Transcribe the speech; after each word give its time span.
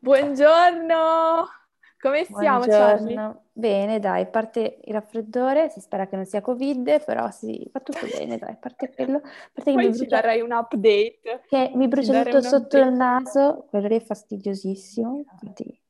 Buongiorno! 0.00 1.46
Come 2.00 2.24
stiamo, 2.24 2.64
Charlie? 2.66 3.14
Buongiorno. 3.14 3.42
Bene, 3.52 3.98
dai, 4.00 4.26
parte 4.28 4.80
il 4.84 4.92
raffreddore, 4.92 5.70
si 5.70 5.80
spera 5.80 6.06
che 6.06 6.16
non 6.16 6.26
sia 6.26 6.40
Covid, 6.40 7.04
però 7.04 7.30
sì, 7.30 7.68
va 7.72 7.80
tutto 7.80 8.06
bene, 8.06 8.36
dai, 8.36 8.56
parte 8.58 8.92
quello. 8.92 9.20
Parte 9.20 9.70
che 9.70 9.76
mi 9.76 9.88
Poi 9.88 9.92
ci 9.94 10.06
brucia, 10.06 10.16
darai 10.16 10.40
un 10.40 10.52
update. 10.52 11.20
che 11.46 11.70
mi 11.74 11.84
Ci 11.84 11.88
brucia 11.88 12.12
tutto 12.24 12.42
sotto 12.42 12.76
il 12.76 12.82
update. 12.88 12.96
naso, 12.96 13.66
quello 13.70 13.88
lì 13.88 13.96
è 13.96 14.00
fastidiosissimo. 14.00 15.16
Infatti, 15.16 15.80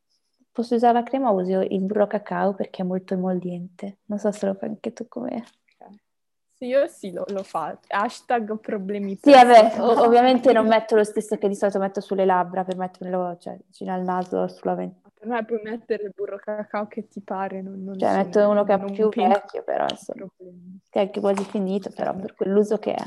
posso 0.53 0.75
usare 0.77 0.95
la 0.95 1.03
crema, 1.03 1.31
uso 1.31 1.61
il 1.61 1.81
burro 1.81 2.07
cacao 2.07 2.55
perché 2.55 2.83
è 2.83 2.85
molto 2.85 3.15
emolliente. 3.15 3.99
Non 4.07 4.19
so 4.19 4.31
se 4.31 4.47
lo 4.47 4.55
fai 4.55 4.69
anche 4.69 4.93
tu 4.93 5.09
come... 5.09 5.43
Io 6.65 6.87
sì, 6.89 7.13
lo, 7.13 7.25
lo 7.29 7.43
fa. 7.43 7.79
Hashtag 7.89 8.59
problemi 8.59 9.19
Sì, 9.21 9.33
vabbè, 9.33 9.81
ovviamente 9.81 10.53
non 10.53 10.67
metto 10.69 10.97
lo 10.97 11.05
stesso 11.05 11.37
che 11.37 11.49
di 11.49 11.55
solito 11.55 11.79
metto 11.79 12.01
sulle 12.01 12.25
labbra 12.25 12.65
per 12.65 12.77
metterlo, 12.77 13.37
cioè, 13.39 13.57
vicino 13.67 13.93
al 13.93 14.03
naso, 14.03 14.49
sulla 14.49 14.75
ven- 14.75 14.95
Per 15.13 15.27
me 15.27 15.45
puoi 15.45 15.61
mettere 15.63 16.05
il 16.05 16.13
burro 16.15 16.39
cacao 16.39 16.87
che 16.87 17.09
ti 17.09 17.21
pare, 17.21 17.63
non, 17.63 17.83
non 17.85 17.99
Cioè, 17.99 18.17
metto 18.17 18.49
uno 18.49 18.65
che 18.65 18.75
è 18.75 18.85
più 18.85 19.09
vecchio, 19.11 19.63
però 19.63 19.87
insomma, 19.89 20.27
che 20.91 20.99
è 20.99 21.01
anche 21.01 21.21
quasi 21.21 21.45
finito, 21.45 21.91
però 21.91 22.13
Per 22.13 22.21
per 22.23 22.35
quell'uso 22.35 22.79
che 22.79 22.95
è. 22.95 23.05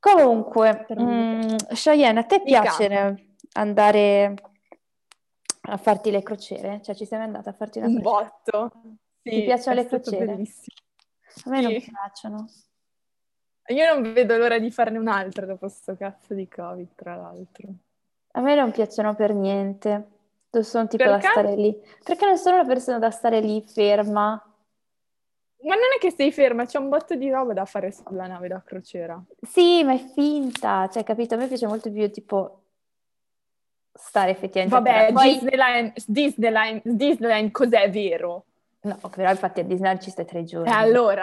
Comunque, 0.00 0.86
me- 0.96 1.02
mm, 1.02 1.56
Cheyenne, 1.74 2.20
a 2.20 2.24
te 2.24 2.40
piace 2.42 3.34
andare 3.54 4.34
a 5.62 5.76
farti 5.76 6.10
le 6.10 6.22
crociere? 6.22 6.80
Cioè, 6.82 6.94
ci 6.94 7.04
sei 7.04 7.20
andata 7.20 7.50
a 7.50 7.52
farti 7.52 7.78
una 7.78 7.88
Un 7.88 7.94
crociera? 8.00 8.20
botto. 8.20 8.70
Sì, 9.22 9.30
Ti 9.30 9.42
piacciono 9.42 9.76
le 9.80 9.86
crociere? 9.86 10.26
bellissimo. 10.26 10.76
A 11.44 11.50
me 11.50 11.60
non 11.60 11.72
Sì. 11.80 11.90
piacciono. 11.90 12.48
Io 13.68 13.92
non 13.94 14.12
vedo 14.14 14.36
l'ora 14.36 14.58
di 14.58 14.70
farne 14.70 14.98
un'altra 14.98 15.44
dopo 15.44 15.68
sto 15.68 15.94
cazzo 15.96 16.34
di 16.34 16.48
Covid, 16.48 16.88
tra 16.94 17.16
l'altro. 17.16 17.68
A 18.32 18.40
me 18.40 18.54
non 18.54 18.70
piacciono 18.70 19.14
per 19.14 19.34
niente. 19.34 20.08
Non 20.50 20.64
sono 20.64 20.86
tipo 20.88 21.04
da 21.04 21.18
Perché? 21.18 21.28
stare 21.28 21.54
lì. 21.54 21.78
Perché 22.02 22.24
non 22.24 22.38
sono 22.38 22.56
una 22.56 22.64
persona 22.66 22.98
da 22.98 23.10
stare 23.10 23.40
lì 23.40 23.62
ferma. 23.66 24.42
Ma 25.60 25.74
non 25.74 25.84
è 25.96 26.00
che 26.00 26.10
sei 26.12 26.32
ferma, 26.32 26.64
c'è 26.64 26.78
un 26.78 26.88
botto 26.88 27.14
di 27.16 27.28
roba 27.30 27.52
da 27.52 27.64
fare 27.66 27.92
sulla 27.92 28.26
nave 28.26 28.48
da 28.48 28.62
crociera. 28.62 29.22
Sì, 29.42 29.82
ma 29.84 29.92
è 29.92 29.98
finta, 30.14 30.88
cioè, 30.88 31.02
capito? 31.04 31.34
A 31.34 31.36
me 31.36 31.48
piace 31.48 31.66
molto 31.66 31.90
più, 31.92 32.08
tipo, 32.10 32.62
stare 33.92 34.30
effettivamente 34.30 34.80
Vabbè. 34.80 35.12
Poi, 35.12 35.32
Disneyland, 35.32 35.92
Disneyland, 36.06 36.80
Disneyland 36.84 37.50
cos'è 37.50 37.90
vero? 37.90 38.44
No, 39.00 39.08
però 39.08 39.30
infatti 39.30 39.60
a 39.60 39.64
Disneyland 39.64 40.00
ci 40.00 40.10
stai 40.10 40.24
tre 40.26 40.44
giorni. 40.44 40.68
E 40.70 40.74
allora? 40.74 41.22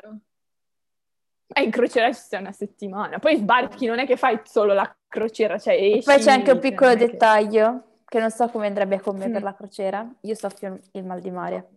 E 1.47 1.61
in 1.63 1.71
crociera 1.71 2.11
ci 2.11 2.19
stai 2.21 2.41
una 2.41 2.52
settimana. 2.52 3.19
Poi 3.19 3.38
sbarchi, 3.38 3.85
non 3.85 3.99
è 3.99 4.05
che 4.05 4.17
fai 4.17 4.39
solo 4.44 4.73
la 4.73 4.94
crociera, 5.08 5.58
cioè 5.59 5.73
esci... 5.75 6.03
poi 6.03 6.19
c'è 6.19 6.31
anche 6.31 6.52
un 6.52 6.59
piccolo 6.59 6.91
è 6.91 6.97
che- 6.97 7.08
dettaglio 7.08 7.83
che 8.05 8.19
non 8.19 8.31
so 8.31 8.47
come 8.49 8.67
andrebbe 8.67 8.99
con 8.99 9.16
me 9.17 9.30
per 9.30 9.41
Mm. 9.41 9.43
la 9.43 9.53
crociera. 9.55 10.08
Io 10.21 10.36
soffio 10.36 10.80
il 10.91 11.03
mal 11.05 11.19
di 11.21 11.31
mare. 11.31 11.69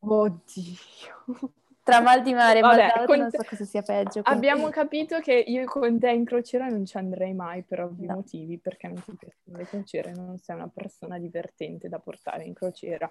Oddio. 0.00 1.52
Tra 1.84 2.00
mal 2.00 2.22
di 2.22 2.32
mare 2.32 2.58
e 2.58 2.62
mal 2.62 2.76
Vabbè, 2.76 2.86
d'altro 2.86 3.04
con 3.06 3.18
non 3.18 3.30
te- 3.30 3.38
so 3.38 3.44
cosa 3.48 3.64
sia 3.64 3.82
peggio. 3.82 4.22
quindi- 4.22 4.48
Abbiamo 4.48 4.68
capito 4.68 5.18
che 5.18 5.32
io 5.34 5.64
con 5.64 5.98
te 5.98 6.10
in 6.10 6.24
crociera 6.24 6.68
non 6.68 6.84
ci 6.86 6.96
andrei 6.96 7.34
mai 7.34 7.62
per 7.62 7.80
ovvi 7.82 8.06
No. 8.06 8.14
motivi, 8.14 8.58
perché 8.58 8.86
non 8.86 9.02
ti 9.02 9.16
piacciono 9.16 9.56
le 9.56 9.66
crociere, 9.66 10.12
non 10.12 10.38
sei 10.38 10.54
una 10.56 10.70
persona 10.72 11.18
divertente 11.18 11.88
da 11.88 11.98
portare 11.98 12.44
in 12.44 12.54
crociera. 12.54 13.08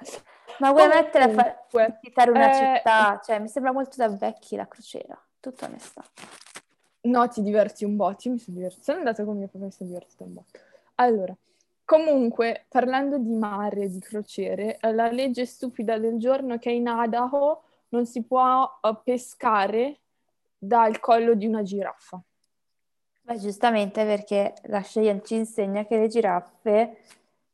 Ma 0.60 0.72
vuoi 0.72 0.88
mettere 0.88 1.26
a 1.26 1.30
far 1.30 1.66
Comunque, 1.70 2.00
visitare 2.02 2.32
una 2.32 2.50
eh, 2.50 2.78
città? 2.78 3.22
Cioè, 3.24 3.40
mi 3.40 3.48
sembra 3.50 3.74
molto 3.74 3.96
da 3.98 4.08
vecchi 4.08 4.56
la 4.56 4.68
crociera, 4.68 5.22
tutta 5.42 5.66
onestà. 5.66 6.04
No, 7.04 7.28
ti 7.28 7.42
diverti 7.42 7.84
un 7.84 7.96
botto, 7.98 8.28
io 8.30 8.34
mi 8.36 8.40
sono 8.40 8.56
divertita. 8.56 8.84
Sono 8.84 9.00
andata 9.00 9.26
con 9.26 9.36
mio 9.38 9.48
papà 9.48 9.64
e 9.64 9.66
mi 9.66 9.72
sono 9.72 9.90
divertita 9.90 10.24
un 10.24 10.34
botto. 10.34 10.60
Allora, 10.96 11.36
comunque, 11.84 12.66
parlando 12.70 13.18
di 13.18 13.34
mare, 13.34 13.90
di 13.90 14.00
crociere, 14.00 14.78
eh, 14.80 14.94
la 14.94 15.10
legge 15.12 15.46
stupida 15.46 15.98
del 15.98 16.18
giorno 16.20 16.54
è 16.54 16.60
che 16.60 16.70
in 16.72 16.86
Idaho 16.88 17.64
non 17.92 18.06
si 18.06 18.24
può 18.24 18.80
eh, 18.82 18.98
pescare 19.04 20.00
dal 20.58 21.00
collo 21.00 21.34
di 21.34 21.46
una 21.46 21.64
giraffa. 21.64 22.22
Beh, 23.22 23.38
giustamente 23.38 24.04
perché 24.06 24.54
la 24.64 24.82
Cheyenne 24.82 25.22
ci 25.24 25.36
insegna 25.36 25.86
che 25.86 25.98
le 25.98 26.08
giraffe 26.08 26.98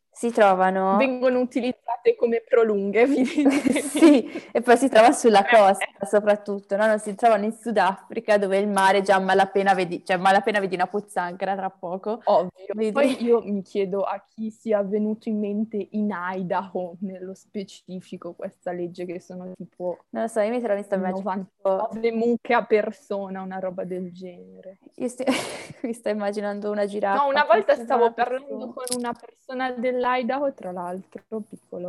si 0.09 0.31
trovano... 0.31 0.97
Vengono 0.97 1.39
utilizzate 1.39 1.86
come 2.17 2.41
prolunghe. 2.47 3.05
Sì, 3.97 4.29
e 4.51 4.61
poi 4.61 4.77
si 4.77 4.89
trova 4.89 5.11
sulla 5.11 5.45
Eh, 5.45 5.55
costa 5.55 6.05
soprattutto, 6.05 6.75
no? 6.75 6.85
Non 6.85 6.99
si 6.99 7.15
trovano 7.15 7.45
in 7.45 7.51
Sudafrica 7.53 8.37
dove 8.37 8.57
il 8.59 8.67
mare 8.67 9.01
già 9.01 9.19
malapena 9.19 9.73
vedi, 9.73 10.03
cioè 10.05 10.17
malapena 10.17 10.59
vedi 10.59 10.75
una 10.75 10.87
pozzanghera 10.87 11.55
tra 11.55 11.69
poco. 11.69 12.21
Ovvio. 12.25 12.51
Vedi? 12.73 12.91
Poi 12.91 13.23
io 13.23 13.41
mi 13.41 13.61
chiedo 13.63 14.03
a 14.03 14.23
chi 14.27 14.51
sia 14.51 14.81
venuto 14.83 15.29
in 15.29 15.39
mente 15.39 15.87
in 15.91 16.09
Idaho, 16.33 16.95
nello 16.99 17.33
specifico, 17.33 18.33
questa 18.33 18.71
legge 18.71 19.05
che 19.05 19.19
sono 19.19 19.51
tipo 19.55 20.05
Non 20.09 20.23
lo 20.23 20.27
so, 20.27 20.39
io 20.41 20.49
mi 20.49 20.61
trovo 20.61 20.77
in 20.77 20.83
sta 20.83 20.95
immaginando, 20.95 21.49
99 21.61 22.11
mucche 22.11 22.53
a 22.53 22.63
persona, 22.65 23.41
una 23.41 23.59
roba 23.59 23.83
del 23.83 24.11
genere. 24.11 24.79
io 24.95 25.07
sti- 25.07 25.23
mi 25.83 25.93
sto 25.93 26.09
immaginando 26.09 26.69
una 26.71 26.85
giraffa. 26.85 27.23
No, 27.23 27.29
una 27.29 27.45
volta 27.45 27.75
stavo 27.75 28.11
parlando 28.13 28.73
con 28.73 28.85
una 28.97 29.13
persona 29.13 29.71
dell'Idaho, 29.71 30.53
tra 30.53 30.71
l'altro, 30.71 31.23
piccolo 31.49 31.86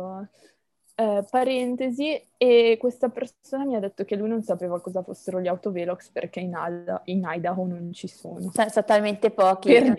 eh, 0.95 1.25
parentesi, 1.29 2.21
e 2.37 2.77
questa 2.79 3.09
persona 3.09 3.63
mi 3.65 3.75
ha 3.75 3.79
detto 3.79 4.03
che 4.03 4.15
lui 4.15 4.27
non 4.29 4.43
sapeva 4.43 4.79
cosa 4.81 5.01
fossero 5.01 5.39
gli 5.39 5.47
autovelox 5.47 6.09
perché 6.09 6.39
in, 6.41 6.55
Al- 6.55 7.01
in 7.05 7.23
Idaho 7.25 7.65
non 7.65 7.91
ci 7.93 8.07
sono. 8.07 8.51
Sono, 8.51 8.69
sono 8.69 8.85
talmente 8.85 9.31
pochi, 9.31 9.71
Per 9.71 9.95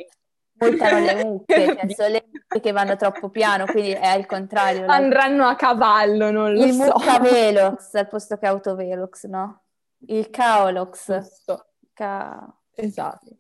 multano 0.69 0.99
le 0.99 1.15
mucche, 1.25 1.55
cioè 1.67 1.89
sono 1.95 2.09
le 2.09 2.25
mucche 2.31 2.61
che 2.61 2.73
vanno 2.73 2.97
troppo 2.97 3.31
piano, 3.31 3.65
quindi 3.65 3.93
è 3.93 4.07
al 4.07 4.27
contrario. 4.27 4.85
la- 4.85 4.95
Andranno 4.95 5.47
a 5.47 5.55
cavallo, 5.57 6.31
non 6.31 6.53
lo 6.53 6.65
Il 6.65 6.73
so. 6.75 6.85
muccavelox 6.85 7.95
al 7.95 8.09
posto 8.09 8.37
che 8.37 8.47
autovelox, 8.47 9.27
no? 9.27 9.63
Il 10.07 10.29
caolox. 10.31 11.47
Ca- 11.95 12.55
Esatto. 12.75 13.37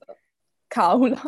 Caula. 0.66 1.20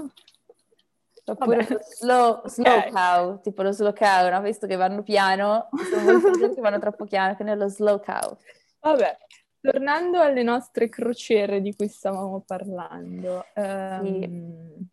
Oppure 1.33 1.65
Vabbè. 1.65 1.83
slow, 1.85 2.47
slow 2.47 2.77
Ok. 2.79 2.91
cow, 2.91 3.41
tipo 3.41 3.63
lo 3.63 3.73
slow 3.73 3.93
cow, 3.93 4.31
no? 4.31 4.41
Visto 4.43 4.67
che 4.67 4.77
vanno 4.77 5.03
piano, 5.03 5.69
sono 5.91 6.21
persone 6.21 6.55
che 6.55 6.61
vanno 6.61 6.79
troppo 6.79 7.05
piano, 7.05 7.35
quindi 7.35 7.55
è 7.55 7.57
lo 7.57 7.69
slow 7.69 8.01
cow. 8.03 8.37
Vabbè, 8.81 9.17
tornando 9.61 10.21
alle 10.21 10.43
nostre 10.43 10.89
crociere 10.89 11.61
di 11.61 11.75
cui 11.75 11.89
stavamo 11.89 12.43
parlando, 12.47 13.47
ehm, 13.55 14.89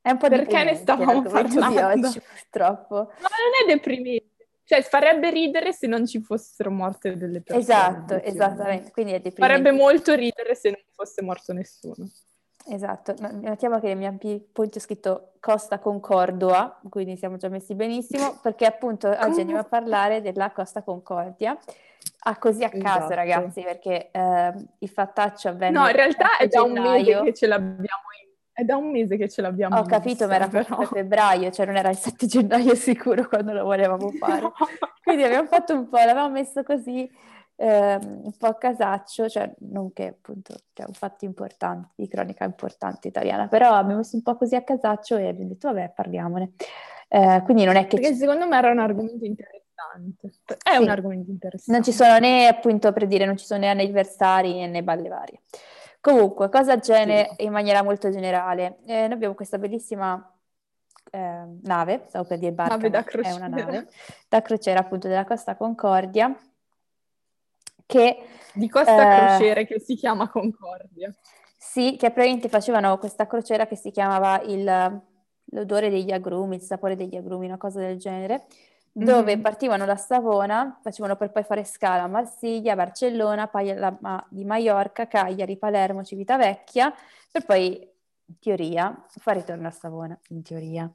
È 0.00 0.10
un 0.10 0.18
po' 0.18 0.28
Perché 0.28 0.62
ne 0.62 0.76
stavamo 0.76 1.12
l'argomento 1.14 1.48
di 1.48 1.74
parlando? 1.74 2.06
oggi, 2.06 2.20
purtroppo. 2.20 2.94
ma 2.94 3.28
non 3.28 3.68
è 3.68 3.74
deprimente. 3.74 4.34
Cioè, 4.64 4.82
farebbe 4.82 5.30
ridere 5.30 5.72
se 5.72 5.86
non 5.86 6.06
ci 6.06 6.20
fossero 6.20 6.70
morte 6.72 7.16
delle 7.16 7.40
persone. 7.40 7.60
Esatto, 7.62 8.14
esattamente, 8.22 8.90
quindi 8.90 9.12
è 9.12 9.20
deprimente. 9.20 9.62
Farebbe 9.62 9.70
molto 9.72 10.14
ridere 10.14 10.54
se 10.56 10.70
non 10.70 10.80
fosse 10.92 11.22
morto 11.22 11.52
nessuno. 11.52 12.08
Esatto, 12.68 13.14
no, 13.20 13.30
notiamo 13.42 13.78
che 13.78 13.94
mi 13.94 14.06
ha 14.06 14.08
appunto 14.08 14.80
scritto 14.80 15.34
Costa 15.38 15.78
Concordia, 15.78 16.76
quindi 16.88 17.16
siamo 17.16 17.36
già 17.36 17.48
messi 17.48 17.74
benissimo, 17.74 18.38
perché 18.42 18.66
appunto 18.66 19.08
oggi 19.08 19.40
andiamo 19.40 19.60
a 19.60 19.64
parlare 19.64 20.20
della 20.20 20.50
Costa 20.50 20.82
Concordia, 20.82 21.56
ah, 22.20 22.36
così 22.38 22.64
a 22.64 22.70
caso 22.70 22.96
Esatto. 22.96 23.14
ragazzi, 23.14 23.62
perché 23.62 24.10
eh, 24.10 24.52
il 24.78 24.88
fattaccio 24.88 25.48
avvenne 25.48 25.78
No, 25.78 25.86
in 25.86 25.94
realtà 25.94 26.38
è 26.38 26.48
da 26.48 26.62
un 26.62 26.72
mese 26.72 27.22
che 27.22 27.34
ce 27.34 27.46
l'abbiamo 27.46 28.02
in... 28.20 28.24
È 28.56 28.64
da 28.64 28.76
un 28.76 28.90
mese 28.90 29.18
che 29.18 29.28
ce 29.28 29.42
l'abbiamo 29.42 29.76
Ho 29.76 29.80
in 29.80 29.86
capito, 29.86 30.08
lista, 30.08 30.26
ma 30.26 30.34
era 30.34 30.48
però. 30.48 30.76
a 30.78 30.86
febbraio, 30.86 31.50
cioè 31.50 31.66
non 31.66 31.76
era 31.76 31.90
il 31.90 31.96
7 31.98 32.26
gennaio 32.26 32.74
sicuro 32.74 33.28
quando 33.28 33.52
lo 33.52 33.64
volevamo 33.64 34.10
fare. 34.18 34.50
Quindi 35.04 35.24
abbiamo 35.24 35.46
fatto 35.46 35.74
un 35.74 35.88
po', 35.88 35.98
l'avevamo 35.98 36.30
messo 36.30 36.62
così 36.62 37.08
ehm, 37.56 38.20
un 38.24 38.36
po' 38.36 38.46
a 38.46 38.56
casaccio, 38.56 39.28
cioè 39.28 39.52
non 39.60 39.92
che 39.92 40.08
appunto 40.08 40.54
cioè, 40.72 40.86
un 40.86 40.92
fatto 40.94 41.24
importante, 41.24 41.88
di 41.96 42.08
cronaca 42.08 42.44
importante 42.44 43.08
italiana, 43.08 43.48
però 43.48 43.72
abbiamo 43.72 43.98
messo 43.98 44.16
un 44.16 44.22
po' 44.22 44.36
così 44.36 44.54
a 44.54 44.62
casaccio 44.62 45.16
e 45.16 45.28
abbiamo 45.28 45.50
detto 45.50 45.68
vabbè 45.72 45.92
parliamone. 45.94 46.52
Eh, 47.08 47.42
quindi 47.44 47.64
non 47.64 47.76
è 47.76 47.86
che 47.86 47.98
Perché 47.98 48.14
secondo 48.14 48.46
me 48.46 48.56
era 48.58 48.70
un 48.70 48.78
argomento 48.80 49.24
interessante. 49.24 49.64
È 50.62 50.74
Sì. 50.74 50.82
un 50.82 50.88
argomento 50.88 51.30
interessante. 51.30 51.72
non 51.72 51.82
ci 51.84 51.92
sono 51.92 52.18
né 52.18 52.46
appunto 52.48 52.92
per 52.92 53.06
dire 53.06 53.24
non 53.26 53.36
ci 53.36 53.44
sono 53.44 53.60
né 53.60 53.68
anniversari 53.70 54.66
né 54.66 54.82
balle 54.82 55.08
varie. 55.08 55.40
Comunque, 56.00 56.48
cosa 56.50 56.78
genere 56.78 57.30
Sì. 57.36 57.44
in 57.44 57.52
maniera 57.52 57.82
molto 57.82 58.10
generale? 58.10 58.78
Eh, 58.86 59.02
noi 59.06 59.12
abbiamo 59.12 59.34
questa 59.34 59.58
bellissima 59.58 60.30
eh, 61.10 61.44
nave, 61.62 62.04
stavo 62.08 62.26
per 62.26 62.38
dire 62.38 62.52
barca, 62.52 62.76
Nave 62.76 62.90
da 62.90 62.98
ma 62.98 63.04
è 63.04 63.32
una 63.32 63.48
crociera. 63.48 63.48
nave, 63.48 63.88
da 64.28 64.42
crociera 64.42 64.80
appunto 64.80 65.08
della 65.08 65.24
Costa 65.24 65.56
Concordia, 65.56 66.36
che 67.86 68.18
Di 68.52 68.68
Costa 68.68 69.04
Eh, 69.04 69.08
Crociere 69.08 69.66
che 69.66 69.78
si 69.80 69.94
chiama 69.94 70.28
Concordia. 70.28 71.14
sì, 71.58 71.92
che 71.98 72.10
praticamente 72.10 72.48
facevano 72.48 72.96
questa 72.98 73.26
crociera 73.26 73.66
che 73.66 73.76
si 73.76 73.90
chiamava 73.90 74.40
il- 74.42 75.00
l'odore 75.50 75.90
degli 75.90 76.10
agrumi, 76.10 76.56
il 76.56 76.62
sapore 76.62 76.96
degli 76.96 77.16
agrumi, 77.16 77.46
una 77.46 77.56
cosa 77.58 77.80
del 77.80 77.98
genere, 77.98 78.46
dove 78.92 79.36
Mhm. 79.36 79.42
partivano 79.42 79.84
da 79.84 79.96
Savona, 79.96 80.78
facevano 80.82 81.16
per 81.16 81.30
poi 81.30 81.42
fare 81.44 81.64
scala 81.64 82.04
a 82.04 82.08
Marsiglia, 82.08 82.74
Barcellona, 82.74 83.46
poi 83.46 83.70
alla- 83.70 83.96
ma- 84.00 84.24
di 84.30 84.44
Maiorca, 84.44 85.06
Cagliari, 85.06 85.56
Palermo, 85.58 86.02
Civitavecchia, 86.02 86.92
per 87.30 87.44
poi, 87.44 87.76
in 88.28 88.38
teoria, 88.40 89.04
fare 89.18 89.40
ritorno 89.40 89.68
a 89.68 89.70
Savona, 89.70 90.18
in 90.30 90.42
teoria. 90.42 90.90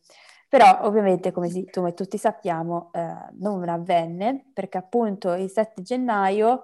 Però 0.49 0.79
ovviamente, 0.81 1.31
come 1.31 1.49
tu 1.69 1.93
tutti 1.93 2.17
sappiamo, 2.17 2.89
eh, 2.93 3.13
non 3.33 3.69
avvenne 3.69 4.45
perché 4.53 4.77
appunto 4.79 5.33
il 5.33 5.49
7 5.49 5.81
gennaio 5.81 6.63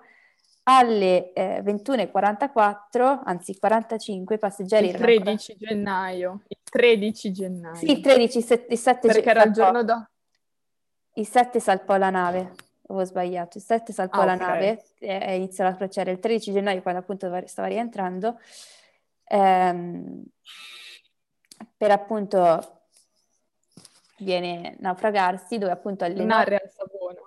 alle 0.69 1.31
eh, 1.33 1.61
21.44, 1.63 3.21
anzi 3.23 3.57
45 3.57 4.37
passeggeri... 4.37 4.89
Il 4.89 4.95
13 4.95 5.51
ancora... 5.51 5.69
gennaio, 5.69 6.41
il 6.47 6.57
13 6.63 7.31
gennaio. 7.31 7.75
Sì, 7.75 7.91
il 7.91 8.01
13, 8.01 8.37
il 8.37 8.43
7, 8.43 8.73
il 8.73 8.79
7 8.79 9.07
Perché 9.07 9.29
era 9.29 9.43
il 9.43 9.51
giorno 9.53 9.83
dopo. 9.83 10.07
Il 11.13 11.27
7 11.27 11.59
salpò 11.61 11.95
la 11.95 12.09
nave, 12.09 12.53
avevo 12.87 13.05
sbagliato, 13.05 13.57
il 13.57 13.63
7 13.63 13.93
salpò 13.93 14.21
ah, 14.21 14.25
la 14.25 14.33
okay. 14.33 14.47
nave 14.47 14.83
e, 14.99 15.19
e 15.21 15.35
iniziò 15.35 15.63
la 15.63 15.75
crociera 15.75 16.11
il 16.11 16.19
13 16.19 16.51
gennaio 16.51 16.81
quando 16.81 16.99
appunto 16.99 17.47
stava 17.47 17.67
rientrando 17.69 18.37
ehm, 19.23 20.23
per 21.75 21.91
appunto 21.91 22.81
viene 24.19 24.75
naufragarsi 24.79 25.57
dove 25.57 25.71
appunto 25.71 26.03
alle 26.03 26.23
Nare 26.23 26.55
a 26.55 26.69
Savona. 26.69 27.21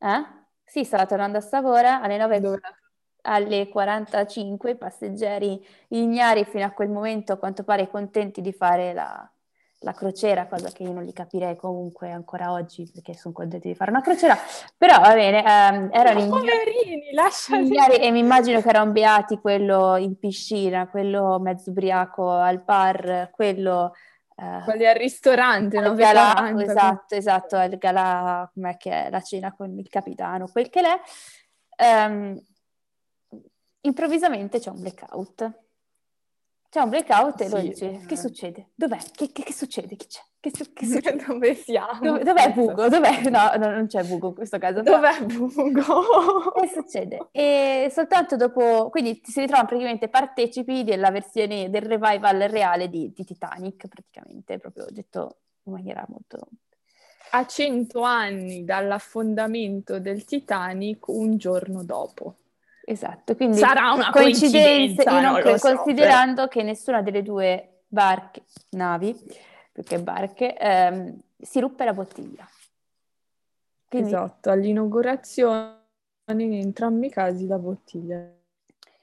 Eh? 0.00 0.37
Sì, 0.68 0.84
stava 0.84 1.06
tornando 1.06 1.38
a 1.38 1.40
Savona 1.40 2.02
alle 2.02 2.18
9 2.18 2.40
Dove? 2.40 2.60
alle 3.22 3.68
45 3.68 4.76
passeggeri 4.76 5.64
ignari 5.88 6.44
fino 6.44 6.64
a 6.64 6.70
quel 6.70 6.88
momento 6.88 7.32
a 7.32 7.36
quanto 7.36 7.64
pare 7.64 7.88
contenti 7.88 8.40
di 8.40 8.52
fare 8.52 8.92
la, 8.92 9.30
la 9.80 9.92
crociera, 9.92 10.46
cosa 10.46 10.70
che 10.70 10.82
io 10.82 10.92
non 10.92 11.04
li 11.04 11.12
capirei 11.12 11.56
comunque 11.56 12.10
ancora 12.10 12.52
oggi 12.52 12.90
perché 12.92 13.14
sono 13.14 13.34
contenti 13.34 13.68
di 13.68 13.74
fare 13.74 13.90
una 13.90 14.00
crociera, 14.00 14.36
però 14.76 14.98
va 15.00 15.14
bene, 15.14 15.38
ehm, 15.38 15.88
erano 15.92 16.24
no, 16.24 16.28
poverini, 16.30 17.10
ignari 17.66 17.96
e 17.96 18.10
mi 18.10 18.18
immagino 18.18 18.60
che 18.60 18.68
era 18.68 18.82
un 18.82 18.92
beati 18.92 19.38
quello 19.38 19.96
in 19.96 20.18
piscina, 20.18 20.88
quello 20.88 21.38
mezzo 21.38 21.70
ubriaco 21.70 22.30
al 22.30 22.60
bar, 22.60 23.30
quello 23.32 23.92
Quelli 24.64 24.86
al 24.86 24.94
ristorante, 24.94 25.80
no? 25.80 25.94
Galà, 25.94 26.52
esatto, 26.62 27.16
esatto, 27.16 27.56
al 27.56 27.76
galà, 27.76 28.48
com'è 28.54 28.76
che 28.76 29.06
è, 29.06 29.10
la 29.10 29.20
cena 29.20 29.52
con 29.52 29.76
il 29.76 29.88
capitano, 29.88 30.46
quel 30.46 30.68
che 30.68 30.80
l'è. 30.80 31.00
Um, 31.78 32.40
improvvisamente 33.80 34.60
c'è 34.60 34.70
un 34.70 34.80
blackout. 34.80 35.58
C'è 36.70 36.80
un 36.80 36.88
blackout 36.88 37.40
e 37.40 37.48
sì, 37.48 37.50
lui 37.50 37.68
dice, 37.68 37.98
che 38.06 38.16
succede? 38.16 38.70
Dov'è? 38.74 38.98
Che, 39.10 39.32
che, 39.32 39.42
che 39.42 39.52
succede? 39.52 39.96
Che 39.96 40.06
c'è? 40.06 40.22
Che, 40.40 40.50
su- 40.54 40.72
che 40.72 40.86
succede? 40.86 41.24
Dove 41.26 41.54
siamo? 41.54 42.00
Dove, 42.00 42.22
dov'è 42.22 42.52
Bugo? 42.52 42.88
Dov'è? 42.88 43.28
No, 43.28 43.52
no, 43.56 43.70
non 43.70 43.86
c'è 43.86 44.04
Bugo 44.04 44.28
in 44.28 44.34
questo 44.34 44.58
caso. 44.58 44.82
Dov'è 44.82 45.22
Bugo? 45.24 46.52
Che 46.60 46.68
succede? 46.68 47.28
E 47.32 47.88
soltanto 47.90 48.36
dopo, 48.36 48.88
quindi 48.90 49.20
si 49.24 49.40
ritrovano 49.40 49.66
praticamente 49.66 50.08
partecipi 50.08 50.84
della 50.84 51.10
versione 51.10 51.70
del 51.70 51.82
revival 51.82 52.38
reale 52.48 52.88
di, 52.88 53.12
di 53.14 53.24
Titanic, 53.24 53.88
praticamente, 53.88 54.58
proprio 54.58 54.86
detto 54.90 55.38
in 55.64 55.72
maniera 55.72 56.04
molto... 56.08 56.38
A 57.30 57.44
cento 57.46 58.00
anni 58.02 58.64
dall'affondamento 58.64 59.98
del 59.98 60.24
Titanic, 60.24 61.08
un 61.08 61.36
giorno 61.36 61.84
dopo. 61.84 62.36
Esatto, 62.84 63.36
quindi 63.36 63.58
sarà 63.58 63.92
una 63.92 64.08
coincidenza, 64.10 65.20
non 65.20 65.42
non 65.44 65.58
so, 65.58 65.74
considerando 65.74 66.34
però. 66.34 66.48
che 66.48 66.62
nessuna 66.62 67.02
delle 67.02 67.22
due 67.22 67.82
barche, 67.86 68.44
navi, 68.70 69.14
più 69.78 69.82
che 69.84 70.02
barche, 70.02 70.56
ehm, 70.56 71.20
si 71.40 71.60
ruppe 71.60 71.84
la 71.84 71.92
bottiglia. 71.92 72.46
Quindi... 73.88 74.08
Esatto, 74.08 74.50
all'inaugurazione 74.50 75.76
in 76.26 76.52
entrambi 76.52 77.06
i 77.06 77.10
casi 77.10 77.46
la 77.46 77.58
bottiglia. 77.58 78.28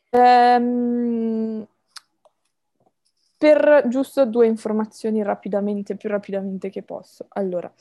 Ehm, 0.09 1.65
per 3.37 3.85
giusto 3.87 4.25
due 4.25 4.47
informazioni 4.47 5.23
rapidamente, 5.23 5.95
più 5.95 6.09
rapidamente 6.09 6.69
che 6.69 6.83
posso. 6.83 7.25
Allora, 7.29 7.71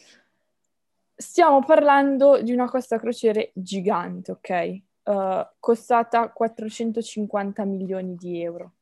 stiamo 1.17 1.64
parlando 1.64 2.40
di 2.40 2.52
una 2.52 2.69
costa 2.69 2.99
crociere 2.99 3.50
gigante, 3.55 4.31
ok? 4.31 4.82
uh, 5.05 5.47
costata 5.58 6.31
450 6.31 7.64
milioni 7.64 8.14
di 8.17 8.43
euro. 8.43 8.73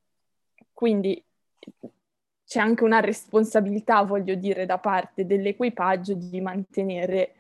Quindi 0.73 1.23
c'è 2.53 2.61
anche 2.61 2.85
una 2.85 3.01
responsabilità, 3.01 4.03
voglio 4.03 4.35
dire, 4.35 4.67
da 4.67 4.77
parte 4.77 5.25
dell'equipaggio 5.25 6.13
di 6.13 6.39
mantenere 6.43 7.33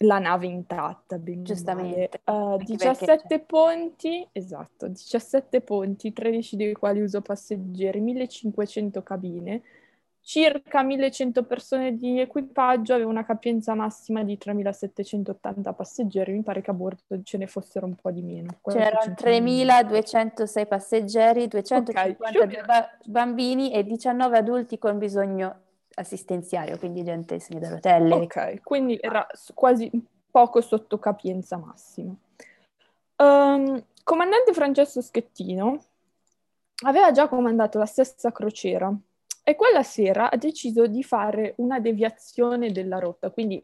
la 0.00 0.18
nave 0.18 0.46
intatta, 0.46 1.16
ben 1.16 1.42
Giustamente. 1.42 2.20
Uh, 2.26 2.58
17 2.58 3.38
ponti, 3.40 4.28
esatto, 4.32 4.88
17 4.88 5.62
ponti, 5.62 6.12
13 6.12 6.56
dei 6.56 6.74
quali 6.74 7.00
uso 7.00 7.22
passeggeri, 7.22 8.00
1500 8.00 9.02
cabine, 9.02 9.62
circa 10.30 10.84
1100 10.84 11.42
persone 11.42 11.96
di 11.96 12.20
equipaggio, 12.20 12.94
aveva 12.94 13.10
una 13.10 13.24
capienza 13.24 13.74
massima 13.74 14.22
di 14.22 14.38
3780 14.38 15.72
passeggeri, 15.72 16.30
mi 16.30 16.44
pare 16.44 16.60
che 16.60 16.70
a 16.70 16.72
bordo 16.72 17.20
ce 17.24 17.36
ne 17.36 17.48
fossero 17.48 17.84
un 17.86 17.96
po' 17.96 18.12
di 18.12 18.22
meno. 18.22 18.60
C'erano 18.62 19.12
3206 19.12 20.66
passeggeri, 20.68 21.48
250 21.48 22.44
okay. 22.44 22.64
ba- 22.64 22.96
bambini 23.06 23.72
e 23.72 23.82
19 23.82 24.38
adulti 24.38 24.78
con 24.78 24.98
bisogno 24.98 25.62
assistenziario, 25.94 26.78
quindi 26.78 27.02
gente 27.02 27.40
segno 27.40 27.58
dall'hotel. 27.58 28.12
Ok, 28.12 28.62
quindi 28.62 28.96
era 29.00 29.26
quasi 29.52 29.90
poco 30.30 30.60
sotto 30.60 31.00
capienza 31.00 31.56
massima. 31.56 32.14
Um, 33.16 33.84
comandante 34.04 34.52
Francesco 34.52 35.02
Schettino 35.02 35.82
aveva 36.84 37.10
già 37.10 37.26
comandato 37.26 37.78
la 37.78 37.86
stessa 37.86 38.30
crociera 38.30 38.96
e 39.42 39.54
quella 39.54 39.82
sera 39.82 40.30
ha 40.30 40.36
deciso 40.36 40.86
di 40.86 41.02
fare 41.02 41.54
una 41.56 41.80
deviazione 41.80 42.72
della 42.72 42.98
rotta, 42.98 43.30
quindi 43.30 43.62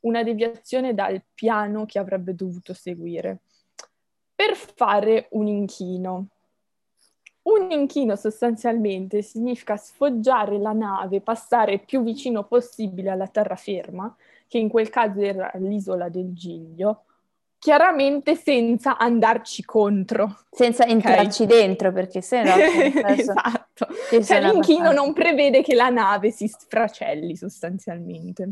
una 0.00 0.22
deviazione 0.22 0.94
dal 0.94 1.22
piano 1.34 1.84
che 1.84 1.98
avrebbe 1.98 2.34
dovuto 2.34 2.72
seguire, 2.72 3.40
per 4.34 4.54
fare 4.54 5.28
un 5.32 5.46
inchino. 5.46 6.28
Un 7.42 7.70
inchino 7.70 8.16
sostanzialmente 8.16 9.22
significa 9.22 9.76
sfoggiare 9.76 10.58
la 10.58 10.72
nave, 10.72 11.20
passare 11.20 11.78
più 11.78 12.02
vicino 12.02 12.44
possibile 12.44 13.10
alla 13.10 13.28
terraferma, 13.28 14.14
che 14.46 14.58
in 14.58 14.68
quel 14.68 14.88
caso 14.90 15.20
era 15.20 15.50
l'isola 15.54 16.08
del 16.08 16.32
Giglio, 16.32 17.04
chiaramente 17.60 18.34
senza 18.34 18.96
andarci 18.96 19.64
contro. 19.64 20.46
Senza 20.50 20.84
entrarci 20.86 21.44
okay. 21.44 21.58
dentro, 21.60 21.92
perché 21.92 22.22
se 22.22 22.42
no... 22.42 22.54
esatto. 23.06 23.86
Cioè, 24.08 24.40
l'inchino 24.40 24.90
non 24.90 25.12
prevede 25.12 25.62
che 25.62 25.74
la 25.74 25.90
nave 25.90 26.32
si 26.32 26.48
sfracelli 26.48 27.36
sostanzialmente. 27.36 28.50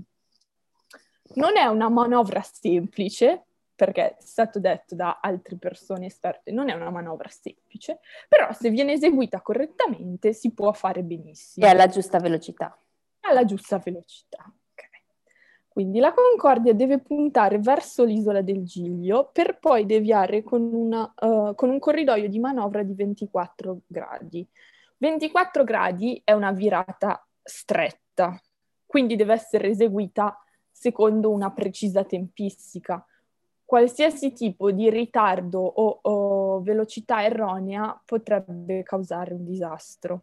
Non 1.34 1.56
è 1.56 1.64
una 1.64 1.88
manovra 1.88 2.42
semplice, 2.42 3.44
perché 3.74 4.16
è 4.16 4.16
stato 4.20 4.60
detto 4.60 4.94
da 4.94 5.18
altre 5.20 5.56
persone 5.56 6.06
esperte, 6.06 6.52
non 6.52 6.68
è 6.68 6.74
una 6.74 6.90
manovra 6.90 7.28
semplice, 7.28 8.00
però 8.28 8.52
se 8.52 8.70
viene 8.70 8.92
eseguita 8.92 9.40
correttamente 9.40 10.32
si 10.32 10.52
può 10.52 10.72
fare 10.72 11.02
benissimo. 11.02 11.64
E 11.66 11.68
alla 11.68 11.86
giusta 11.86 12.18
velocità. 12.18 12.76
Alla 13.20 13.44
giusta 13.44 13.78
velocità. 13.78 14.52
Quindi 15.78 16.00
la 16.00 16.12
Concordia 16.12 16.74
deve 16.74 16.98
puntare 16.98 17.60
verso 17.60 18.02
l'isola 18.02 18.42
del 18.42 18.64
Giglio 18.64 19.30
per 19.32 19.60
poi 19.60 19.86
deviare 19.86 20.42
con, 20.42 20.74
una, 20.74 21.14
uh, 21.20 21.54
con 21.54 21.70
un 21.70 21.78
corridoio 21.78 22.28
di 22.28 22.40
manovra 22.40 22.82
di 22.82 22.94
24 22.94 23.82
gradi. 23.86 24.44
24 24.96 25.62
gradi 25.62 26.20
è 26.24 26.32
una 26.32 26.50
virata 26.50 27.24
stretta, 27.44 28.42
quindi 28.86 29.14
deve 29.14 29.34
essere 29.34 29.68
eseguita 29.68 30.36
secondo 30.68 31.30
una 31.30 31.52
precisa 31.52 32.02
tempistica. 32.02 33.06
Qualsiasi 33.64 34.32
tipo 34.32 34.72
di 34.72 34.90
ritardo 34.90 35.60
o, 35.60 36.00
o 36.02 36.60
velocità 36.60 37.22
erronea 37.22 38.02
potrebbe 38.04 38.82
causare 38.82 39.32
un 39.32 39.44
disastro. 39.44 40.22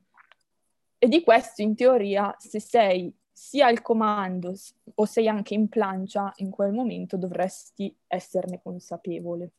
E 0.97 1.07
di 1.07 1.23
questo, 1.23 1.61
in 1.61 1.75
teoria, 1.75 2.35
se 2.37 2.59
sei 2.59 3.15
sia 3.37 3.67
al 3.67 3.81
comando 3.81 4.53
o 4.93 5.03
sei 5.03 5.27
anche 5.27 5.55
in 5.55 5.67
plancia 5.67 6.31
in 6.37 6.49
quel 6.49 6.71
momento 6.71 7.17
dovresti 7.17 7.93
esserne 8.07 8.61
consapevole. 8.63 9.51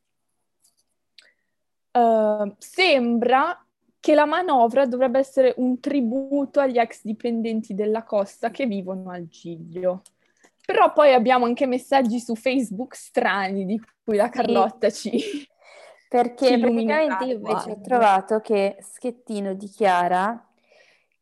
Uh, 1.91 2.55
sembra 2.57 3.63
che 3.99 4.15
la 4.15 4.25
manovra 4.25 4.87
dovrebbe 4.87 5.19
essere 5.19 5.53
un 5.57 5.79
tributo 5.79 6.59
agli 6.59 6.79
ex 6.79 7.01
dipendenti 7.03 7.75
della 7.75 8.03
costa 8.03 8.49
che 8.49 8.65
vivono 8.65 9.11
al 9.11 9.27
Giglio. 9.27 10.01
Però 10.65 10.91
poi 10.91 11.13
abbiamo 11.13 11.45
anche 11.45 11.67
messaggi 11.67 12.19
su 12.19 12.33
Facebook 12.33 12.95
strani 12.95 13.63
di 13.63 13.79
cui 14.03 14.15
la 14.15 14.29
Carlotta 14.29 14.89
sì. 14.89 15.19
ci... 15.19 15.47
Perché 16.09 16.47
ci 16.47 16.59
praticamente 16.59 17.25
io 17.25 17.35
invece 17.35 17.71
ho 17.71 17.81
trovato 17.81 18.39
che 18.39 18.77
Schettino 18.79 19.53
dichiara 19.53 20.46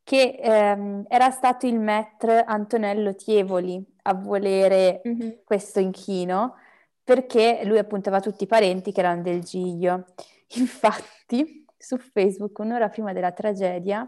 che 0.05 0.37
ehm, 0.39 1.05
era 1.07 1.31
stato 1.31 1.65
il 1.65 1.79
maître 1.79 2.43
Antonello 2.45 3.15
Tievoli 3.15 3.83
a 4.03 4.13
volere 4.13 5.01
mm-hmm. 5.05 5.29
questo 5.43 5.79
inchino, 5.79 6.57
perché 7.03 7.61
lui 7.63 7.79
appunto 7.79 8.09
aveva 8.09 8.23
tutti 8.23 8.43
i 8.43 8.47
parenti 8.47 8.91
che 8.91 8.99
erano 8.99 9.23
del 9.23 9.43
Giglio. 9.43 10.05
Infatti, 10.57 11.65
su 11.75 11.97
Facebook, 11.97 12.59
un'ora 12.59 12.87
prima 12.89 13.13
della 13.13 13.31
tragedia, 13.31 14.07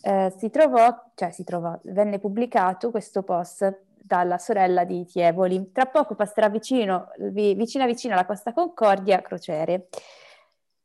eh, 0.00 0.32
si 0.38 0.48
trovò, 0.48 1.10
cioè 1.14 1.30
si 1.30 1.44
trovò, 1.44 1.78
venne 1.84 2.18
pubblicato 2.18 2.90
questo 2.90 3.22
post 3.22 3.82
dalla 4.02 4.38
sorella 4.38 4.84
di 4.84 5.04
Tievoli. 5.04 5.72
Tra 5.72 5.84
poco 5.84 6.14
passerà 6.14 6.48
vicino, 6.48 7.10
vicina 7.18 7.84
vicina 7.84 8.14
alla 8.14 8.24
Costa 8.24 8.54
Concordia, 8.54 9.20
crociere. 9.20 9.88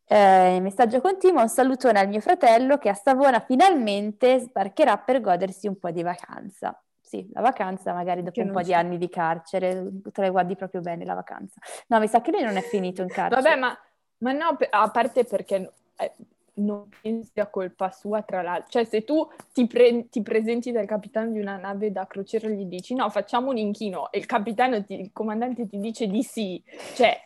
Eh, 0.10 0.60
messaggio 0.62 1.02
continuo, 1.02 1.42
un 1.42 1.50
salutone 1.50 2.00
al 2.00 2.08
mio 2.08 2.22
fratello 2.22 2.78
che 2.78 2.88
a 2.88 2.94
Savona 2.94 3.42
finalmente 3.42 4.40
sbarcherà 4.40 4.98
per 4.98 5.20
godersi 5.20 5.68
un 5.68 5.78
po' 5.78 5.92
di 5.92 6.02
vacanza. 6.02 6.82
Sì, 7.02 7.30
la 7.34 7.42
vacanza 7.42 7.94
magari 7.94 8.24
dopo 8.24 8.42
un 8.42 8.52
po' 8.52 8.62
di 8.62 8.74
anni 8.74 8.98
di 8.98 9.10
carcere, 9.10 9.90
te 10.12 10.22
la 10.22 10.30
guardi 10.30 10.56
proprio 10.56 10.82
bene 10.82 11.06
la 11.06 11.14
vacanza. 11.14 11.60
No, 11.88 12.00
mi 12.00 12.08
sa 12.08 12.22
che 12.22 12.32
lui 12.32 12.44
non 12.44 12.58
è 12.58 12.62
finito 12.62 13.02
in 13.02 13.08
carcere. 13.08 13.42
Vabbè, 13.42 13.56
ma, 13.58 13.78
ma 14.20 14.32
no, 14.32 14.58
a 14.70 14.90
parte 14.90 15.24
perché 15.24 15.72
eh, 15.98 16.12
non 16.56 16.88
pensi 17.02 17.32
sia 17.34 17.48
colpa 17.48 17.92
sua, 17.92 18.22
tra 18.24 18.42
l'altro. 18.42 18.70
Cioè, 18.70 18.84
se 18.86 19.04
tu 19.04 19.28
ti, 19.54 19.68
pre- 19.68 20.08
ti, 20.10 20.22
presenti 20.22 20.72
dal 20.72 20.86
capitano 20.86 21.32
di 21.32 21.40
una 21.40 21.58
nave 21.58 21.92
da 21.92 22.08
crociera 22.08 22.48
e 22.48 22.56
gli 22.56 22.66
dici 22.66 22.94
no, 22.94 23.10
facciamo 23.10 23.50
un 23.50 23.58
inchino, 23.58 24.12
e 24.12 24.20
il 24.20 24.26
capitano, 24.26 24.84
ti, 24.84 25.00
il 25.00 25.12
comandante 25.14 25.68
ti 25.68 25.80
dice 25.80 26.08
di 26.08 26.24
sì, 26.24 26.62
cioè, 26.96 27.18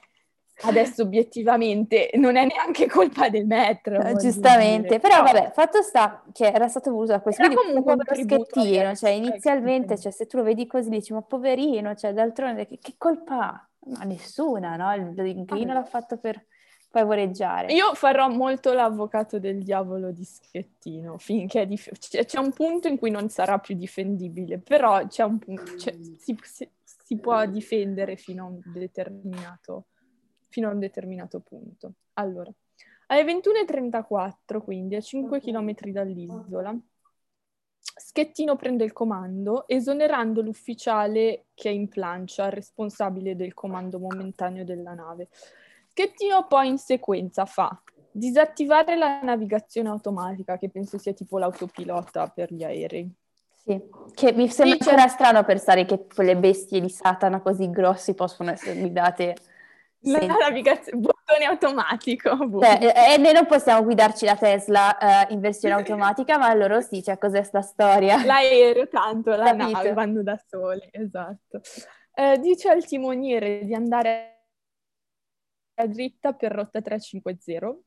adesso 0.64 1.04
obiettivamente 1.04 2.12
non 2.16 2.36
è 2.36 2.46
neanche 2.46 2.88
colpa 2.88 3.30
del 3.30 3.46
metro. 3.46 4.00
Eh, 4.02 4.16
giustamente, 4.16 4.88
dire. 4.88 5.00
però 5.00 5.24
vabbè, 5.24 5.52
fatto 5.54 5.82
sta 5.82 6.24
che 6.32 6.48
era 6.48 6.68
stato 6.68 6.92
voluto 6.92 7.12
da 7.14 7.22
questo, 7.22 7.44
quindi 7.44 7.64
comunque 7.64 7.94
un 7.94 8.24
schettino, 8.24 8.96
cioè 8.96 9.10
inizialmente, 9.12 9.98
cioè, 9.98 10.12
se 10.12 10.26
tu 10.26 10.38
lo 10.38 10.44
vedi 10.44 10.68
così 10.68 10.90
dici 10.90 11.14
ma 11.14 11.22
poverino, 11.22 11.96
cioè 11.96 12.14
d'altronde 12.14 12.68
che, 12.68 12.78
che 12.80 12.94
colpa 12.98 13.40
ha? 13.40 13.66
Ma 13.84 14.04
nessuna, 14.04 14.76
no? 14.76 15.14
L'inchino 15.24 15.72
ah, 15.72 15.76
l'ha 15.76 15.84
fatto 15.84 16.18
per 16.18 16.46
favoreggiare. 16.92 17.74
Io 17.74 17.94
farò 17.96 18.28
molto 18.28 18.74
l'avvocato 18.74 19.40
del 19.40 19.64
diavolo 19.64 20.12
di 20.12 20.24
Schettino, 20.24 21.18
finché 21.18 21.66
dif- 21.66 21.98
c'è, 21.98 22.26
c'è, 22.26 22.38
un 22.38 22.52
punto 22.52 22.88
in 22.88 22.98
cui 22.98 23.10
non 23.10 23.30
sarà 23.30 23.58
più 23.60 23.76
difendibile, 23.76 24.60
però 24.60 25.08
c'è 25.08 25.24
un 25.24 25.40
punto, 25.40 25.74
c'è, 25.76 25.96
si, 26.18 26.38
si, 26.44 26.70
si, 26.84 27.18
può 27.18 27.46
difendere 27.46 28.18
fino 28.18 28.44
a, 28.44 28.48
un 28.50 28.62
determinato, 28.66 29.86
fino 30.52 30.68
a 30.70 30.74
un 30.74 30.80
determinato 30.80 31.40
punto. 31.40 31.94
Allora, 32.14 32.52
alle 33.08 33.24
21.34, 33.24 34.62
quindi 34.62 34.96
a 34.96 35.02
5 35.02 35.40
km 35.40 35.74
dall'isola, 35.92 36.78
Schettino 37.80 38.56
prende 38.56 38.84
il 38.84 38.94
comando, 38.94 39.68
esonerando 39.68 40.42
l'ufficiale 40.42 41.46
che 41.54 41.70
è 41.70 41.74
in 41.74 41.88
plancia, 41.88 42.50
responsabile 42.50 43.36
del 43.36 43.54
comando 43.54 43.98
momentaneo 43.98 44.64
della 44.64 44.94
nave. 44.94 45.30
Schettino 45.88 46.46
poi 46.48 46.68
in 46.68 46.78
sequenza 46.78 47.46
fa 47.46 47.82
disattivare 48.12 48.98
la 48.98 49.22
navigazione 49.22 49.90
automatica, 49.90 50.58
che 50.58 50.70
penso 50.70 50.98
sia 50.98 51.14
tipo 51.14 51.38
l'autopilota 51.38 52.28
per 52.28 52.54
gli 52.54 52.64
aerei. 52.64 53.10
Sì, 53.64 53.80
che 54.14 54.34
mi 54.34 54.50
sembra 54.50 54.78
ancora 54.80 55.08
strano 55.08 55.44
pensare 55.44 55.86
che 55.86 56.08
quelle 56.14 56.36
bestie 56.36 56.82
di 56.82 56.90
Satana 56.90 57.42
così 57.42 57.70
grossi 57.70 58.16
possono 58.16 58.52
essere 58.52 58.80
guidate 58.80 59.36
la 60.02 60.20
senza... 60.20 60.38
navigazione, 60.38 61.00
bottone 61.00 61.46
automatico. 61.46 62.38
Cioè, 62.62 63.14
e 63.14 63.18
noi 63.18 63.34
non 63.34 63.46
possiamo 63.46 63.84
guidarci 63.84 64.26
la 64.26 64.36
Tesla 64.36 64.98
uh, 65.00 65.34
in 65.34 65.40
versione 65.40 65.76
automatica, 65.76 66.38
ma 66.38 66.54
loro 66.54 66.82
sì, 66.82 67.04
cioè 67.04 67.18
cos'è 67.18 67.44
sta 67.44 67.62
storia? 67.62 68.24
L'aereo 68.24 68.88
tanto, 68.88 69.32
la 69.32 69.46
Capito. 69.56 69.72
nave 69.72 69.94
vanno 69.94 70.24
da 70.24 70.40
soli, 70.48 70.88
esatto. 70.92 71.62
Eh, 72.14 72.38
dice 72.40 72.70
al 72.70 72.86
timoniere 72.86 73.64
di 73.64 73.74
andare 73.74 74.42
dritta 75.88 76.34
per 76.34 76.52
rotta 76.52 76.82
350. 76.82 77.78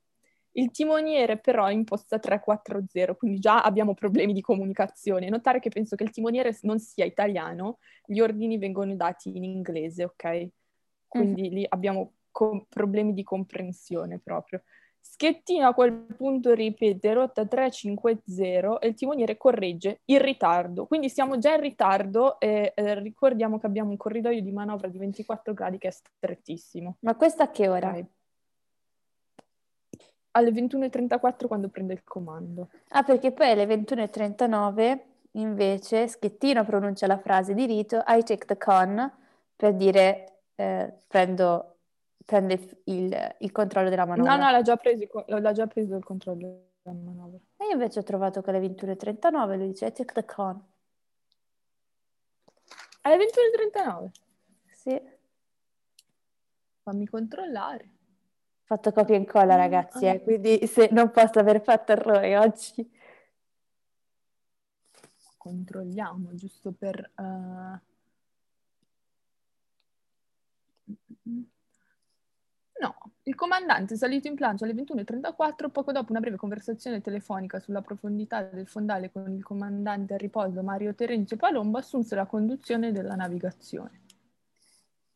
Il 0.56 0.70
timoniere 0.70 1.38
però 1.38 1.68
imposta 1.68 2.18
340, 2.18 3.14
quindi 3.16 3.40
già 3.40 3.62
abbiamo 3.62 3.92
problemi 3.94 4.32
di 4.32 4.40
comunicazione. 4.40 5.28
Notare 5.28 5.58
che 5.58 5.68
penso 5.68 5.96
che 5.96 6.04
il 6.04 6.10
timoniere 6.10 6.56
non 6.62 6.78
sia 6.78 7.04
italiano, 7.04 7.78
gli 8.06 8.20
ordini 8.20 8.56
vengono 8.56 8.94
dati 8.94 9.36
in 9.36 9.42
inglese, 9.42 10.04
ok? 10.04 10.48
Quindi 11.14 11.48
mm. 11.48 11.52
lì 11.52 11.66
abbiamo 11.68 12.12
com- 12.32 12.64
problemi 12.68 13.14
di 13.14 13.22
comprensione 13.22 14.18
proprio. 14.18 14.62
Schettino 15.00 15.68
a 15.68 15.74
quel 15.74 15.92
punto 15.92 16.54
ripete 16.54 17.12
rotta 17.12 17.46
350 17.46 18.78
e 18.80 18.88
il 18.88 18.94
timoniere 18.94 19.36
corregge 19.36 20.00
il 20.06 20.18
ritardo. 20.18 20.86
Quindi 20.86 21.08
siamo 21.08 21.38
già 21.38 21.54
in 21.54 21.60
ritardo 21.60 22.40
e 22.40 22.72
eh, 22.74 22.98
ricordiamo 22.98 23.60
che 23.60 23.66
abbiamo 23.66 23.90
un 23.90 23.96
corridoio 23.96 24.40
di 24.40 24.50
manovra 24.50 24.88
di 24.88 24.98
24 24.98 25.54
gradi 25.54 25.78
che 25.78 25.88
è 25.88 25.90
strettissimo. 25.90 26.96
Ma 27.00 27.14
questa 27.14 27.44
a 27.44 27.50
che 27.50 27.68
ora? 27.68 27.90
Okay. 27.90 28.06
Alle 30.32 30.50
21.34 30.50 31.46
quando 31.46 31.68
prende 31.68 31.92
il 31.92 32.02
comando. 32.02 32.70
Ah, 32.88 33.04
perché 33.04 33.30
poi 33.30 33.50
alle 33.50 33.66
21.39 33.66 35.00
invece 35.32 36.08
Schettino 36.08 36.64
pronuncia 36.64 37.06
la 37.06 37.18
frase 37.18 37.54
di 37.54 37.66
rito 37.66 38.02
I 38.06 38.22
take 38.24 38.46
the 38.46 38.56
con 38.56 39.12
per 39.54 39.74
dire 39.74 40.33
eh, 40.56 40.94
prendo 41.06 41.74
prende 42.24 42.80
il, 42.84 43.36
il, 43.38 43.52
controllo 43.52 43.88
della 43.90 44.06
manovra. 44.06 44.36
No, 44.36 44.44
no, 44.44 44.50
l'ha 44.50 44.62
già, 44.62 44.76
preso, 44.76 45.06
l'ha 45.26 45.52
già 45.52 45.66
preso 45.66 45.96
il 45.96 46.04
controllo 46.04 46.70
della 46.82 46.96
manovra. 46.96 47.38
E 47.56 47.66
io 47.66 47.72
invece 47.72 48.00
ho 48.00 48.02
trovato 48.02 48.40
che 48.40 48.50
alle 48.50 48.60
21.39 48.60 49.56
lui 49.56 49.68
dice 49.68 49.92
take 49.92 50.12
the 50.14 50.24
con. 50.24 50.62
Alle 53.02 53.16
21.39? 53.16 54.10
Sì. 54.70 55.02
Fammi 56.82 57.06
controllare. 57.06 57.84
Ho 57.84 58.66
fatto 58.66 58.92
copia 58.92 59.14
e 59.14 59.18
incolla, 59.18 59.56
ragazzi, 59.56 60.06
eh, 60.06 60.22
quindi 60.22 60.66
se 60.66 60.88
non 60.90 61.10
posso 61.10 61.38
aver 61.38 61.62
fatto 61.62 61.92
errore 61.92 62.38
oggi. 62.38 62.90
Controlliamo, 65.36 66.34
giusto 66.34 66.72
per... 66.72 67.10
Uh... 67.16 67.92
No, 72.80 72.96
il 73.22 73.34
comandante 73.34 73.94
è 73.94 73.96
salito 73.96 74.28
in 74.28 74.34
plancia 74.34 74.64
alle 74.64 74.74
21.34, 74.74 75.70
poco 75.70 75.92
dopo 75.92 76.10
una 76.10 76.20
breve 76.20 76.36
conversazione 76.36 77.00
telefonica 77.00 77.60
sulla 77.60 77.80
profondità 77.82 78.42
del 78.42 78.66
fondale 78.66 79.10
con 79.10 79.32
il 79.32 79.42
comandante 79.42 80.14
a 80.14 80.16
riposo 80.16 80.62
Mario 80.62 80.94
Terenzio 80.94 81.36
Palombo 81.36 81.78
assunse 81.78 82.14
la 82.14 82.26
conduzione 82.26 82.92
della 82.92 83.14
navigazione. 83.14 84.02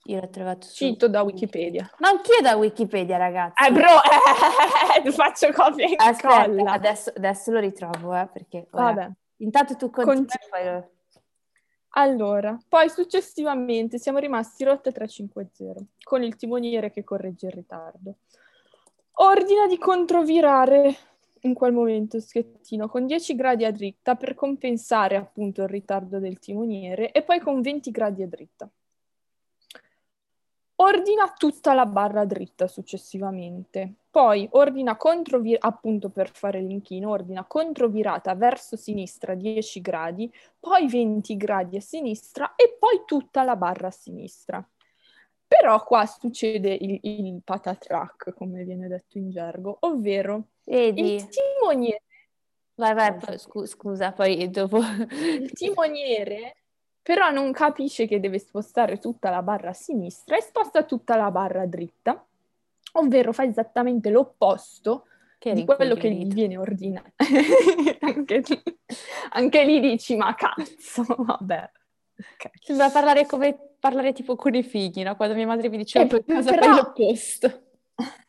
Io 0.05 0.21
l'ho 0.21 0.31
trovato 0.31 0.67
su... 0.67 0.87
Cito 0.87 1.09
da 1.09 1.23
Wikipedia. 1.23 1.91
Ma 1.99 2.09
anch'io 2.09 2.41
da 2.41 2.57
Wikipedia, 2.57 3.19
ragazzi. 3.19 3.63
Eh, 3.67 3.73
bro, 3.73 3.91
eh, 5.05 5.11
faccio 5.13 5.53
copia 5.53 5.87
e 5.87 5.95
Aspetta, 5.97 6.73
adesso, 6.73 7.13
adesso, 7.15 7.51
lo 7.51 7.59
ritrovo, 7.59 8.15
eh, 8.15 8.27
perché... 8.33 8.69
Ora, 8.71 8.85
Vabbè. 8.85 9.11
Intanto 9.39 9.77
tu 9.77 9.91
continui, 9.91 10.25
Continu- 10.25 10.49
poi 10.51 10.65
lo... 10.65 10.91
Allora, 12.01 12.57
poi 12.69 12.89
successivamente 12.89 13.99
siamo 13.99 14.19
rimasti 14.19 14.63
rotta 14.63 14.93
350 14.93 15.85
con 16.05 16.23
il 16.23 16.37
timoniere 16.37 16.93
che 16.93 17.03
corregge 17.03 17.47
il 17.47 17.53
ritardo. 17.53 18.19
Ordina 19.15 19.67
di 19.67 19.79
controvirare 19.79 20.95
in 21.41 21.55
quel 21.55 21.73
momento 21.73 22.21
schettino 22.21 22.87
con 22.87 23.05
10 23.05 23.35
gradi 23.35 23.65
a 23.65 23.73
dritta 23.73 24.15
per 24.15 24.35
compensare 24.35 25.17
appunto 25.17 25.63
il 25.63 25.69
ritardo 25.69 26.21
del 26.21 26.39
timoniere 26.39 27.11
e 27.11 27.23
poi 27.23 27.41
con 27.41 27.61
20 27.61 27.91
gradi 27.91 28.23
a 28.23 28.29
dritta. 28.29 28.71
Ordina 30.81 31.33
tutta 31.37 31.75
la 31.75 31.87
barra 31.87 32.25
dritta 32.25 32.69
successivamente. 32.69 33.95
Poi 34.11 34.49
ordina 34.53 34.97
controvirata, 34.97 35.67
appunto 35.67 36.09
per 36.09 36.31
fare 36.31 36.61
l'inchino, 36.61 37.11
ordina 37.11 37.45
controvirata 37.45 38.35
verso 38.37 38.77
sinistra 38.77 39.35
10 39.35 39.81
gradi, 39.81 40.33
poi 40.59 40.87
20 40.89 41.37
gradi 41.37 41.77
a 41.79 41.81
sinistra 41.81 42.55
e 42.55 42.77
poi 42.79 43.03
tutta 43.05 43.43
la 43.43 43.57
barra 43.57 43.89
a 43.89 43.93
sinistra. 43.93 44.65
Però 45.49 45.83
qua 45.83 46.07
succede 46.07 46.73
il, 46.81 47.01
il 47.03 47.41
patatrack, 47.43 48.35
come 48.35 48.63
viene 48.63 48.87
detto 48.87 49.19
in 49.19 49.31
gergo, 49.31 49.79
ovvero 49.81 50.45
Vedi. 50.63 51.15
il 51.15 51.29
timoniere... 51.29 52.03
Vai, 52.77 52.95
vai, 52.95 53.39
scusa, 53.67 54.13
poi 54.13 54.49
dopo... 54.51 54.79
Il 55.41 55.51
timoniere 55.51 56.55
però 57.03 57.31
non 57.31 57.53
capisce 57.53 58.07
che 58.07 58.21
deve 58.21 58.39
spostare 58.39 58.99
tutta 58.99 59.31
la 59.31 59.43
barra 59.43 59.71
a 59.71 59.75
sinistra 59.75 60.37
e 60.37 60.43
sposta 60.43 60.85
tutta 60.85 61.17
la 61.17 61.31
barra 61.31 61.67
dritta, 61.67 62.25
ovvero 62.93 63.33
fa 63.33 63.45
esattamente 63.45 64.11
l'opposto 64.11 65.05
che 65.39 65.53
di 65.53 65.65
quello 65.65 65.95
che 65.95 66.11
gli 66.11 66.27
viene 66.27 66.57
ordinato. 66.57 67.13
anche, 68.01 68.43
anche, 69.31 69.65
lì 69.65 69.81
dici, 69.81 70.17
ma 70.17 70.35
cazzo, 70.35 71.05
vabbè. 71.07 71.71
Okay. 72.35 72.51
Sembra 72.61 72.91
parlare 72.91 73.27
come 73.27 73.57
parlare 73.79 74.13
tipo 74.13 74.35
con 74.35 74.55
i 74.55 74.65
figli, 74.65 75.03
no? 75.03 75.15
Quando 75.15 75.37
mia 75.37 75.47
madre 75.47 75.69
mi 75.69 75.77
diceva 75.77 76.05
eh, 76.05 76.25
cosa 76.25 76.51
però... 76.51 76.63
fai 76.63 76.75
l'opposto. 76.75 77.63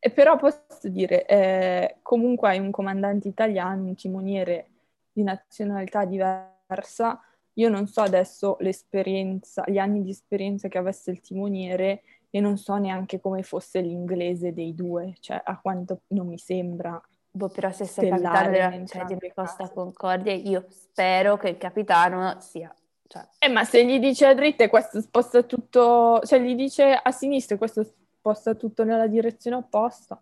E 0.00 0.10
però 0.10 0.36
posso 0.36 0.88
dire, 0.88 1.26
eh, 1.26 1.96
comunque 2.02 2.50
hai 2.50 2.60
un 2.60 2.70
comandante 2.70 3.26
italiano, 3.26 3.82
un 3.82 3.96
timoniere 3.96 4.70
di 5.10 5.24
nazionalità 5.24 6.04
diversa, 6.04 7.20
io 7.58 7.68
non 7.68 7.86
so 7.86 8.00
adesso 8.00 8.56
l'esperienza, 8.60 9.64
gli 9.66 9.78
anni 9.78 10.02
di 10.02 10.10
esperienza 10.10 10.68
che 10.68 10.78
avesse 10.78 11.10
il 11.10 11.20
timoniere 11.20 12.02
e 12.30 12.40
non 12.40 12.56
so 12.56 12.76
neanche 12.76 13.20
come 13.20 13.42
fosse 13.42 13.80
l'inglese 13.80 14.52
dei 14.52 14.74
due, 14.74 15.16
cioè 15.20 15.40
a 15.42 15.58
quanto 15.60 16.02
non 16.08 16.26
mi 16.26 16.38
sembra 16.38 17.00
Boh, 17.30 17.48
però 17.48 17.70
se 17.70 17.84
sei 17.84 18.08
capitano 18.08 18.50
della, 18.50 18.86
cioè, 18.86 19.04
di 19.04 19.32
Costa 19.32 19.70
Concordia, 19.70 20.32
io 20.32 20.64
spero 20.70 21.36
che 21.36 21.50
il 21.50 21.58
capitano 21.58 22.40
sia... 22.40 22.74
Cioè... 23.06 23.26
Eh, 23.38 23.48
ma 23.48 23.64
se 23.64 23.84
gli 23.84 24.00
dice 24.00 24.26
a 24.26 24.34
dritta 24.34 24.64
e 24.64 24.68
questo 24.68 25.00
sposta 25.00 25.42
tutto... 25.42 26.20
Cioè, 26.24 26.40
gli 26.40 26.56
dice 26.56 26.94
a 26.94 27.10
sinistra 27.12 27.54
e 27.54 27.58
questo 27.58 27.84
sposta 27.84 28.54
tutto 28.54 28.82
nella 28.82 29.06
direzione 29.06 29.56
opposta. 29.56 30.20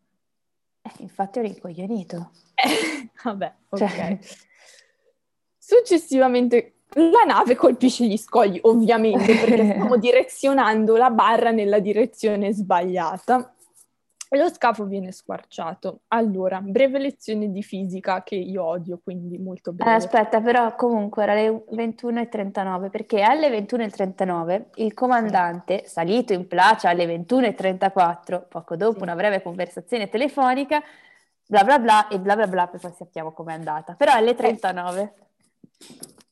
Eh, 0.83 0.90
infatti 0.99 1.38
è 1.38 1.43
rincoglionito. 1.43 2.33
Eh, 2.55 3.09
vabbè, 3.25 3.55
ok. 3.71 3.78
Cioè... 3.78 4.19
Successivamente 5.57 6.75
la 6.97 7.25
nave 7.26 7.55
colpisce 7.57 8.07
gli 8.07 8.17
scogli, 8.17 8.59
ovviamente, 8.62 9.35
perché 9.35 9.65
stiamo 9.73 9.97
direzionando 9.97 10.97
la 10.97 11.11
barra 11.11 11.50
nella 11.50 11.79
direzione 11.79 12.53
sbagliata. 12.53 13.53
E 14.29 14.37
lo 14.38 14.49
scafo 14.49 14.85
viene 14.85 15.12
squarciato. 15.12 16.00
Allora, 16.09 16.61
breve 16.61 16.99
lezione 16.99 17.53
di 17.53 17.62
fisica 17.62 18.25
che 18.25 18.35
io 18.35 18.65
odio, 18.65 18.99
quindi 19.03 19.38
molto 19.38 19.73
breve. 19.73 19.93
Eh, 19.93 19.95
aspetta, 19.95 20.41
però 20.41 20.75
comunque 20.75 21.23
era 21.23 21.35
le 21.35 21.65
21.39, 21.71 22.91
perché 22.91 23.23
alle 23.23 23.49
21.39 23.50 24.65
il 24.76 24.95
comandante, 24.95 25.83
sì. 25.85 25.91
salito 25.91 26.33
in 26.33 26.49
placia 26.49 26.88
alle 26.88 27.07
21.34, 27.07 28.49
poco 28.49 28.75
dopo 28.75 28.97
sì. 28.97 29.03
una 29.03 29.15
breve 29.15 29.43
conversazione 29.43 30.09
telefonica, 30.09 30.83
bla 31.47 31.62
bla 31.62 31.79
bla 31.79 32.09
e 32.09 32.19
bla 32.19 32.35
bla 32.35 32.49
bla, 32.49 32.67
poi 32.67 32.81
sappiamo 32.97 33.31
com'è 33.31 33.53
andata. 33.53 33.95
Però 33.95 34.12
alle 34.12 34.35
39... 34.35 35.15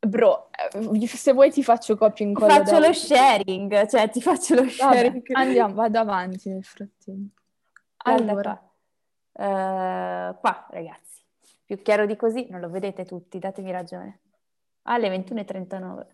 Bro, 0.07 0.51
eh, 0.73 1.07
se 1.07 1.33
vuoi 1.33 1.51
ti 1.51 1.63
faccio 1.63 1.97
copia 1.97 2.25
in 2.25 2.33
incolla. 2.33 2.55
Faccio 2.55 2.79
lo 2.79 2.93
sharing, 2.93 3.87
cioè 3.87 4.09
ti 4.11 4.21
faccio 4.21 4.55
lo 4.55 4.69
sharing. 4.69 5.23
Vabbè, 5.27 5.41
andiamo, 5.41 5.75
vado 5.75 5.99
avanti 5.99 6.49
nel 6.49 6.65
frattempo. 6.65 7.43
Allora, 8.07 8.53
uh, 8.53 10.39
qua 10.39 10.67
ragazzi, 10.71 11.23
più 11.65 11.81
chiaro 11.83 12.07
di 12.07 12.17
così, 12.17 12.47
non 12.51 12.61
lo 12.61 12.69
vedete 12.69 13.05
tutti, 13.05 13.39
datemi 13.39 13.71
ragione. 13.71 14.21
Alle 14.83 15.09
21.39. 15.09 16.07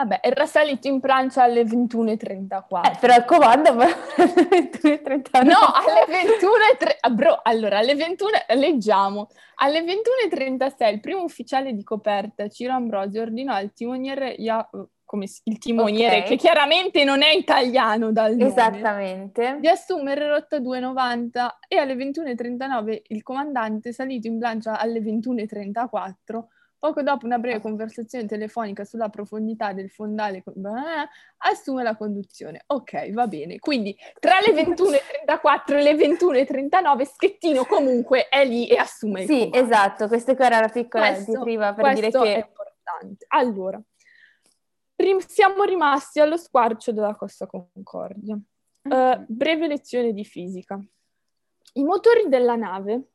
Vabbè, 0.00 0.20
era 0.22 0.46
salito 0.46 0.88
in 0.88 0.98
Francia 0.98 1.42
alle 1.42 1.62
21.34. 1.64 2.86
Eh, 2.86 2.96
però 2.98 3.14
il 3.16 3.24
comando 3.26 3.68
alle 3.68 3.86
21.39. 4.16 5.44
No, 5.44 5.58
alle 5.74 6.06
21.30. 6.08 6.96
Ah, 7.00 7.10
bro, 7.10 7.40
allora, 7.42 7.78
alle 7.78 7.94
21... 7.94 8.30
Leggiamo. 8.56 9.28
Alle 9.56 9.82
21.36 9.82 10.90
il 10.90 11.00
primo 11.00 11.22
ufficiale 11.22 11.74
di 11.74 11.84
coperta, 11.84 12.48
Ciro 12.48 12.72
Ambrosio, 12.72 13.20
ordinò 13.20 13.52
al 13.52 13.74
timoniere 13.74 14.36
come 15.04 15.26
il 15.44 15.58
timoniere, 15.58 16.18
okay. 16.18 16.28
che 16.28 16.36
chiaramente 16.36 17.02
non 17.04 17.22
è 17.22 17.32
italiano 17.32 18.12
dal 18.12 18.36
nome, 18.36 18.46
Esattamente. 18.46 19.56
di 19.58 19.66
assumere 19.66 20.28
rotta 20.28 20.60
290 20.60 21.58
e 21.66 21.76
alle 21.78 21.94
21.39 21.94 23.02
il 23.08 23.22
comandante, 23.24 23.92
salito 23.92 24.28
in 24.28 24.38
plancia 24.38 24.78
alle 24.78 25.00
21.34, 25.00 26.44
poco 26.80 27.02
dopo 27.02 27.26
una 27.26 27.38
breve 27.38 27.60
conversazione 27.60 28.26
telefonica 28.26 28.84
sulla 28.84 29.10
profondità 29.10 29.74
del 29.74 29.90
fondale, 29.90 30.42
assume 31.36 31.82
la 31.82 31.94
conduzione. 31.94 32.62
Ok, 32.66 33.12
va 33.12 33.26
bene. 33.28 33.58
Quindi 33.58 33.94
tra 34.18 34.38
le 34.40 34.52
21.34 34.52 35.76
e 35.76 35.82
le 35.82 35.92
21.39 35.92 37.02
Schettino 37.04 37.66
comunque 37.66 38.28
è 38.28 38.44
lì 38.46 38.66
e 38.66 38.76
assume 38.76 39.22
il 39.22 39.28
Sì, 39.28 39.50
esatto. 39.52 40.08
Questa 40.08 40.34
qua 40.34 40.46
era 40.46 40.60
la 40.60 40.68
piccola 40.68 41.12
questo, 41.12 41.42
per 41.42 41.94
dire 41.94 42.10
che... 42.10 42.34
è 42.34 42.46
importante. 42.46 43.26
Allora, 43.28 43.80
siamo 45.26 45.64
rimasti 45.64 46.18
allo 46.18 46.38
squarcio 46.38 46.92
della 46.92 47.14
Costa 47.14 47.46
Concordia. 47.46 48.38
Uh, 48.82 49.24
breve 49.28 49.66
lezione 49.66 50.14
di 50.14 50.24
fisica. 50.24 50.80
I 51.74 51.84
motori 51.84 52.28
della 52.28 52.56
nave 52.56 53.10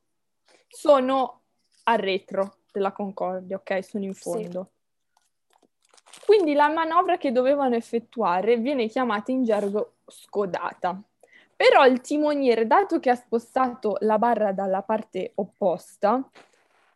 sono 0.67 1.41
a 1.85 1.95
retro 1.95 2.59
della 2.77 2.91
Concordia, 2.91 3.57
ok? 3.57 3.83
Sono 3.83 4.03
in 4.03 4.13
fondo. 4.13 4.69
Sì. 4.69 6.19
Quindi 6.25 6.53
la 6.53 6.69
manovra 6.69 7.17
che 7.17 7.31
dovevano 7.31 7.75
effettuare 7.75 8.57
viene 8.57 8.87
chiamata 8.87 9.31
in 9.31 9.43
gergo 9.43 9.97
scodata. 10.05 11.01
Però 11.55 11.85
il 11.85 12.01
timoniere, 12.01 12.67
dato 12.67 12.99
che 12.99 13.09
ha 13.09 13.15
spostato 13.15 13.97
la 14.01 14.17
barra 14.17 14.51
dalla 14.51 14.81
parte 14.81 15.31
opposta, 15.35 16.29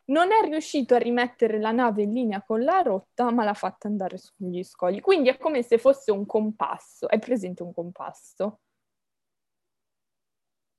non 0.06 0.32
è 0.32 0.42
riuscito 0.42 0.94
a 0.94 0.98
rimettere 0.98 1.58
la 1.58 1.70
nave 1.70 2.02
in 2.02 2.12
linea 2.12 2.42
con 2.42 2.62
la 2.62 2.82
rotta, 2.82 3.30
ma 3.30 3.44
l'ha 3.44 3.54
fatta 3.54 3.88
andare 3.88 4.18
sugli 4.18 4.62
scogli. 4.64 5.00
Quindi 5.00 5.28
è 5.28 5.38
come 5.38 5.62
se 5.62 5.78
fosse 5.78 6.10
un 6.10 6.26
compasso. 6.26 7.08
È 7.08 7.18
presente 7.18 7.62
un 7.62 7.72
compasso? 7.72 8.60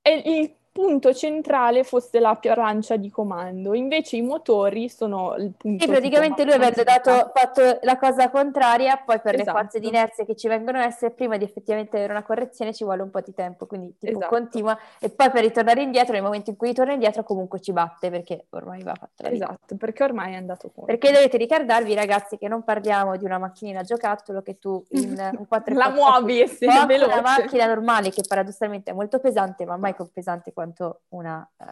E 0.02 0.14
il 0.24 0.56
punto 0.72 1.12
centrale 1.12 1.84
fosse 1.84 2.18
la 2.18 2.34
piarancia 2.36 2.96
di 2.96 3.10
comando, 3.10 3.74
invece 3.74 4.16
i 4.16 4.22
motori 4.22 4.88
sono 4.88 5.34
il 5.36 5.52
punto. 5.56 5.84
Sì, 5.84 5.90
praticamente 5.90 6.44
lui 6.44 6.54
avrebbe 6.54 6.82
dato, 6.82 7.30
fatto 7.34 7.78
la 7.82 7.98
cosa 7.98 8.30
contraria, 8.30 8.96
poi 8.96 9.20
per 9.20 9.34
esatto. 9.34 9.50
le 9.50 9.58
forze 9.58 9.80
di 9.80 9.88
inerzia 9.88 10.24
che 10.24 10.34
ci 10.34 10.48
vengono 10.48 10.78
a 10.78 10.84
essere, 10.84 11.12
prima 11.12 11.36
di 11.36 11.44
effettivamente 11.44 11.96
avere 11.98 12.12
una 12.12 12.22
correzione 12.22 12.72
ci 12.72 12.84
vuole 12.84 13.02
un 13.02 13.10
po' 13.10 13.20
di 13.20 13.34
tempo, 13.34 13.66
quindi 13.66 13.94
tipo 13.98 14.18
esatto. 14.18 14.34
continua 14.34 14.78
e 14.98 15.10
poi 15.10 15.30
per 15.30 15.42
ritornare 15.42 15.82
indietro, 15.82 16.14
nel 16.14 16.22
momento 16.22 16.50
in 16.50 16.56
cui 16.56 16.68
ritorna 16.68 16.94
indietro 16.94 17.22
comunque 17.22 17.60
ci 17.60 17.72
batte 17.72 18.10
perché 18.10 18.46
ormai 18.50 18.82
va 18.82 18.94
fatta 18.94 19.24
la 19.24 19.28
vita. 19.28 19.44
Esatto, 19.44 19.76
perché 19.76 20.04
ormai 20.04 20.32
è 20.32 20.36
andato 20.36 20.70
fuori. 20.72 20.96
Perché 20.96 21.12
dovete 21.12 21.36
ricordarvi 21.36 21.92
ragazzi 21.94 22.38
che 22.38 22.48
non 22.48 22.62
parliamo 22.62 23.16
di 23.16 23.24
una 23.26 23.38
macchinina 23.38 23.82
giocattolo 23.82 24.40
che 24.40 24.58
tu 24.58 24.82
in 24.90 25.12
un 25.38 25.46
4 25.46 25.74
la 25.74 25.90
muovi 25.90 26.40
e 26.40 26.46
sei 26.46 26.68
veloce. 26.86 27.12
Una 27.12 27.20
macchina 27.20 27.66
normale 27.66 28.10
che 28.10 28.22
paradossalmente 28.26 28.90
è 28.90 28.94
molto 28.94 29.18
pesante, 29.18 29.66
ma 29.66 29.76
mai 29.76 29.94
pesante 30.12 30.52
quanto 30.62 31.02
una 31.08 31.48
eh, 31.56 31.64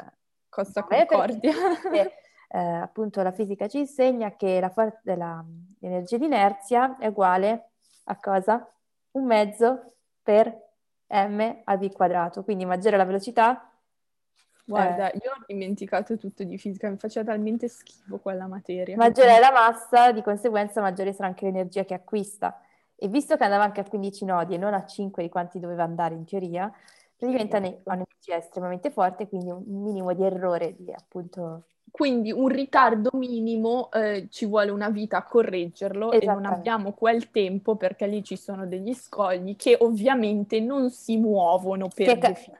Costa 0.48 0.83
Concordia. 0.83 1.53
Perché, 1.83 2.14
eh, 2.48 2.59
appunto 2.59 3.22
la 3.22 3.31
fisica 3.31 3.68
ci 3.68 3.79
insegna 3.79 4.35
che 4.35 4.59
la 4.59 4.70
forza 4.70 5.00
dell'energia 5.03 6.18
di 6.18 6.24
inerzia 6.24 6.98
è 6.98 7.07
uguale 7.07 7.70
a 8.05 8.16
cosa? 8.18 8.68
Un 9.12 9.24
mezzo 9.24 9.94
per 10.22 10.68
m 11.07 11.61
al 11.64 11.79
v 11.79 11.92
quadrato, 11.92 12.42
quindi 12.42 12.64
maggiore 12.64 12.96
la 12.96 13.05
velocità. 13.05 13.64
Guarda, 14.64 15.11
eh, 15.11 15.18
io 15.22 15.33
ho 15.33 15.44
dimenticato 15.46 16.16
tutto 16.16 16.44
di 16.44 16.57
fisica, 16.59 16.88
mi 16.88 16.96
faceva 16.96 17.33
talmente 17.33 17.66
schifo 17.68 18.18
quella 18.18 18.46
materia. 18.46 18.96
Maggiore 18.96 19.37
è 19.37 19.40
la 19.40 19.50
massa, 19.50 20.12
di 20.12 20.22
conseguenza 20.22 20.81
maggiore 20.81 21.12
sarà 21.12 21.29
anche 21.29 21.46
l'energia 21.46 21.85
che 21.85 21.94
acquista. 21.94 22.61
E 22.94 23.09
visto 23.09 23.37
che 23.37 23.44
andava 23.44 23.64
anche 23.64 23.81
a 23.81 23.85
15 23.85 24.24
nodi 24.24 24.55
e 24.55 24.59
non 24.59 24.74
a 24.74 24.85
5 24.85 25.22
di 25.22 25.29
quanti 25.29 25.59
doveva 25.59 25.83
andare 25.83 26.14
in 26.14 26.24
teoria, 26.24 26.70
praticamente 27.16 27.83
ha 27.85 27.94
un'energia 28.21 28.37
estremamente 28.37 28.91
forte, 28.91 29.29
quindi 29.29 29.51
un 29.51 29.65
minimo 29.67 30.13
di 30.13 30.23
errore 30.23 30.75
di 30.79 30.93
appunto... 30.93 31.65
Quindi 31.93 32.31
un 32.31 32.47
ritardo 32.47 33.11
minimo 33.15 33.91
eh, 33.91 34.29
ci 34.31 34.47
vuole 34.47 34.71
una 34.71 34.91
vita 34.91 35.17
a 35.17 35.25
correggerlo 35.25 36.13
e 36.13 36.25
non 36.25 36.45
abbiamo 36.47 36.93
quel 36.93 37.33
tempo 37.33 37.75
perché 37.75 38.07
lì 38.07 38.23
ci 38.23 38.37
sono 38.37 38.65
degli 38.65 38.95
scogli 38.95 39.57
che 39.57 39.77
ovviamente 39.81 40.61
non 40.61 40.91
si 40.91 41.17
muovono 41.17 41.89
per 41.93 42.07
che, 42.07 42.19
definizione. 42.29 42.59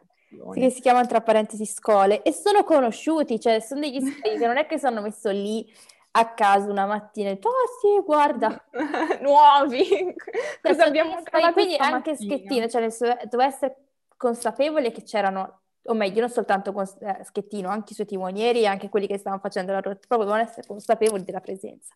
Sì, 0.53 0.61
che 0.61 0.71
si 0.71 0.81
chiamano 0.81 1.07
tra 1.07 1.21
parentesi 1.21 1.65
scole 1.65 2.23
e 2.23 2.33
sono 2.33 2.65
conosciuti, 2.65 3.39
cioè 3.39 3.61
sono 3.61 3.83
degli 3.83 4.01
scogli 4.01 4.37
che 4.37 4.47
non 4.49 4.57
è 4.57 4.67
che 4.67 4.81
sono 4.81 5.01
messo 5.01 5.31
lì 5.31 5.65
a 6.13 6.35
caso 6.35 6.69
una 6.69 6.87
mattina 6.87 7.29
e 7.29 7.35
detto, 7.35 7.51
oh 7.51 7.53
sì, 7.81 8.05
guarda. 8.05 8.65
Nuovi! 9.23 10.13
Cosa 10.61 10.75
cioè, 10.75 10.89
abbiamo 10.89 11.21
fatto? 11.23 11.53
Quindi 11.53 11.77
anche 11.77 12.17
Schettino, 12.17 12.67
cioè 12.67 12.89
doveva 13.29 13.47
essere 13.47 13.90
consapevole 14.21 14.93
che 14.93 15.03
c'erano, 15.03 15.63
o 15.85 15.95
meglio, 15.95 16.21
non 16.21 16.29
soltanto 16.29 16.75
con 16.75 16.85
eh, 17.01 17.25
Schettino, 17.25 17.71
anche 17.71 17.93
i 17.93 17.95
suoi 17.95 18.07
timonieri 18.07 18.61
e 18.61 18.67
anche 18.67 18.91
quelli 18.91 19.07
che 19.07 19.17
stavano 19.17 19.41
facendo 19.41 19.73
la 19.73 19.81
rotta, 19.81 20.07
proprio 20.07 20.29
devono 20.29 20.43
essere 20.47 20.67
consapevoli 20.67 21.25
della 21.25 21.41
presenza. 21.41 21.95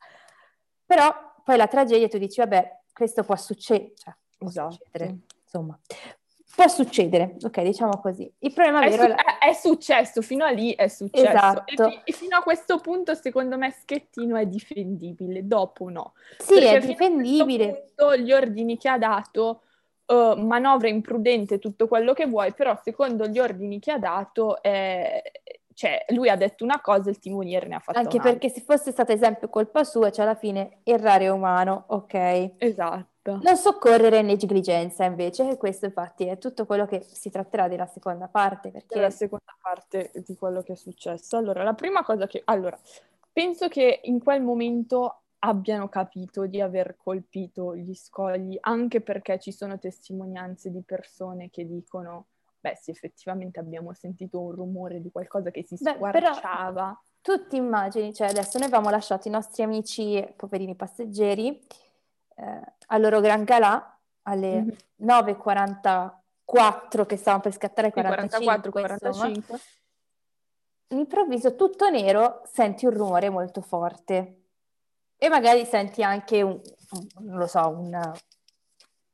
Però 0.87 1.12
poi 1.44 1.58
la 1.58 1.66
tragedia, 1.66 2.08
tu 2.08 2.16
dici, 2.16 2.40
vabbè, 2.40 2.80
questo 2.94 3.24
può, 3.24 3.37
succe- 3.37 3.92
cioè, 3.94 4.14
può 4.38 4.48
esatto. 4.48 4.70
succedere, 4.70 5.18
insomma. 5.42 5.78
Può 6.54 6.66
succedere, 6.66 7.37
ok, 7.42 7.60
diciamo 7.60 8.00
così. 8.00 8.32
Il 8.38 8.54
problema 8.54 8.87
è, 8.87 8.92
su- 8.92 9.02
è, 9.02 9.48
è 9.50 9.52
successo, 9.52 10.22
fino 10.22 10.46
a 10.46 10.50
lì 10.50 10.72
è 10.72 10.88
successo. 10.88 11.26
Esatto. 11.26 11.88
E, 11.88 12.00
e, 12.04 12.12
fino 12.12 12.38
a 12.38 12.42
questo 12.42 12.78
punto, 12.78 13.14
secondo 13.14 13.58
me, 13.58 13.70
Schettino 13.70 14.37
è 14.37 14.46
difendibile, 14.46 15.46
dopo 15.46 15.90
no. 15.90 16.14
Sì, 16.38 16.54
Perché 16.54 16.76
è 16.76 16.87
difendibile. 16.87 17.92
Punto, 17.94 18.16
gli 18.16 18.32
ordini 18.32 18.78
che 18.78 18.88
ha 18.88 18.96
dato 18.96 19.63
uh, 20.06 20.40
manovra 20.40 20.88
imprudente, 20.88 21.58
tutto 21.58 21.88
quello 21.88 22.12
che 22.12 22.26
vuoi, 22.26 22.52
però 22.52 22.78
secondo 22.82 23.26
gli 23.26 23.38
ordini 23.38 23.78
che 23.78 23.92
ha 23.92 23.98
dato, 23.98 24.62
eh, 24.62 25.22
cioè, 25.74 26.04
lui 26.08 26.28
ha 26.28 26.36
detto 26.36 26.64
una 26.64 26.80
cosa 26.80 27.08
e 27.08 27.12
il 27.12 27.18
timoniere 27.18 27.66
ne 27.66 27.74
ha 27.74 27.80
fatto 27.80 27.98
Anche 27.98 28.20
perché 28.20 28.48
se 28.48 28.60
fosse 28.60 28.92
stata 28.92 29.12
esempio 29.12 29.48
colpa 29.48 29.82
sua, 29.84 30.10
cioè 30.10 30.24
alla 30.24 30.36
fine 30.36 30.78
errare 30.84 31.24
è 31.24 31.30
umano, 31.30 31.84
ok? 31.88 32.52
Esatto. 32.58 33.40
Non 33.42 33.56
soccorrere 33.56 34.20
negligenza 34.20 35.04
invece, 35.04 35.48
e 35.48 35.56
questo 35.56 35.86
infatti 35.86 36.26
è 36.26 36.36
tutto 36.36 36.66
quello 36.66 36.84
che 36.84 37.02
si 37.10 37.30
tratterà 37.30 37.68
della 37.68 37.86
seconda 37.86 38.28
parte. 38.28 38.70
Perché... 38.70 38.94
Della 38.94 39.10
seconda 39.10 39.56
parte 39.60 40.12
di 40.14 40.36
quello 40.36 40.62
che 40.62 40.74
è 40.74 40.76
successo. 40.76 41.38
Allora, 41.38 41.62
la 41.64 41.72
prima 41.72 42.04
cosa 42.04 42.26
che... 42.26 42.42
Allora, 42.44 42.78
penso 43.32 43.68
che 43.68 44.00
in 44.04 44.22
quel 44.22 44.42
momento 44.42 45.22
abbiano 45.46 45.88
capito 45.88 46.46
di 46.46 46.61
aver 46.61 46.96
colpito 46.96 47.76
gli 47.76 47.94
scogli, 47.94 48.59
anche 48.61 49.00
perché 49.02 49.38
ci 49.38 49.52
sono 49.52 49.78
testimonianze 49.78 50.70
di 50.70 50.83
persone 50.83 51.50
che 51.50 51.66
dicono 51.66 52.28
beh 52.61 52.78
sì, 52.80 52.90
effettivamente 52.90 53.61
abbiamo 53.61 53.92
sentito 53.92 54.40
un 54.40 54.52
rumore 54.52 55.02
di 55.02 55.11
qualcosa 55.11 55.50
che 55.50 55.62
si 55.64 55.76
squarciava. 55.76 56.98
tu 57.20 57.46
ti 57.46 57.57
immagini, 57.57 58.14
cioè 58.14 58.28
adesso 58.28 58.57
noi 58.57 58.68
avevamo 58.68 58.88
lasciato 58.88 59.28
i 59.28 59.30
nostri 59.30 59.62
amici, 59.62 60.26
poverini 60.35 60.74
passeggeri, 60.74 61.62
eh, 62.37 62.62
al 62.87 63.00
loro 63.02 63.20
Gran 63.20 63.44
Galà 63.44 64.00
alle 64.22 64.62
mm-hmm. 64.62 64.70
9.44 65.02 67.04
che 67.04 67.18
stavano 67.18 67.42
per 67.42 67.52
scattare 67.52 67.90
45, 67.90 68.46
44, 68.46 68.70
45. 68.70 69.59
All'improvviso 70.88 71.54
tutto 71.54 71.90
nero 71.90 72.40
senti 72.46 72.87
un 72.87 72.92
rumore 72.92 73.28
molto 73.28 73.61
forte 73.61 74.43
e 75.24 75.28
magari 75.30 75.64
senti 75.64 76.02
anche 76.02 76.42
un, 76.42 76.60
non 77.20 77.38
lo 77.38 77.46
so, 77.46 77.66
un, 77.68 78.12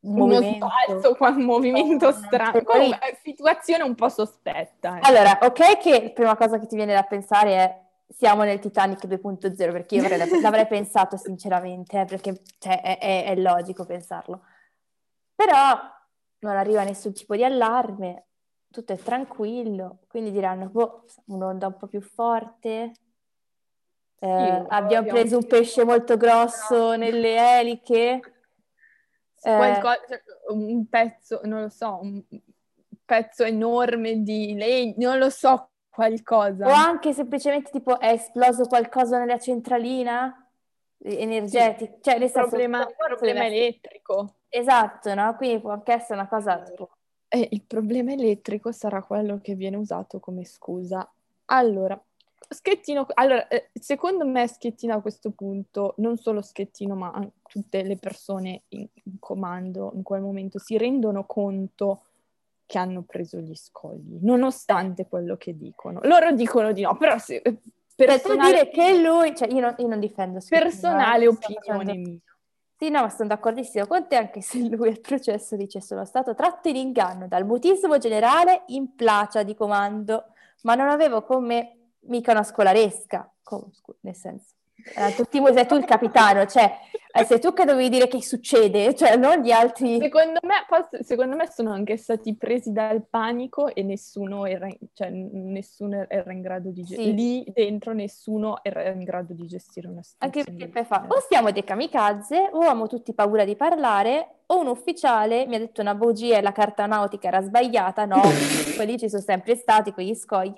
un 0.01 0.15
movimento, 0.15 0.69
spazio, 0.69 1.17
un 1.21 1.45
movimento 1.45 2.11
strano, 2.13 2.63
Comunque, 2.65 3.19
situazione 3.23 3.85
un 3.85 3.95
po' 3.95 4.09
sospetta. 4.09 4.97
Eh. 4.97 5.01
Allora, 5.03 5.39
ok 5.41 5.79
che 5.79 6.03
la 6.03 6.11
prima 6.11 6.37
cosa 6.37 6.59
che 6.59 6.67
ti 6.67 6.75
viene 6.75 6.95
da 6.95 7.05
pensare 7.05 7.55
è 7.55 7.81
siamo 8.09 8.43
nel 8.43 8.59
Titanic 8.59 9.07
2.0, 9.07 9.55
perché 9.71 9.95
io 9.95 10.05
avrei, 10.05 10.41
l'avrei 10.41 10.67
pensato 10.67 11.17
sinceramente, 11.17 12.01
eh, 12.01 12.05
perché 12.07 12.43
cioè, 12.59 12.81
è, 12.81 12.99
è, 12.99 13.25
è, 13.27 13.37
logico 13.37 13.85
pensarlo. 13.85 14.43
Però 15.33 15.79
non 16.41 16.57
arriva 16.57 16.83
nessun 16.83 17.13
tipo 17.13 17.37
di 17.37 17.45
allarme, 17.45 18.27
tutto 18.69 18.93
è 18.93 18.97
tranquillo, 18.97 20.01
quindi 20.09 20.33
diranno, 20.33 20.69
boh, 20.71 21.05
un'onda 21.27 21.69
un 21.69 21.77
po' 21.77 21.87
più 21.87 22.01
forte, 22.01 22.95
eh, 24.21 24.27
sì, 24.27 24.65
abbiamo 24.69 25.09
preso 25.09 25.39
un 25.39 25.47
pesce 25.47 25.85
molto 25.85 26.17
grosso 26.17 26.95
nelle 26.95 27.59
eliche. 27.59 28.21
Eh, 29.43 29.57
Qualcosa, 29.57 29.99
un 30.49 30.87
pezzo, 30.87 31.41
non 31.45 31.63
lo 31.63 31.69
so, 31.71 31.99
un 32.03 32.23
pezzo 33.05 33.43
enorme 33.45 34.23
di 34.23 34.55
legno, 34.55 35.11
non 35.11 35.19
lo 35.19 35.31
so, 35.31 35.71
qualcosa. 35.89 36.67
O 36.67 36.71
anche 36.71 37.13
semplicemente 37.13 37.71
tipo 37.71 37.99
è 37.99 38.13
esploso 38.13 38.67
qualcosa 38.67 39.19
nella 39.19 39.39
centralina 39.39 40.47
energetica, 40.99 41.93
sì. 41.95 41.99
cioè 42.03 42.19
nel 42.19 42.31
senso, 42.31 42.49
problema, 42.49 42.87
problema 42.87 43.47
elettrico. 43.47 44.35
Esatto, 44.49 45.15
no? 45.15 45.35
Quindi 45.37 45.61
può 45.61 45.71
anche 45.71 45.93
essere 45.93 46.15
una 46.15 46.29
cosa 46.29 46.61
tipo... 46.61 46.91
E 47.29 47.49
il 47.53 47.63
problema 47.63 48.13
elettrico 48.13 48.73
sarà 48.73 49.03
quello 49.03 49.39
che 49.41 49.55
viene 49.55 49.77
usato 49.77 50.19
come 50.19 50.45
scusa. 50.45 51.09
Allora, 51.47 52.01
Schettino, 52.53 53.07
allora, 53.15 53.47
eh, 53.47 53.71
secondo 53.73 54.27
me 54.27 54.49
Schettino 54.49 54.95
a 54.95 55.01
questo 55.01 55.31
punto, 55.31 55.95
non 55.99 56.17
solo 56.17 56.43
Schettino, 56.43 56.97
ma 56.97 57.31
tutte 57.47 57.83
le 57.85 57.97
persone 57.97 58.63
in, 58.69 58.89
in 59.05 59.19
comando 59.21 59.93
in 59.95 60.03
quel 60.03 60.21
momento 60.21 60.59
si 60.59 60.77
rendono 60.77 61.25
conto 61.27 62.03
che 62.67 62.79
hanno 62.79 63.03
preso 63.03 63.39
gli 63.39 63.55
scogli, 63.55 64.19
nonostante 64.23 65.07
quello 65.07 65.37
che 65.37 65.57
dicono. 65.57 66.01
Loro 66.03 66.33
dicono 66.33 66.73
di 66.73 66.83
no, 66.83 66.97
però 66.97 67.19
se, 67.19 67.37
eh. 67.37 67.59
Per 67.95 68.21
dire 68.39 68.71
che 68.71 69.01
lui, 69.01 69.37
cioè 69.37 69.53
io 69.53 69.61
non, 69.61 69.75
io 69.77 69.87
non 69.87 70.01
difendo 70.01 70.41
Schettino. 70.41 70.71
Personale 70.71 71.25
eh, 71.25 71.29
opinione 71.29 71.95
mia. 71.97 72.19
Sì, 72.77 72.89
no, 72.89 73.03
ma 73.03 73.11
sono 73.11 73.29
d'accordissimo 73.29 73.87
con 73.87 74.09
te, 74.09 74.17
anche 74.17 74.41
se 74.41 74.59
lui 74.59 74.89
al 74.89 75.01
processo 75.01 75.55
dice 75.55 75.83
sono 75.83 76.05
stato 76.07 76.35
tratto 76.35 76.69
in 76.69 76.77
inganno 76.77 77.29
dal 77.29 77.45
mutismo 77.45 77.99
generale 77.99 78.63
in 78.69 78.95
placia 78.95 79.43
di 79.43 79.55
comando, 79.55 80.33
ma 80.63 80.75
non 80.75 80.89
avevo 80.89 81.23
con 81.23 81.45
me 81.45 81.80
mica 82.03 82.33
una 82.33 82.43
scolaresca, 82.43 83.31
Come, 83.43 83.71
nel 84.01 84.15
senso. 84.15 84.55
Eh, 84.97 85.15
tutti, 85.15 85.41
sei 85.53 85.67
tu 85.67 85.75
il 85.77 85.85
capitano, 85.85 86.47
cioè 86.47 86.73
eh, 87.13 87.25
sei 87.25 87.41
tu 87.41 87.53
che 87.53 87.65
dovevi 87.65 87.89
dire 87.89 88.09
che 88.09 88.23
succede, 88.23 88.95
cioè 88.95 89.17
non 89.17 89.41
gli 89.41 89.51
altri. 89.51 89.99
Secondo 90.01 90.41
me, 90.43 91.03
secondo 91.03 91.37
me 91.37 91.49
sono 91.51 91.73
anche 91.73 91.97
stati 91.97 92.35
presi 92.37 92.73
dal 92.73 93.05
panico 93.09 93.75
e 93.75 93.83
nessuno 93.83 94.47
era, 94.47 94.69
cioè, 94.93 95.11
nessuno 95.11 96.07
era 96.09 96.33
in 96.33 96.41
grado 96.41 96.71
di 96.71 96.83
gestire. 96.83 97.11
Sì. 97.11 97.15
Lì 97.15 97.45
dentro 97.53 97.93
nessuno 97.93 98.63
era 98.63 98.89
in 98.91 99.05
grado 99.05 99.35
di 99.35 99.47
gestire 99.47 99.89
una 99.89 100.03
situazione. 100.03 100.47
Anche 100.49 100.67
perché 100.67 100.85
fa, 100.85 101.05
o 101.09 101.21
siamo 101.29 101.51
dei 101.51 101.65
kamikaze, 101.65 102.49
o 102.53 102.59
avevamo 102.59 102.87
tutti 102.87 103.13
paura 103.13 103.45
di 103.45 103.57
parlare, 103.57 104.37
o 104.47 104.61
un 104.61 104.69
ufficiale 104.69 105.47
mi 105.47 105.57
ha 105.57 105.59
detto 105.59 105.81
una 105.81 105.95
bugia 105.95 106.39
e 106.39 106.43
la 106.43 106.53
carta 106.53 106.87
nautica 106.87 107.29
era 107.29 107.43
sbagliata. 107.43 108.05
No, 108.05 108.21
quelli 108.77 108.99
ci 108.99 109.09
sono 109.09 109.23
sempre 109.23 109.57
stati, 109.57 109.93
quegli 109.93 110.15
scogli. 110.15 110.55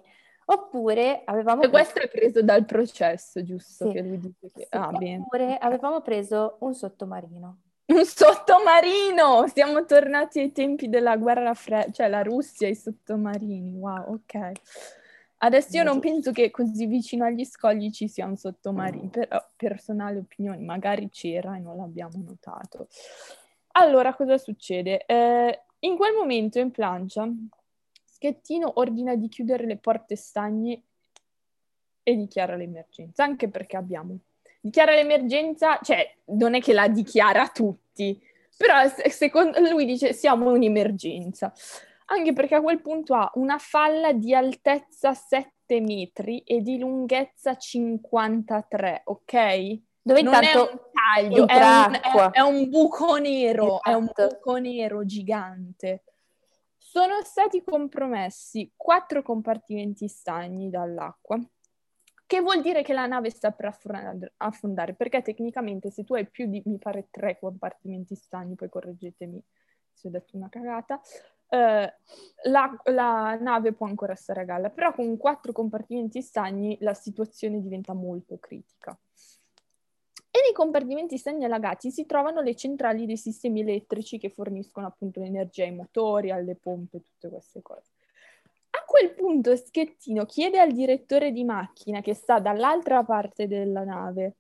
Oppure 0.47 1.23
avevamo... 1.25 1.63
E 1.63 1.69
questo 1.69 2.01
è 2.01 2.09
preso 2.09 2.43
dal 2.43 2.65
processo, 2.65 3.43
giusto? 3.43 3.87
Sì. 3.87 3.93
Che 3.93 4.01
lui 4.03 4.19
dice 4.19 4.51
che... 4.53 4.63
Sì, 4.63 4.67
ah, 4.71 4.89
oppure 4.89 5.59
avevamo 5.59 6.01
preso 6.01 6.57
un 6.61 6.75
sottomarino. 6.75 7.59
Un 7.93 8.05
sottomarino! 8.05 9.47
Siamo 9.49 9.85
tornati 9.85 10.39
ai 10.39 10.53
tempi 10.53 10.89
della 10.89 11.17
guerra 11.17 11.53
fredda, 11.53 11.91
cioè 11.91 12.09
la 12.09 12.23
Russia 12.23 12.67
e 12.67 12.71
i 12.71 12.75
sottomarini. 12.75 13.75
Wow, 13.77 14.15
ok. 14.15 14.53
Adesso 15.39 15.77
io 15.77 15.83
non 15.83 15.99
penso 15.99 16.31
che 16.31 16.53
così 16.53 16.87
vicino 16.87 17.25
agli 17.25 17.45
scogli 17.45 17.91
ci 17.91 18.07
sia 18.07 18.27
un 18.27 18.37
sottomarino, 18.37 19.09
però 19.09 19.45
personale 19.57 20.19
opinione, 20.19 20.59
magari 20.59 21.11
c'era 21.11 21.57
e 21.57 21.59
non 21.59 21.77
l'abbiamo 21.77 22.23
notato. 22.25 22.87
Allora, 23.73 24.15
cosa 24.15 24.39
succede? 24.39 25.05
Eh, 25.05 25.63
in 25.81 25.97
quel 25.97 26.15
momento 26.15 26.61
in 26.61 26.71
plancia 26.71 27.29
Schettino 28.23 28.75
ordina 28.75 29.17
di 29.17 29.29
chiudere 29.29 29.67
le 29.67 29.79
porte 29.79 30.15
stagne 30.15 30.83
e 32.05 32.15
dichiara 32.15 32.55
l'emergenza, 32.55 33.25
anche 33.25 33.49
perché 33.49 33.77
abbiamo. 33.77 34.17
Dichiara 34.61 34.95
l'emergenza, 34.95 35.81
cioè 35.83 36.09
non 36.27 36.55
è 36.55 36.61
che 36.61 36.73
la 36.73 36.87
dichiara 36.87 37.43
a 37.43 37.49
tutti, 37.49 38.17
però 38.57 38.77
secondo 39.09 39.59
lui 39.69 39.85
dice 39.87 40.13
siamo 40.13 40.53
un'emergenza, 40.53 41.53
anche 42.07 42.33
perché 42.33 42.55
a 42.55 42.63
quel 42.63 42.81
punto 42.81 43.15
ha 43.15 43.29
una 43.35 43.59
falla 43.59 44.13
di 44.13 44.33
altezza 44.33 45.15
7 45.15 45.81
metri 45.81 46.45
e 46.45 46.61
di 46.61 46.79
lunghezza 46.79 47.57
53, 47.57 49.03
ok? 49.07 49.79
Dove 50.01 50.23
non 50.23 50.35
è 50.35 50.55
un 50.55 50.81
taglio, 50.93 51.49
è 51.49 51.57
un, 51.57 51.95
è, 51.95 52.31
è 52.31 52.41
un, 52.41 52.69
buco 52.69 53.17
nero, 53.17 53.65
esatto. 53.65 53.91
è 53.91 53.95
un 53.95 54.05
esatto. 54.05 54.27
buco 54.29 54.57
nero 54.59 55.05
gigante. 55.05 56.05
Sono 56.93 57.23
stati 57.23 57.65
compromessi 57.65 58.71
quattro 58.77 59.23
compartimenti 59.23 60.09
stagni 60.09 60.69
dall'acqua, 60.69 61.41
che 62.27 62.41
vuol 62.43 62.61
dire 62.61 62.83
che 62.83 62.93
la 62.93 63.07
nave 63.07 63.31
sta 63.31 63.51
per 63.51 63.75
affondare, 64.37 64.93
perché 64.93 65.23
tecnicamente 65.23 65.91
se 65.91 66.05
tu 66.05 66.13
hai 66.13 66.29
più 66.29 66.49
di, 66.49 66.61
mi 66.67 66.77
pare, 66.77 67.09
tre 67.11 67.39
compartimenti 67.39 68.15
stagni, 68.15 68.57
poi 68.57 68.69
correggetemi 68.69 69.43
se 69.91 70.09
ho 70.09 70.11
detto 70.11 70.37
una 70.37 70.51
cagata, 70.51 71.01
eh, 71.49 71.95
la, 72.51 72.81
la, 72.85 73.39
nave 73.41 73.73
può 73.73 73.87
ancora 73.87 74.15
stare 74.15 74.43
a 74.43 74.45
galla, 74.45 74.69
però 74.69 74.93
con 74.93 75.17
quattro 75.17 75.53
compartimenti 75.53 76.21
stagni 76.21 76.77
la 76.81 76.93
situazione 76.93 77.63
diventa 77.63 77.95
molto 77.95 78.37
critica. 78.39 78.95
E 80.35 80.41
nei 80.43 80.55
compartimenti 80.55 81.19
stagni 81.19 81.45
allagati 81.45 81.91
si 81.91 82.07
trovano 82.07 82.41
le 82.41 82.57
centrali 82.57 83.05
dei 83.05 83.19
sistemi 83.19 83.61
elettrici 83.61 84.17
che 84.19 84.31
forniscono 84.31 84.87
appunto 84.87 85.21
l'energia 85.21 85.65
ai 85.65 85.75
motori, 85.75 86.31
alle 86.31 86.55
pompe, 86.55 87.03
tutte 87.03 87.29
queste 87.29 87.61
cose. 87.61 87.91
A 88.71 88.83
quel 88.87 89.13
punto 89.13 89.55
Schettino 89.55 90.25
chiede 90.25 90.59
al 90.59 90.73
direttore 90.73 91.33
di 91.33 91.45
macchina 91.45 92.01
che 92.01 92.15
sta 92.15 92.39
dall'altra 92.39 93.05
parte 93.05 93.47
della 93.47 93.85
nave 93.85 94.37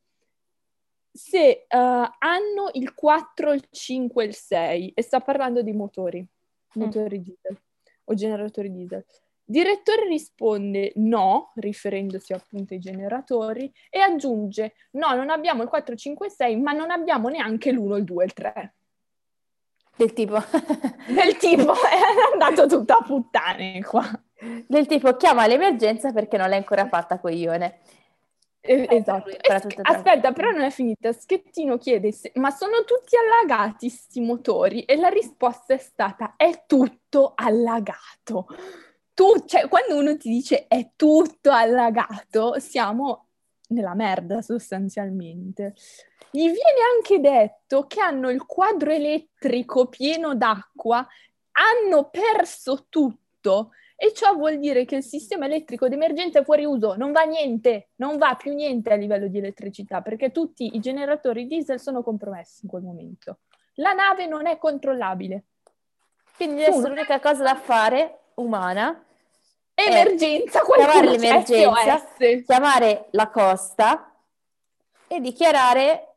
se 1.13 1.67
uh, 1.69 1.77
hanno 1.77 2.71
il 2.73 2.95
4, 2.95 3.53
il 3.53 3.67
5 3.71 4.25
e 4.25 4.27
il 4.27 4.35
6 4.35 4.93
e 4.95 5.03
sta 5.03 5.21
parlando 5.21 5.61
di 5.61 5.73
motori, 5.73 6.27
motori 6.75 7.19
mm. 7.19 7.23
diesel 7.23 7.61
o 8.05 8.15
generatori 8.15 8.73
diesel. 8.73 9.05
Direttore 9.53 10.07
risponde 10.07 10.93
no, 10.95 11.53
riferendosi 11.57 12.33
appunto 12.33 12.73
ai 12.73 12.81
generatori, 12.81 13.71
e 13.91 14.01
aggiunge 14.01 14.73
no, 14.93 15.15
non 15.15 15.29
abbiamo 15.29 15.63
il 15.63 15.69
456, 15.69 16.57
ma 16.57 16.73
non 16.73 16.91
abbiamo 16.91 17.29
neanche 17.29 17.71
l'1, 17.71 17.99
il 17.99 18.05
2 18.05 18.23
e 18.23 18.27
il 18.27 18.33
3. 18.33 18.75
Del 19.95 20.13
tipo... 20.15 20.37
Del 21.07 21.37
tipo, 21.37 21.75
è 21.85 22.33
andato 22.33 22.67
tutta 22.67 22.97
a 22.97 23.03
puttane 23.03 23.85
qua. 23.85 24.03
Del 24.67 24.87
tipo, 24.87 25.17
chiama 25.17 25.47
l'emergenza 25.47 26.13
perché 26.13 26.39
non 26.39 26.49
l'hai 26.49 26.57
ancora 26.57 26.89
fatta, 26.89 27.19
coglione. 27.19 27.81
Eh, 28.63 28.87
esatto. 28.89 29.29
Sch- 29.33 29.81
aspetta, 29.83 30.33
però 30.33 30.51
non 30.51 30.63
è 30.63 30.71
finita. 30.71 31.13
Schettino 31.13 31.77
chiede, 31.77 32.11
se, 32.11 32.33
ma 32.37 32.49
sono 32.49 32.85
tutti 32.85 33.17
allagati 33.17 33.91
sti 33.91 34.21
motori? 34.23 34.85
E 34.85 34.97
la 34.97 35.09
risposta 35.09 35.75
è 35.75 35.79
stata, 35.79 36.37
è 36.37 36.65
tutto 36.67 37.33
allagato 37.35 38.47
tu, 39.15 39.45
cioè, 39.47 39.69
quando 39.69 39.97
uno 39.97 40.17
ti 40.17 40.29
dice 40.29 40.67
è 40.67 40.93
tutto 40.97 41.51
allagato, 41.51 42.59
siamo 42.59 43.27
nella 43.69 43.95
merda 43.95 44.43
sostanzialmente. 44.43 45.75
Gli 46.31 46.45
viene 46.45 46.81
anche 46.95 47.21
detto 47.21 47.87
che 47.87 48.01
hanno 48.01 48.31
il 48.31 48.45
quadro 48.47 48.91
elettrico 48.91 49.87
pieno 49.87 50.35
d'acqua, 50.35 51.07
hanno 51.53 52.09
perso 52.09 52.87
tutto 52.89 53.73
e 53.97 54.13
ciò 54.15 54.35
vuol 54.35 54.59
dire 54.59 54.85
che 54.85 54.97
il 54.97 55.03
sistema 55.03 55.45
elettrico 55.45 55.89
d'emergenza 55.89 56.41
è 56.41 56.45
fuori 56.45 56.65
uso, 56.65 56.97
non 56.97 57.13
va 57.13 57.23
niente, 57.23 57.91
non 57.97 58.17
va 58.17 58.35
più 58.35 58.55
niente 58.55 58.93
a 58.93 58.97
livello 58.97 59.29
di 59.29 59.39
elettricità 59.39 60.01
perché 60.01 60.33
tutti 60.33 60.75
i 60.75 60.81
generatori 60.81 61.47
diesel 61.47 61.79
sono 61.79 62.03
compromessi 62.03 62.61
in 62.65 62.71
quel 62.71 62.83
momento. 62.83 63.41
La 63.75 63.93
nave 63.93 64.27
non 64.27 64.47
è 64.47 64.59
controllabile. 64.59 65.45
Quindi 66.35 66.65
adesso 66.65 66.89
l'unica 66.89 67.21
cosa 67.21 67.45
da 67.45 67.55
fare 67.55 68.22
umana 68.37 69.05
emergenza, 69.75 70.63
chiamare 70.63 71.09
l'emergenza, 71.09 71.99
SOS. 71.99 72.45
chiamare 72.45 73.07
la 73.11 73.29
costa 73.29 74.13
e 75.07 75.21
dichiarare 75.21 76.13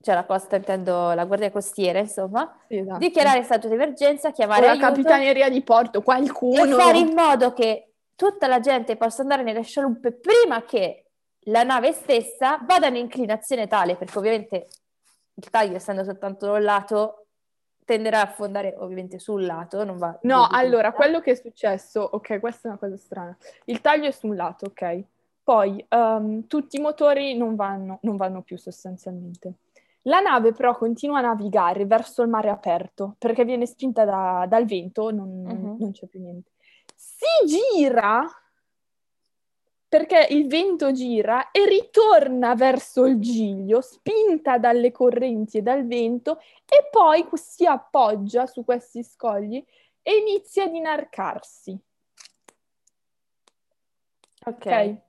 cioè 0.00 0.14
la 0.14 0.24
costa 0.24 0.56
intendo 0.56 1.12
la 1.12 1.24
guardia 1.24 1.50
costiera, 1.50 1.98
insomma, 1.98 2.60
esatto. 2.68 2.98
dichiarare 2.98 3.42
stato 3.42 3.66
di 3.66 3.74
emergenza, 3.74 4.30
chiamare 4.30 4.66
o 4.70 4.74
la 4.74 4.78
capitaneria 4.78 5.48
di 5.48 5.62
porto, 5.62 6.02
qualcuno. 6.02 6.64
E 6.64 6.68
fare 6.68 6.98
in 6.98 7.12
modo 7.14 7.52
che 7.52 7.94
tutta 8.14 8.46
la 8.46 8.60
gente 8.60 8.96
possa 8.96 9.22
andare 9.22 9.42
nelle 9.42 9.62
scialuppe 9.62 10.12
prima 10.12 10.62
che 10.64 11.06
la 11.46 11.64
nave 11.64 11.92
stessa 11.92 12.58
vada 12.62 12.86
in 12.86 12.96
inclinazione 12.96 13.66
tale, 13.66 13.96
perché 13.96 14.18
ovviamente 14.18 14.68
il 15.34 15.50
taglio 15.50 15.76
essendo 15.76 16.04
soltanto 16.04 16.46
da 16.46 16.52
un 16.52 16.62
lato 16.62 17.17
tenderà 17.88 18.18
a 18.18 18.24
affondare 18.24 18.74
ovviamente 18.76 19.18
sul 19.18 19.46
lato, 19.46 19.82
non 19.82 19.96
va... 19.96 20.18
No, 20.24 20.46
allora, 20.50 20.92
quello 20.92 21.20
che 21.20 21.30
è 21.30 21.34
successo, 21.34 22.02
ok, 22.02 22.38
questa 22.38 22.68
è 22.68 22.70
una 22.72 22.78
cosa 22.78 22.98
strana, 22.98 23.34
il 23.64 23.80
taglio 23.80 24.08
è 24.08 24.10
su 24.10 24.26
un 24.26 24.36
lato, 24.36 24.66
ok, 24.66 25.04
poi 25.42 25.82
um, 25.88 26.46
tutti 26.46 26.76
i 26.76 26.82
motori 26.82 27.34
non 27.34 27.56
vanno, 27.56 27.98
non 28.02 28.16
vanno 28.16 28.42
più 28.42 28.58
sostanzialmente. 28.58 29.54
La 30.02 30.20
nave 30.20 30.52
però 30.52 30.76
continua 30.76 31.20
a 31.20 31.22
navigare 31.22 31.86
verso 31.86 32.20
il 32.20 32.28
mare 32.28 32.50
aperto 32.50 33.14
perché 33.16 33.46
viene 33.46 33.64
spinta 33.64 34.04
da, 34.04 34.44
dal 34.46 34.66
vento, 34.66 35.10
non, 35.10 35.46
uh-huh. 35.46 35.76
non 35.78 35.90
c'è 35.92 36.06
più 36.06 36.20
niente. 36.20 36.50
Si 36.94 37.46
gira 37.46 38.22
perché 39.88 40.26
il 40.30 40.46
vento 40.46 40.92
gira 40.92 41.50
e 41.50 41.66
ritorna 41.66 42.54
verso 42.54 43.06
il 43.06 43.18
giglio, 43.18 43.80
spinta 43.80 44.58
dalle 44.58 44.92
correnti 44.92 45.58
e 45.58 45.62
dal 45.62 45.86
vento, 45.86 46.38
e 46.66 46.88
poi 46.90 47.26
si 47.32 47.64
appoggia 47.64 48.46
su 48.46 48.64
questi 48.64 49.02
scogli 49.02 49.64
e 50.02 50.16
inizia 50.16 50.64
ad 50.64 50.74
inarcarsi. 50.74 51.78
Ok. 54.44 54.56
okay? 54.56 55.02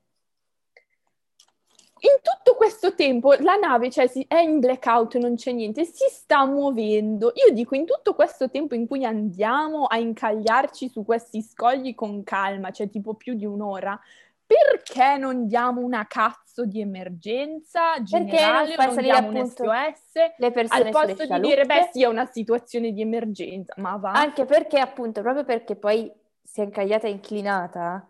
in 2.01 2.21
tutto 2.21 2.55
questo 2.55 2.95
tempo 2.95 3.33
la 3.39 3.55
nave 3.55 3.89
cioè, 3.89 4.09
è 4.27 4.37
in 4.37 4.59
blackout, 4.59 5.15
non 5.17 5.35
c'è 5.35 5.51
niente, 5.51 5.83
si 5.83 6.07
sta 6.09 6.45
muovendo. 6.45 7.33
Io 7.35 7.53
dico, 7.53 7.75
in 7.75 7.85
tutto 7.85 8.13
questo 8.13 8.49
tempo 8.49 8.75
in 8.75 8.87
cui 8.87 9.03
andiamo 9.03 9.85
a 9.85 9.97
incagliarci 9.97 10.89
su 10.89 11.03
questi 11.03 11.41
scogli 11.41 11.95
con 11.95 12.23
calma, 12.23 12.71
cioè 12.71 12.89
tipo 12.89 13.15
più 13.15 13.33
di 13.33 13.45
un'ora, 13.45 13.99
perché 14.49 15.17
non 15.17 15.45
diamo 15.45 15.81
una 15.81 16.07
cazzo 16.07 16.65
di 16.65 16.81
emergenza 16.81 18.01
generale 18.01 18.73
perché 18.75 18.85
non, 18.85 18.95
non 18.95 19.03
diamo 19.03 19.27
un 19.29 19.45
SOS 19.47 20.11
le 20.37 20.51
persone 20.51 20.83
al 20.83 20.89
posto 20.89 21.25
di 21.27 21.39
dire 21.41 21.65
beh 21.65 21.89
sì 21.91 22.01
è 22.01 22.07
una 22.07 22.25
situazione 22.25 22.91
di 22.91 23.01
emergenza 23.01 23.75
ma 23.77 23.95
va. 23.97 24.13
Anche 24.13 24.45
perché 24.45 24.79
appunto 24.79 25.21
proprio 25.21 25.43
perché 25.43 25.75
poi 25.75 26.11
si 26.41 26.61
è 26.61 26.63
incagliata 26.63 27.05
e 27.05 27.11
inclinata 27.11 28.09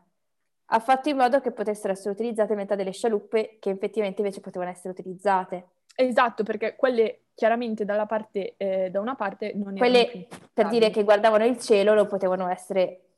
ha 0.72 0.80
fatto 0.80 1.10
in 1.10 1.18
modo 1.18 1.42
che 1.42 1.52
potessero 1.52 1.92
essere 1.92 2.12
utilizzate 2.12 2.56
metà 2.56 2.76
delle 2.76 2.94
scialuppe 2.94 3.58
che 3.60 3.72
effettivamente 3.72 4.22
invece 4.22 4.40
potevano 4.40 4.72
essere 4.72 4.90
utilizzate. 4.90 5.68
Esatto, 5.96 6.44
perché 6.44 6.76
quelle 6.76 7.24
chiaramente 7.34 7.86
dalla 7.86 8.06
parte, 8.06 8.54
eh, 8.56 8.90
da 8.90 9.00
una 9.02 9.16
parte 9.16 9.52
non 9.56 9.76
erano 9.76 9.78
Quelle, 9.78 10.28
per 10.54 10.70
dire 10.70 10.90
che 10.92 11.04
guardavano 11.04 11.46
il 11.46 11.60
cielo, 11.60 11.94
non 11.94 12.08
potevano 12.08 12.48
essere... 12.50 13.09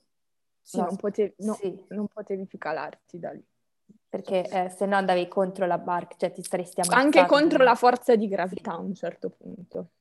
Sì, 0.62 0.78
no, 0.78 0.86
non, 0.86 0.95
potevi, 0.95 1.34
no, 1.39 1.54
sì. 1.54 1.86
non 1.89 2.08
potevi 2.08 2.45
più 2.45 2.58
calarti 2.58 3.19
da 3.19 3.32
lì. 3.32 3.43
Perché 4.08 4.47
eh, 4.47 4.69
se 4.69 4.86
no 4.86 4.97
andavi 4.97 5.28
contro 5.28 5.65
la 5.65 5.78
barca, 5.78 6.15
cioè 6.17 6.32
ti 6.34 6.43
staresti 6.43 6.82
ammazzando. 6.82 7.17
Anche 7.17 7.30
contro 7.30 7.63
la 7.63 7.76
forza 7.76 8.15
di 8.15 8.28
gravità 8.28 8.74
a 8.74 8.80
un 8.80 8.93
certo 8.93 9.30
punto. 9.30 9.91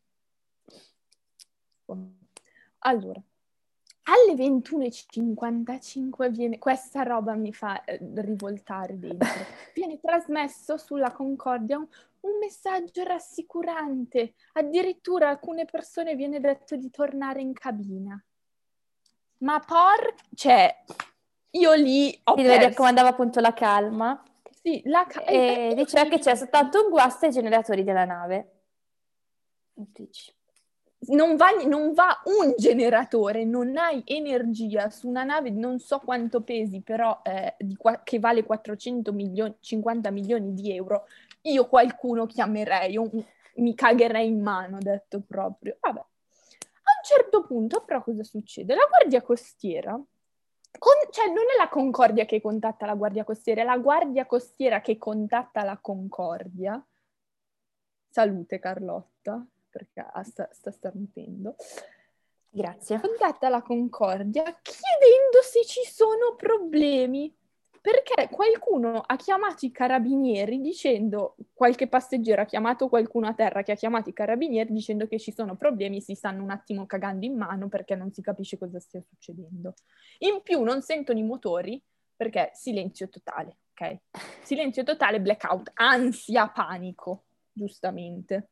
Allora, 2.81 3.21
alle 4.05 4.35
21.55 4.35 6.31
viene, 6.31 6.59
questa 6.59 7.03
roba 7.03 7.35
mi 7.35 7.53
fa 7.53 7.85
eh, 7.85 7.99
rivoltare 8.17 8.99
dentro, 8.99 9.29
viene 9.75 10.01
trasmesso 10.01 10.77
sulla 10.77 11.13
Concordia 11.13 11.79
un, 11.79 11.87
un, 12.21 12.39
messaggio 12.41 13.05
rassicurante, 13.05 14.35
addirittura 14.55 15.27
a 15.29 15.31
alcune 15.31 15.65
persone 15.67 16.17
viene 16.17 16.41
detto 16.41 16.77
di 16.77 16.91
tornare 16.91 17.41
in 17.41 17.53
cabina. 17.53 18.21
Ma 19.41 19.59
por... 19.61 20.15
cioè, 20.35 20.85
io 21.51 21.73
lì 21.75 22.19
ho 22.25 22.35
Ti 22.35 22.43
perso. 22.43 22.69
raccomandava 22.69 23.09
appunto 23.09 23.41
la 23.41 23.53
calma. 23.53 24.23
Sì, 24.63 24.83
la 24.85 25.07
calma. 25.07 25.29
E 25.29 25.73
diceva 25.75 26.09
che 26.09 26.19
c'è 26.19 26.35
soltanto 26.35 26.83
un 26.83 26.91
guasto 26.91 27.27
ai 27.27 27.33
generatori 27.33 27.83
della 27.83 28.05
nave. 28.05 28.53
Non 31.03 31.37
va, 31.37 31.49
non 31.67 31.95
va, 31.95 32.21
un 32.25 32.53
generatore, 32.59 33.45
non 33.45 33.79
hai 33.79 34.03
energia 34.05 34.91
su 34.91 35.09
una 35.09 35.25
nave 35.25 35.49
non 35.49 35.79
so 35.79 35.99
quanto 36.01 36.43
pesi, 36.43 36.83
però 36.83 37.23
eh, 37.23 37.57
qua- 37.79 38.03
che 38.03 38.19
vale 38.19 38.45
450 38.45 40.11
milioni 40.11 40.53
di 40.53 40.75
euro, 40.75 41.07
io 41.43 41.67
qualcuno 41.67 42.27
chiamerei, 42.27 42.99
un, 42.99 43.09
mi 43.55 43.75
cagherei 43.75 44.29
in 44.29 44.43
mano, 44.43 44.77
detto 44.79 45.23
proprio. 45.27 45.79
Vabbè. 45.81 46.05
A 47.11 47.15
un 47.15 47.23
certo 47.23 47.45
punto 47.45 47.83
però 47.85 48.03
cosa 48.03 48.23
succede? 48.23 48.75
La 48.75 48.87
guardia 48.89 49.21
costiera, 49.21 49.93
con, 49.93 50.93
cioè 51.11 51.27
non 51.27 51.45
è 51.53 51.57
la 51.59 51.69
Concordia 51.69 52.25
che 52.25 52.41
contatta 52.41 52.87
la 52.87 52.95
guardia 52.95 53.25
costiera, 53.25 53.63
è 53.63 53.65
la 53.65 53.79
guardia 53.79 54.27
costiera 54.27 54.81
che 54.81 54.97
contatta 54.97 55.65
la 55.65 55.77
Concordia. 55.79 56.85
Salute 58.09 58.59
Carlotta 58.61 59.45
perché 59.69 60.05
sta, 60.23 60.49
sta 60.53 60.71
starnutendo. 60.71 61.57
Grazie. 62.49 63.01
Contatta 63.01 63.49
la 63.49 63.63
Concordia 63.63 64.43
chiedendo 64.43 65.43
se 65.43 65.65
ci 65.65 65.85
sono 65.85 66.37
problemi. 66.37 67.37
Perché 67.83 68.29
qualcuno 68.31 69.01
ha 69.01 69.17
chiamato 69.17 69.65
i 69.65 69.71
carabinieri 69.71 70.61
dicendo, 70.61 71.37
qualche 71.55 71.89
passeggero 71.89 72.43
ha 72.43 72.45
chiamato 72.45 72.89
qualcuno 72.89 73.27
a 73.27 73.33
terra 73.33 73.63
che 73.63 73.73
ha 73.73 73.75
chiamato 73.75 74.11
i 74.11 74.13
carabinieri 74.13 74.71
dicendo 74.71 75.07
che 75.07 75.19
ci 75.19 75.33
sono 75.33 75.57
problemi, 75.57 76.03
si 76.03 76.15
stanno 76.15 76.43
un 76.43 76.51
attimo 76.51 76.85
cagando 76.85 77.25
in 77.25 77.37
mano 77.37 77.69
perché 77.69 77.95
non 77.95 78.13
si 78.13 78.21
capisce 78.21 78.59
cosa 78.59 78.79
stia 78.81 79.01
succedendo. 79.01 79.75
In 80.19 80.43
più 80.43 80.63
non 80.63 80.83
sentono 80.83 81.19
i 81.19 81.23
motori 81.23 81.83
perché 82.15 82.51
silenzio 82.53 83.09
totale, 83.09 83.57
ok? 83.73 83.97
Silenzio 84.43 84.83
totale, 84.83 85.23
blackout, 85.23 85.71
ansia, 85.75 86.49
panico, 86.49 87.25
giustamente. 87.51 88.51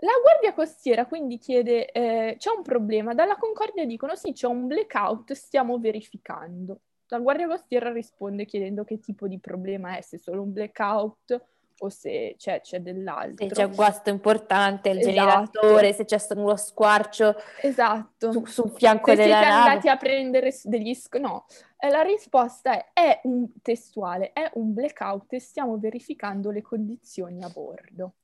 La 0.00 0.12
guardia 0.22 0.54
costiera 0.54 1.04
quindi 1.04 1.36
chiede, 1.36 1.90
eh, 1.90 2.36
c'è 2.38 2.50
un 2.50 2.62
problema, 2.62 3.12
dalla 3.12 3.36
Concordia 3.36 3.84
dicono 3.84 4.14
sì, 4.14 4.32
c'è 4.32 4.46
un 4.46 4.66
blackout, 4.66 5.32
stiamo 5.32 5.78
verificando. 5.78 6.80
La 7.08 7.18
guardia 7.18 7.46
costiera 7.46 7.92
risponde 7.92 8.44
chiedendo 8.44 8.84
che 8.84 8.98
tipo 8.98 9.28
di 9.28 9.38
problema 9.38 9.96
è, 9.96 10.00
se 10.00 10.16
è 10.16 10.18
solo 10.18 10.42
un 10.42 10.52
blackout 10.52 11.40
o 11.78 11.88
se 11.90 12.34
c'è, 12.38 12.60
c'è 12.60 12.80
dell'altro. 12.80 13.46
Se 13.48 13.54
c'è 13.54 13.64
un 13.64 13.74
guasto 13.74 14.10
importante, 14.10 14.88
il 14.88 14.98
esatto. 14.98 15.12
generatore, 15.12 15.92
se 15.92 16.04
c'è 16.04 16.18
uno 16.34 16.56
squarcio 16.56 17.34
esatto. 17.60 18.32
su, 18.32 18.44
sul 18.46 18.70
fianco 18.70 19.10
se 19.10 19.16
della 19.16 19.40
nave. 19.40 19.44
Se 19.44 19.50
siete 19.50 19.68
andati 19.68 19.88
a 19.88 19.96
prendere 19.96 20.54
degli... 20.64 20.94
Sc- 20.94 21.18
no, 21.18 21.46
eh, 21.78 21.90
la 21.90 22.02
risposta 22.02 22.72
è, 22.72 22.92
è 22.92 23.20
un 23.24 23.48
testuale, 23.60 24.32
è 24.32 24.50
un 24.54 24.72
blackout 24.72 25.34
e 25.34 25.38
stiamo 25.38 25.78
verificando 25.78 26.50
le 26.50 26.62
condizioni 26.62 27.42
a 27.42 27.48
bordo. 27.48 28.14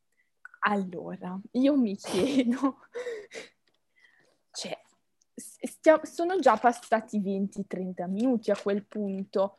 Allora, 0.61 1.39
io 1.53 1.77
mi 1.77 1.97
chiedo, 1.97 2.79
stia- 5.43 6.05
sono 6.05 6.39
già 6.39 6.57
passati 6.57 7.21
20-30 7.21 8.07
minuti 8.07 8.51
a 8.51 8.57
quel 8.57 8.85
punto. 8.85 9.59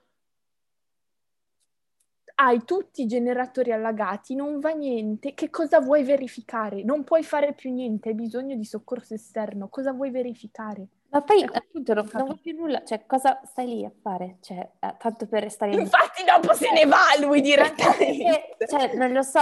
Hai 2.35 2.63
tutti 2.65 3.03
i 3.03 3.07
generatori 3.07 3.71
allagati, 3.71 4.33
non 4.33 4.59
va 4.59 4.71
niente. 4.71 5.33
Che 5.33 5.49
cosa 5.49 5.79
vuoi 5.79 6.03
verificare? 6.03 6.83
Non 6.83 7.03
puoi 7.03 7.23
fare 7.23 7.53
più 7.53 7.71
niente, 7.71 8.09
hai 8.09 8.15
bisogno 8.15 8.55
di 8.55 8.65
soccorso 8.65 9.13
esterno. 9.13 9.69
Cosa 9.69 9.91
vuoi 9.93 10.09
verificare? 10.09 10.87
Ma 11.09 11.21
poi 11.21 11.43
ecco, 11.43 11.53
appunto 11.53 11.93
non, 11.93 12.09
non 12.11 12.27
va 12.27 12.37
più 12.41 12.55
nulla, 12.55 12.83
cioè 12.83 13.05
cosa 13.05 13.39
stai 13.45 13.67
lì 13.67 13.85
a 13.85 13.91
fare? 14.01 14.37
Cioè, 14.41 14.67
eh, 14.79 14.95
tanto 14.97 15.27
per 15.27 15.43
restare 15.43 15.75
Infatti 15.75 16.23
dopo 16.23 16.55
se 16.55 16.71
ne 16.71 16.85
va 16.85 17.05
lui 17.19 17.39
direttamente. 17.39 18.55
cioè, 18.67 18.95
non 18.95 19.11
lo 19.11 19.21
so, 19.21 19.39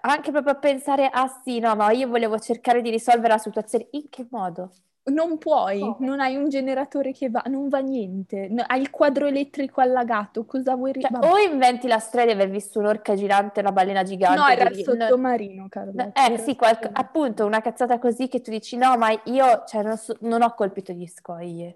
anche 0.00 0.30
proprio 0.30 0.52
a 0.52 0.58
pensare, 0.58 1.08
ah 1.12 1.40
sì, 1.42 1.58
no, 1.58 1.74
ma 1.74 1.90
io 1.90 2.06
volevo 2.06 2.38
cercare 2.38 2.80
di 2.82 2.90
risolvere 2.90 3.32
la 3.34 3.38
situazione. 3.38 3.88
In 3.90 4.08
che 4.08 4.26
modo? 4.30 4.72
Non 5.04 5.36
puoi, 5.36 5.82
oh. 5.82 5.96
non 5.98 6.20
hai 6.20 6.36
un 6.36 6.48
generatore 6.48 7.10
che 7.10 7.28
va, 7.28 7.42
non 7.46 7.68
va 7.68 7.80
niente, 7.80 8.46
no, 8.48 8.62
hai 8.64 8.80
il 8.80 8.90
quadro 8.90 9.26
elettrico 9.26 9.80
allagato, 9.80 10.44
cosa 10.44 10.76
vuoi 10.76 10.92
cioè, 10.92 11.10
O 11.28 11.38
inventi 11.38 11.88
la 11.88 11.98
storia 11.98 12.26
di 12.26 12.32
aver 12.32 12.48
visto 12.48 12.78
un'orca 12.78 13.16
gigante, 13.16 13.58
una 13.58 13.72
balena 13.72 14.04
gigante. 14.04 14.38
No, 14.38 14.46
era 14.46 14.68
il 14.68 14.76
sottomarino, 14.76 15.66
Carlo. 15.68 16.12
Eh 16.14 16.38
sì, 16.38 16.54
qualche, 16.54 16.88
appunto, 16.92 17.44
una 17.44 17.60
cazzata 17.60 17.98
così 17.98 18.28
che 18.28 18.40
tu 18.40 18.52
dici, 18.52 18.76
no, 18.76 18.96
ma 18.96 19.10
io 19.24 19.64
cioè, 19.66 19.82
non, 19.82 19.96
so, 19.96 20.16
non 20.20 20.40
ho 20.40 20.54
colpito 20.54 20.92
gli 20.92 21.08
scogli. 21.08 21.74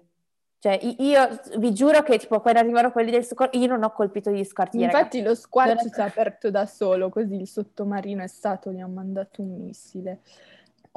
Cioè, 0.59 0.79
io 0.99 1.39
vi 1.57 1.71
giuro 1.73 2.01
che 2.01 2.17
tipo 2.17 2.39
quando 2.39 2.59
arrivano 2.59 2.91
quelli 2.91 3.11
del 3.11 3.23
soccorso, 3.23 3.59
io 3.59 3.67
non 3.67 3.83
ho 3.83 3.91
colpito 3.91 4.31
gli 4.31 4.43
squarci. 4.43 4.77
Infatti 4.77 4.95
ragazzi. 4.97 5.21
lo 5.21 5.35
squarcio 5.35 5.89
si 5.89 5.99
è 5.99 6.03
aperto 6.03 6.49
da 6.49 6.65
solo, 6.65 7.09
così 7.09 7.35
il 7.35 7.47
sottomarino 7.47 8.23
è 8.23 8.27
stato, 8.27 8.71
gli 8.71 8.79
ha 8.79 8.87
mandato 8.87 9.41
un 9.41 9.55
missile, 9.57 10.21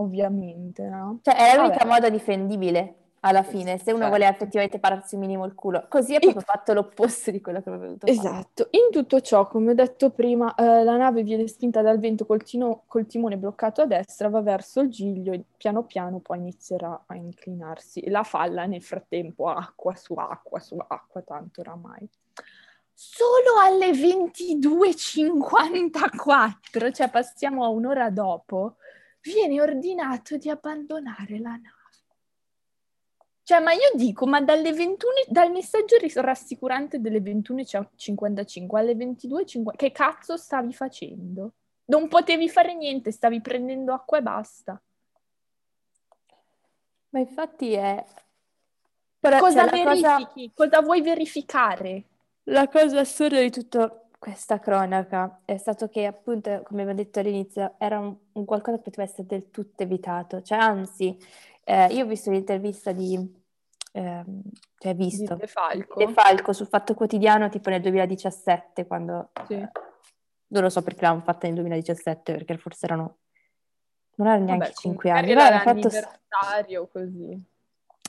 ovviamente, 0.01 0.83
no? 0.89 1.21
Cioè, 1.23 1.37
è 1.37 1.57
l'unico 1.57 1.87
modo 1.87 2.09
difendibile. 2.11 2.95
alla 3.23 3.43
fine, 3.43 3.77
se 3.77 3.91
uno 3.91 4.05
Certo. 4.05 4.09
voleva 4.13 4.31
effettivamente 4.31 4.79
pararsi 4.79 5.15
un 5.15 5.21
minimo 5.21 5.45
il 5.45 5.55
culo. 5.55 5.85
Così 5.91 6.15
è 6.15 6.21
proprio 6.21 6.41
fatto 6.41 6.73
l'opposto 6.73 7.31
di 7.31 7.43
quello 7.43 7.61
che 7.61 7.69
aveva 7.69 7.95
fare. 7.99 8.11
Esatto. 8.11 8.69
In 8.71 8.89
tutto 8.91 9.21
ciò, 9.21 9.47
come 9.47 9.73
ho 9.73 9.75
detto 9.75 10.09
prima, 10.09 10.55
eh, 10.55 10.83
la 10.83 10.97
nave 10.97 11.23
viene 11.23 11.47
spinta 11.47 11.83
dal 11.83 11.99
vento 11.99 12.25
col, 12.25 12.43
tino- 12.43 12.85
col 12.87 13.05
timone 13.05 13.37
bloccato 13.37 13.83
a 13.83 13.85
destra, 13.85 14.31
va 14.31 14.41
verso 14.41 14.81
il 14.81 14.89
Giglio 14.89 15.35
e 15.35 15.45
piano 15.55 15.83
piano 15.83 16.21
poi 16.21 16.39
inizierà 16.39 17.03
a 17.05 17.15
inclinarsi. 17.15 18.09
La 18.09 18.23
falla 18.23 18.65
nel 18.65 18.83
frattempo 18.83 19.49
acqua 19.49 19.95
su 19.97 20.15
acqua 20.15 20.59
su 20.59 20.77
acqua, 20.79 21.21
tanto 21.21 21.61
oramai. 21.61 22.09
Solo 22.95 23.59
alle 23.63 23.93
22.54, 23.93 26.91
cioè 26.93 27.09
passiamo 27.11 27.65
a 27.65 27.69
un'ora 27.69 28.11
dopo, 28.11 28.77
viene 29.23 29.61
ordinato 29.61 30.37
di 30.37 30.49
abbandonare 30.49 31.39
la 31.39 31.51
nave. 31.51 31.79
Cioè, 33.43 33.59
ma 33.59 33.73
io 33.73 33.91
dico, 33.95 34.27
ma 34.27 34.41
dalle 34.41 34.73
21, 34.73 35.13
dal 35.27 35.51
messaggio 35.51 35.97
rassicurante 36.21 37.01
delle 37.01 37.19
21.55 37.19 38.77
alle 38.77 38.95
22.50, 38.95 39.75
che 39.75 39.91
cazzo 39.91 40.37
stavi 40.37 40.73
facendo? 40.73 41.55
Non 41.87 42.07
potevi 42.07 42.49
fare 42.49 42.75
niente, 42.75 43.11
stavi 43.11 43.41
prendendo 43.41 43.93
acqua 43.93 44.19
e 44.19 44.23
basta. 44.23 44.81
Ma 47.09 47.19
infatti 47.19 47.73
è... 47.73 48.05
Però, 49.19 49.39
Cosa 49.41 49.69
cioè, 49.69 49.83
la 49.83 49.91
cosa- 49.91 50.17
verifichi? 50.17 50.53
Cosa 50.55 50.81
vuoi 50.81 51.03
verificare? 51.03 52.05
La 52.45 52.69
cosa 52.69 53.01
assurda 53.01 53.41
di 53.41 53.51
tutta 53.51 54.01
questa 54.21 54.61
cronaca 54.61 55.41
è 55.47 55.57
stato 55.57 55.89
che, 55.89 56.05
appunto, 56.05 56.61
come 56.65 56.83
abbiamo 56.83 57.01
detto 57.01 57.21
all'inizio, 57.21 57.77
era 57.79 57.99
un, 57.99 58.15
un 58.33 58.45
qualcosa 58.45 58.77
che 58.77 58.83
poteva 58.83 59.03
essere 59.05 59.27
del 59.27 59.51
tutto 59.51 59.83
evitato. 59.83 60.43
Cioè, 60.43 60.59
anzi, 60.59 61.19
eh, 61.65 61.87
io 61.87 62.05
ho 62.05 62.07
visto 62.07 62.29
un'intervista 62.29 62.93
di... 62.93 63.15
ehm, 63.93 64.43
cioè, 64.77 64.95
visto... 64.95 65.35
De 65.37 65.47
Falco? 65.47 66.05
De 66.05 66.13
Falco 66.13 66.53
sul 66.53 66.67
Fatto 66.67 66.93
Quotidiano, 66.93 67.49
tipo 67.49 67.71
nel 67.71 67.81
2017, 67.81 68.87
quando... 68.87 69.31
Sì. 69.47 69.57
Non 69.57 70.63
lo 70.63 70.69
so 70.69 70.83
perché 70.83 71.07
l'hanno 71.07 71.23
fatta 71.23 71.47
nel 71.47 71.57
2017, 71.57 72.33
perché 72.33 72.59
forse 72.59 72.85
erano... 72.85 73.17
Non 74.17 74.29
erano 74.29 74.45
neanche 74.45 74.65
Vabbè, 74.65 74.77
5 74.77 75.11
magari 75.13 75.33
anni, 75.33 75.41
era 75.41 75.61
fatto... 75.61 76.89
così. 76.93 77.43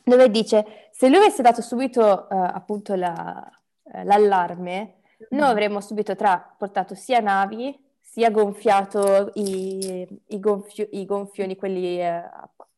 dove 0.04 0.30
dice 0.30 0.89
se 0.91 1.08
lui 1.08 1.19
avesse 1.19 1.41
dato 1.41 1.62
subito 1.62 2.28
eh, 2.28 2.36
appunto 2.36 2.95
la- 2.95 3.50
eh, 3.93 4.04
l'allarme, 4.04 5.01
noi 5.29 5.49
avremmo 5.49 5.81
subito 5.81 6.15
tra 6.15 6.53
portato 6.57 6.95
sia 6.95 7.19
navi, 7.19 7.77
sia 7.99 8.29
gonfiato 8.31 9.31
i, 9.36 10.07
i 10.27 10.39
gonfio- 10.39 10.88
i 10.91 11.05
gonfioni, 11.05 11.55
quelli 11.55 12.01
eh, 12.01 12.23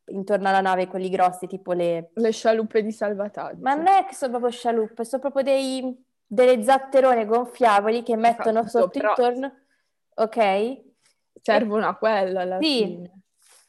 intorno 0.08 0.49
alla 0.49 0.62
nave, 0.62 0.88
quelli 0.88 1.10
grossi, 1.10 1.47
tipo 1.47 1.71
le... 1.73 2.12
Le 2.13 2.32
scialuppe 2.32 2.84
di 2.84 2.91
salvataggio. 2.91 3.62
Ma 3.62 3.73
non 3.73 3.88
è 3.88 4.06
che 4.06 4.13
sono 4.13 4.32
proprio 4.32 4.51
scialuppe, 4.51 5.06
sono 5.06 5.21
proprio 5.21 5.43
dei, 5.43 6.06
delle 6.25 6.62
zatterone 6.62 7.25
gonfiabili 7.25 8.03
che 8.03 8.15
mettono 8.15 8.60
Esatto, 8.60 8.79
sotto 8.79 8.99
però- 8.99 9.10
intorno, 9.10 9.53
ok? 10.15 10.82
Servono 11.41 11.88
a 11.88 11.95
quella 11.95 12.41
alla 12.41 12.60
Sì. 12.62 12.84
fine. 12.86 13.12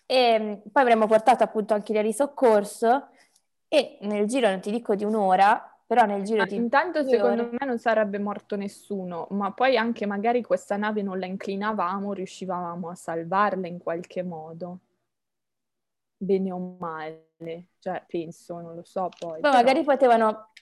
E 0.06 0.38
mh, 0.38 0.62
poi 0.70 0.82
avremmo 0.82 1.06
portato 1.06 1.44
appunto 1.44 1.72
anche 1.72 1.92
gli 1.94 1.98
ali 1.98 2.12
soccorso 2.12 3.08
e 3.68 3.96
nel 4.02 4.26
giro, 4.26 4.48
non 4.50 4.60
ti 4.60 4.70
dico 4.70 4.94
di 4.94 5.04
un'ora, 5.04 5.73
però 5.86 6.04
nel 6.06 6.22
giro 6.24 6.40
Ma 6.40 6.46
di 6.46 6.56
intanto 6.56 7.02
secondo 7.04 7.42
ore- 7.42 7.56
me 7.58 7.66
non 7.66 7.78
sarebbe 7.78 8.18
morto 8.18 8.56
nessuno, 8.56 9.26
ma 9.30 9.52
poi 9.52 9.76
anche 9.76 10.06
magari 10.06 10.42
questa 10.42 10.76
nave 10.76 11.02
non 11.02 11.18
la 11.18 11.26
inclinavamo, 11.26 12.12
riuscivamo 12.12 12.88
a 12.88 12.94
salvarla 12.94 13.66
in 13.66 13.78
qualche 13.78 14.22
modo. 14.22 14.78
Bene 16.16 16.52
o 16.52 16.76
male. 16.78 17.28
Cioè, 17.78 18.02
penso, 18.06 18.58
non 18.60 18.74
lo 18.74 18.82
so 18.84 19.08
poi. 19.18 19.32
Poi 19.32 19.40
però 19.40 19.52
magari 19.52 19.82
potevano, 19.84 20.52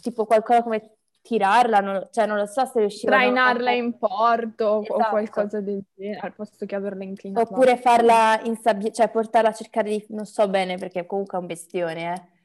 tipo 0.00 0.26
qualcosa 0.26 0.62
come 0.62 0.92
tirarla, 1.22 1.80
non, 1.80 2.08
cioè 2.12 2.26
non 2.26 2.36
lo 2.36 2.46
so 2.46 2.64
se 2.64 2.78
riuscivano 2.80 3.18
trainarla 3.18 3.70
a- 3.70 3.74
in 3.74 3.98
porto 3.98 4.64
o 4.64 4.82
Esatto. 4.82 5.10
qualcosa 5.10 5.60
del 5.60 5.82
genere, 5.94 6.20
al 6.20 6.32
posto 6.34 6.66
che 6.66 6.74
averla 6.74 7.04
inclinata. 7.04 7.42
Oppure 7.42 7.76
farla 7.78 8.40
insabbiare, 8.44 8.92
cioè 8.92 9.08
portarla 9.10 9.48
a 9.48 9.52
cercare 9.52 9.90
di, 9.90 10.06
non 10.10 10.24
so 10.24 10.48
bene 10.48 10.76
perché 10.76 11.04
comunque 11.06 11.36
è 11.38 11.40
un 11.40 11.46
bestione, 11.46 12.12
eh. 12.14 12.36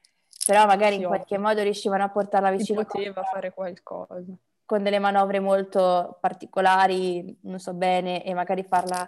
Però 0.45 0.65
magari 0.65 0.95
Sì, 0.95 1.01
in 1.01 1.07
qualche 1.07 1.37
modo 1.37 1.61
riuscivano 1.61 2.03
a 2.03 2.09
portarla 2.09 2.49
Si 2.51 2.57
vicino 2.57 2.83
poteva 2.83 3.13
con, 3.21 3.23
fare 3.25 3.53
qualcosa. 3.53 4.21
con 4.65 4.83
delle 4.83 4.99
manovre 4.99 5.39
molto 5.39 6.17
particolari, 6.19 7.37
non 7.43 7.59
so 7.59 7.73
bene, 7.73 8.23
e 8.23 8.33
magari 8.33 8.63
farla 8.63 9.07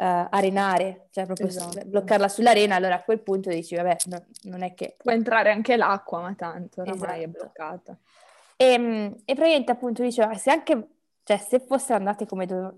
eh, 0.00 0.26
arenare, 0.30 1.08
cioè 1.10 1.26
proprio 1.26 1.48
Esatto. 1.48 1.80
bloccarla 1.84 2.28
sull'arena, 2.28 2.76
allora 2.76 2.96
a 2.96 3.02
quel 3.02 3.20
punto 3.20 3.48
dici, 3.50 3.74
vabbè, 3.74 3.96
no- 4.06 4.24
non 4.44 4.62
è 4.62 4.74
che... 4.74 4.94
Può 5.02 5.10
entrare 5.10 5.50
anche 5.50 5.76
l'acqua, 5.76 6.20
ma 6.20 6.34
tanto 6.34 6.82
oramai 6.82 7.22
è 7.22 7.28
Esatto. 7.28 7.38
bloccata. 7.44 7.98
E, 8.56 8.74
e 9.24 9.34
praticamente 9.34 9.72
appunto 9.72 10.02
diceva, 10.02 10.34
se 10.34 10.50
anche, 10.50 10.88
cioè 11.24 11.38
se 11.38 11.60
fossero 11.60 11.98
andate 11.98 12.26
come 12.26 12.46
dove, 12.46 12.76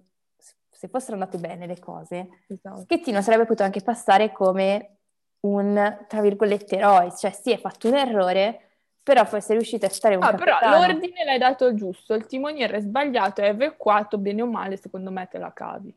se 0.70 0.88
fossero 0.88 1.14
andate 1.14 1.36
bene 1.38 1.66
le 1.66 1.78
cose, 1.78 2.28
Esatto. 2.48 2.80
Schettino 2.82 3.20
sarebbe 3.20 3.44
potuto 3.44 3.62
anche 3.64 3.82
passare 3.82 4.32
come 4.32 4.99
un, 5.40 6.05
tra 6.07 6.20
virgolette, 6.20 6.76
eroe, 6.76 7.12
cioè 7.16 7.31
sì, 7.33 7.50
hai 7.53 7.59
fatto 7.59 7.88
un 7.88 7.94
errore, 7.94 8.61
però 9.03 9.26
poi 9.26 9.40
sei 9.40 9.57
riuscito 9.57 9.87
a 9.87 9.88
stare 9.88 10.16
un 10.16 10.22
Ah, 10.22 10.35
però 10.35 10.59
capitano. 10.59 10.87
l'ordine 10.87 11.24
l'hai 11.24 11.38
dato 11.38 11.74
giusto, 11.74 12.14
il 12.14 12.26
timoniere 12.26 12.76
è 12.76 12.81
sbagliato, 12.81 13.40
è 13.40 13.48
evacuato, 13.48 14.18
bene 14.18 14.42
o 14.42 14.46
male, 14.46 14.76
secondo 14.76 15.11
me 15.11 15.26
te 15.29 15.38
la 15.38 15.53
cavi. 15.53 15.94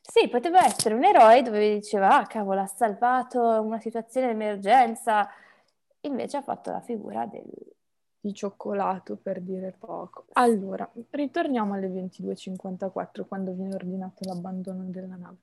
Sì, 0.00 0.28
poteva 0.28 0.64
essere 0.64 0.94
un 0.94 1.04
eroe 1.04 1.42
dove 1.42 1.74
diceva, 1.74 2.18
ah 2.18 2.26
cavolo, 2.26 2.60
ha 2.60 2.66
salvato 2.66 3.40
una 3.40 3.80
situazione 3.80 4.28
di 4.28 4.32
emergenza, 4.32 5.28
invece 6.02 6.36
ha 6.38 6.42
fatto 6.42 6.70
la 6.70 6.80
figura 6.80 7.26
del... 7.26 7.44
Di 8.18 8.34
cioccolato, 8.34 9.16
per 9.22 9.40
dire 9.40 9.72
poco. 9.78 10.24
Allora, 10.32 10.88
ritorniamo 11.10 11.74
alle 11.74 11.86
22.54, 11.86 13.24
quando 13.28 13.52
viene 13.52 13.76
ordinato 13.76 14.24
l'abbandono 14.24 14.82
della 14.86 15.14
nave. 15.14 15.36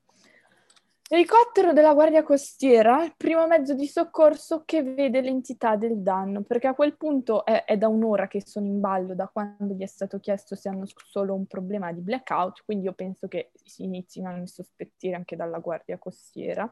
Elicottero 1.14 1.72
della 1.72 1.94
Guardia 1.94 2.24
Costiera, 2.24 3.04
il 3.04 3.14
primo 3.16 3.46
mezzo 3.46 3.72
di 3.74 3.86
soccorso 3.86 4.64
che 4.64 4.82
vede 4.82 5.20
l'entità 5.20 5.76
del 5.76 6.02
danno, 6.02 6.42
perché 6.42 6.66
a 6.66 6.74
quel 6.74 6.96
punto 6.96 7.44
è, 7.44 7.62
è 7.62 7.76
da 7.76 7.86
un'ora 7.86 8.26
che 8.26 8.42
sono 8.44 8.66
in 8.66 8.80
ballo, 8.80 9.14
da 9.14 9.28
quando 9.28 9.74
gli 9.74 9.82
è 9.82 9.86
stato 9.86 10.18
chiesto 10.18 10.56
se 10.56 10.68
hanno 10.68 10.86
solo 10.86 11.32
un 11.34 11.46
problema 11.46 11.92
di 11.92 12.00
blackout, 12.00 12.64
quindi 12.64 12.86
io 12.86 12.94
penso 12.94 13.28
che 13.28 13.52
si 13.62 13.84
inizino 13.84 14.28
a 14.28 14.44
sospettire 14.46 15.14
anche 15.14 15.36
dalla 15.36 15.60
Guardia 15.60 15.98
Costiera. 15.98 16.68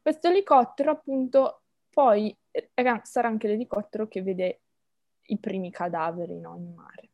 Questo 0.00 0.28
elicottero, 0.28 0.92
appunto, 0.92 1.62
poi 1.90 2.32
eh, 2.52 2.70
sarà 3.02 3.26
anche 3.26 3.48
l'elicottero 3.48 4.06
che 4.06 4.22
vede 4.22 4.60
i 5.22 5.38
primi 5.38 5.72
cadaveri 5.72 6.38
no, 6.38 6.54
in 6.54 6.74
mare. 6.76 7.08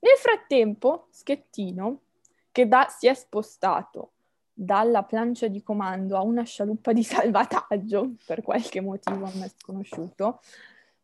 Nel 0.00 0.16
frattempo, 0.16 1.08
Schettino, 1.10 2.04
che 2.52 2.66
da, 2.66 2.86
si 2.88 3.06
è 3.06 3.12
spostato 3.12 4.12
dalla 4.60 5.04
plancia 5.04 5.46
di 5.46 5.62
comando 5.62 6.16
a 6.16 6.22
una 6.22 6.42
scialuppa 6.42 6.92
di 6.92 7.04
salvataggio, 7.04 8.14
per 8.26 8.42
qualche 8.42 8.80
motivo 8.80 9.26
a 9.26 9.30
me 9.34 9.48
sconosciuto, 9.56 10.40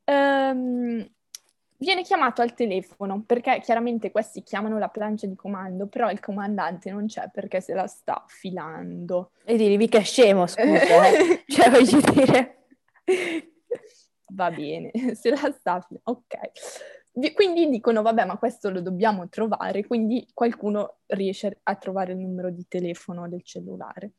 ehm, 0.02 1.08
viene 1.76 2.02
chiamato 2.02 2.42
al 2.42 2.54
telefono, 2.54 3.22
perché 3.24 3.60
chiaramente 3.60 4.10
questi 4.10 4.42
chiamano 4.42 4.78
la 4.78 4.88
plancia 4.88 5.28
di 5.28 5.36
comando, 5.36 5.86
però 5.86 6.10
il 6.10 6.18
comandante 6.18 6.90
non 6.90 7.06
c'è 7.06 7.30
perché 7.32 7.60
se 7.60 7.74
la 7.74 7.86
sta 7.86 8.24
filando. 8.26 9.30
E 9.44 9.56
dire, 9.56 9.76
mica 9.76 10.00
scemo, 10.00 10.48
scusa, 10.48 11.08
eh. 11.08 11.44
cioè 11.46 11.70
voglio 11.70 12.00
dire... 12.12 12.58
Va 14.32 14.50
bene, 14.50 14.90
se 15.14 15.30
la 15.30 15.52
sta 15.52 15.80
filando, 15.80 16.00
ok. 16.02 17.03
Quindi 17.32 17.68
dicono, 17.68 18.02
vabbè, 18.02 18.24
ma 18.24 18.36
questo 18.38 18.70
lo 18.70 18.80
dobbiamo 18.80 19.28
trovare, 19.28 19.86
quindi 19.86 20.26
qualcuno 20.34 20.98
riesce 21.06 21.60
a 21.62 21.76
trovare 21.76 22.12
il 22.12 22.18
numero 22.18 22.50
di 22.50 22.66
telefono 22.66 23.28
del 23.28 23.42
cellulare. 23.44 24.14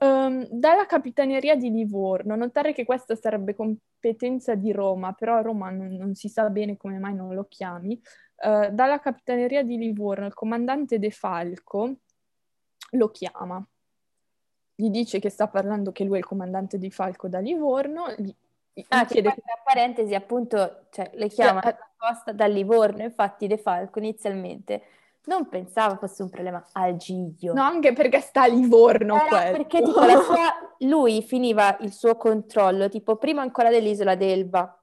Ehm, 0.00 0.46
dalla 0.50 0.84
Capitaneria 0.86 1.56
di 1.56 1.70
Livorno, 1.70 2.36
notare 2.36 2.72
che 2.74 2.84
questa 2.84 3.16
sarebbe 3.16 3.54
competenza 3.54 4.54
di 4.54 4.72
Roma, 4.72 5.12
però 5.12 5.36
a 5.36 5.40
Roma 5.40 5.70
non, 5.70 5.88
non 5.94 6.14
si 6.14 6.28
sa 6.28 6.50
bene 6.50 6.76
come 6.76 6.98
mai 6.98 7.14
non 7.14 7.34
lo 7.34 7.46
chiami. 7.48 8.00
Eh, 8.36 8.70
dalla 8.72 9.00
Capitaneria 9.00 9.64
di 9.64 9.78
Livorno, 9.78 10.26
il 10.26 10.34
comandante 10.34 10.98
De 10.98 11.10
Falco 11.10 11.96
lo 12.92 13.10
chiama. 13.10 13.66
Gli 14.74 14.90
dice 14.90 15.18
che 15.18 15.30
sta 15.30 15.48
parlando 15.48 15.92
che 15.92 16.04
lui 16.04 16.16
è 16.16 16.18
il 16.18 16.26
comandante 16.26 16.78
di 16.78 16.90
Falco 16.90 17.26
da 17.28 17.40
Livorno, 17.40 18.14
gli 18.16 18.32
Ah, 18.88 19.04
che 19.04 19.22
poi, 19.22 19.32
tra 19.32 19.60
parentesi, 19.64 20.14
appunto, 20.14 20.86
cioè, 20.90 21.10
le 21.14 21.28
chiamano 21.28 21.66
Eh, 21.68 21.76
apposta 21.98 22.32
da 22.32 22.46
Livorno, 22.46 23.02
infatti 23.02 23.46
De 23.46 23.58
Falco 23.58 23.98
inizialmente 23.98 24.82
non 25.28 25.46
pensava 25.48 25.96
fosse 25.96 26.22
un 26.22 26.30
problema 26.30 26.64
al 26.72 26.96
Giglio. 26.96 27.52
No, 27.52 27.62
anche 27.62 27.92
perché 27.92 28.20
sta 28.20 28.42
a 28.42 28.46
Livorno 28.46 29.16
Era 29.16 29.26
quello. 29.28 29.50
perché 29.58 29.82
tipo 29.82 30.00
sua- 30.22 30.74
lui 30.78 31.22
finiva 31.22 31.76
il 31.80 31.92
suo 31.92 32.16
controllo, 32.16 32.88
tipo 32.88 33.16
prima 33.16 33.42
ancora 33.42 33.68
dell'isola 33.68 34.14
d'Elba, 34.14 34.77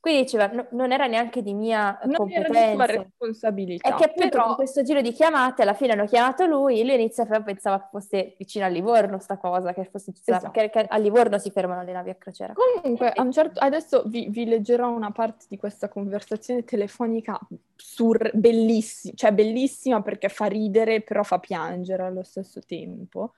Quindi 0.00 0.22
diceva, 0.22 0.46
no, 0.46 0.66
non 0.70 0.92
era 0.92 1.06
neanche 1.06 1.42
di 1.42 1.52
mia 1.52 1.98
non 2.04 2.14
competenza. 2.14 2.58
era 2.58 2.68
di 2.70 2.74
sua 2.74 2.86
responsabilità. 2.86 3.88
E 3.90 3.94
che 3.96 4.04
appunto 4.04 4.28
però... 4.30 4.44
con 4.46 4.54
questo 4.54 4.82
giro 4.82 5.02
di 5.02 5.12
chiamate 5.12 5.60
alla 5.60 5.74
fine 5.74 5.92
hanno 5.92 6.06
chiamato 6.06 6.46
lui, 6.46 6.82
lui 6.82 6.94
inizia 6.94 7.26
però 7.26 7.42
pensava 7.42 7.80
che 7.80 7.88
fosse 7.90 8.34
vicino 8.38 8.64
a 8.64 8.68
Livorno 8.68 9.18
sta 9.18 9.36
cosa, 9.36 9.74
che, 9.74 9.84
fosse, 9.84 10.12
esatto. 10.24 10.50
che, 10.52 10.70
che 10.70 10.86
a 10.88 10.96
Livorno 10.96 11.36
si 11.38 11.50
fermano 11.50 11.82
le 11.82 11.92
navi 11.92 12.08
a 12.08 12.14
crociera. 12.14 12.54
Comunque, 12.54 13.10
a 13.10 13.20
un 13.20 13.30
certo, 13.30 13.60
adesso 13.60 14.04
vi, 14.06 14.28
vi, 14.30 14.46
leggerò 14.46 14.88
una 14.88 15.10
parte 15.10 15.44
di 15.50 15.58
questa 15.58 15.90
conversazione 15.90 16.64
telefonica 16.64 17.38
sur, 17.76 18.30
bellissima, 18.32 19.12
cioè 19.14 19.32
bellissima 19.32 20.00
perché 20.00 20.30
fa 20.30 20.46
ridere, 20.46 21.02
però 21.02 21.22
fa 21.22 21.38
piangere 21.38 22.04
allo 22.04 22.22
stesso 22.22 22.60
tempo. 22.66 23.34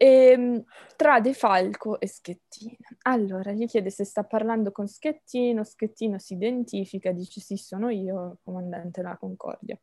E, 0.00 0.06
ehm, 0.06 0.64
tra 0.96 1.20
De 1.20 1.34
Falco 1.34 1.98
e 2.00 2.06
Schettino. 2.06 2.76
Allora, 3.02 3.52
gli 3.52 3.66
chiede 3.66 3.90
se 3.90 4.04
sta 4.04 4.22
parlando 4.22 4.70
con 4.70 4.86
Schettino, 4.86 5.64
Schettino 5.64 6.18
si 6.18 6.34
identifica, 6.34 7.10
dice 7.10 7.40
sì, 7.40 7.56
sono 7.56 7.90
io, 7.90 8.38
comandante 8.44 9.02
della 9.02 9.16
Concordia. 9.16 9.78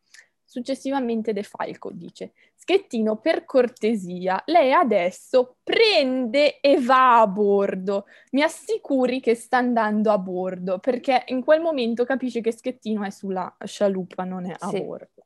Successivamente 0.47 1.33
De 1.33 1.43
Falco 1.43 1.91
dice, 1.91 2.31
Schettino, 2.55 3.17
per 3.19 3.43
cortesia, 3.45 4.41
lei 4.45 4.71
adesso 4.71 5.57
prende 5.63 6.61
e 6.61 6.79
va 6.79 7.19
a 7.19 7.27
bordo. 7.27 8.05
Mi 8.31 8.41
assicuri 8.41 9.19
che 9.19 9.35
sta 9.35 9.57
andando 9.57 10.11
a 10.11 10.17
bordo, 10.17 10.79
perché 10.79 11.23
in 11.27 11.43
quel 11.43 11.59
momento 11.61 12.05
capisce 12.05 12.39
che 12.41 12.53
Schettino 12.53 13.03
è 13.03 13.09
sulla 13.09 13.53
scialuppa, 13.65 14.23
non 14.23 14.45
è 14.45 14.55
a 14.57 14.69
sì. 14.69 14.81
bordo. 14.81 15.24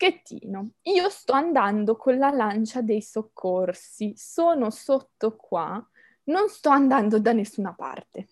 Schettino, 0.00 0.70
io 0.84 1.10
sto 1.10 1.34
andando 1.34 1.94
con 1.94 2.16
la 2.16 2.30
lancia 2.30 2.80
dei 2.80 3.02
soccorsi, 3.02 4.14
sono 4.16 4.70
sotto 4.70 5.36
qua, 5.36 5.86
non 6.24 6.48
sto 6.48 6.70
andando 6.70 7.18
da 7.18 7.34
nessuna 7.34 7.74
parte. 7.74 8.28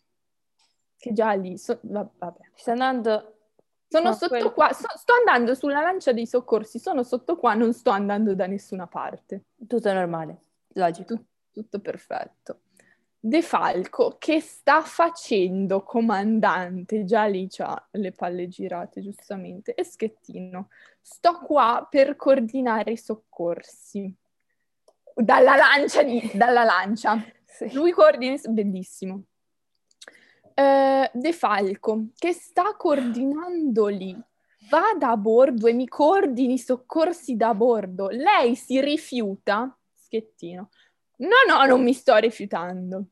Che 0.96 1.12
già 1.12 1.32
lì, 1.32 1.58
so, 1.58 1.78
vabbè. 1.82 2.40
Sto 2.54 2.70
andando... 2.70 3.34
Sono 3.86 4.14
sotto 4.14 4.28
quel... 4.28 4.52
qua, 4.54 4.72
so, 4.72 4.88
sto 4.96 5.12
andando 5.12 5.54
sulla 5.54 5.82
lancia 5.82 6.14
dei 6.14 6.26
soccorsi, 6.26 6.78
sono 6.78 7.02
sotto 7.02 7.36
qua, 7.36 7.52
non 7.52 7.74
sto 7.74 7.90
andando 7.90 8.34
da 8.34 8.46
nessuna 8.46 8.86
parte. 8.86 9.44
Tutto 9.66 9.92
normale, 9.92 10.40
logico. 10.68 11.16
Tut- 11.16 11.26
tutto 11.52 11.80
perfetto. 11.80 12.60
De 13.20 13.42
Falco, 13.42 14.16
che 14.16 14.40
sta 14.40 14.80
facendo 14.80 15.82
comandante? 15.82 17.04
Già 17.04 17.24
lì 17.24 17.46
c'ha 17.50 17.88
le 17.92 18.12
palle 18.12 18.48
girate, 18.48 19.02
giustamente. 19.02 19.74
E 19.74 19.82
Schettino, 19.82 20.68
sto 21.10 21.38
qua 21.38 21.86
per 21.88 22.16
coordinare 22.16 22.92
i 22.92 22.96
soccorsi. 22.98 24.14
Dalla 25.14 25.56
lancia, 25.56 26.02
di, 26.02 26.30
dalla 26.34 26.64
lancia. 26.64 27.22
Sì. 27.48 27.72
Lui 27.72 27.92
coordina, 27.92 28.36
bellissimo. 28.50 29.22
Uh, 30.54 31.08
De 31.12 31.32
Falco, 31.32 32.08
che 32.16 32.32
sta 32.32 32.76
coordinando 32.76 33.86
lì, 33.86 34.14
vada 34.68 35.08
a 35.08 35.16
bordo 35.16 35.66
e 35.66 35.72
mi 35.72 35.88
coordini 35.88 36.52
i 36.52 36.58
soccorsi 36.58 37.36
da 37.36 37.54
bordo. 37.54 38.10
Lei 38.10 38.54
si 38.54 38.80
rifiuta, 38.82 39.76
Schettino, 39.94 40.68
No, 41.16 41.36
no, 41.48 41.64
non 41.64 41.82
mi 41.82 41.94
sto 41.94 42.14
rifiutando. 42.16 43.06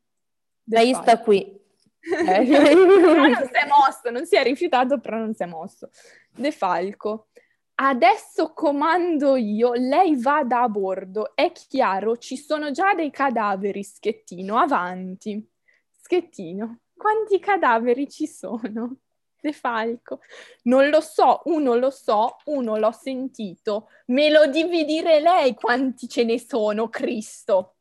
Lei 0.65 0.95
sta 0.95 1.19
qui. 1.19 1.55
Eh. 2.09 2.73
non 2.73 3.35
si 3.35 3.51
è 3.53 3.67
mosso, 3.67 4.11
non 4.13 4.27
si 4.27 4.37
è 4.37 4.45
rifiutato, 4.45 5.01
però 5.01 5.17
non 5.17 5.35
si 5.35 5.43
è 5.43 5.47
mosso. 5.47 5.91
De 6.31 6.53
Falco. 6.53 7.31
Adesso 7.79 8.55
comando 8.55 9.37
io, 9.37 9.73
lei 9.75 10.17
vada 10.17 10.63
a 10.63 10.69
bordo. 10.69 11.35
È 11.35 11.53
chiaro, 11.53 12.17
ci 12.17 12.39
sono 12.39 12.71
già 12.71 12.95
dei 12.95 13.11
cadaveri, 13.11 13.83
Schettino, 13.83 14.57
avanti. 14.57 15.47
Schettino, 15.91 16.81
quanti 16.97 17.39
cadaveri 17.39 18.09
ci 18.09 18.27
sono? 18.27 18.97
De 19.39 19.53
Falco. 19.53 20.21
Non 20.63 20.89
lo 20.89 21.03
so, 21.03 21.43
uno 21.45 21.75
lo 21.75 21.91
so, 21.91 22.39
uno 22.47 22.79
l'ho 22.79 22.93
sentito. 22.93 23.91
Me 24.07 24.31
lo 24.31 24.47
devi 24.47 24.87
dire 24.87 25.21
lei 25.21 25.55
quanti 25.55 26.09
ce 26.09 26.25
ne 26.25 26.41
sono, 26.41 26.89
Cristo. 26.89 27.76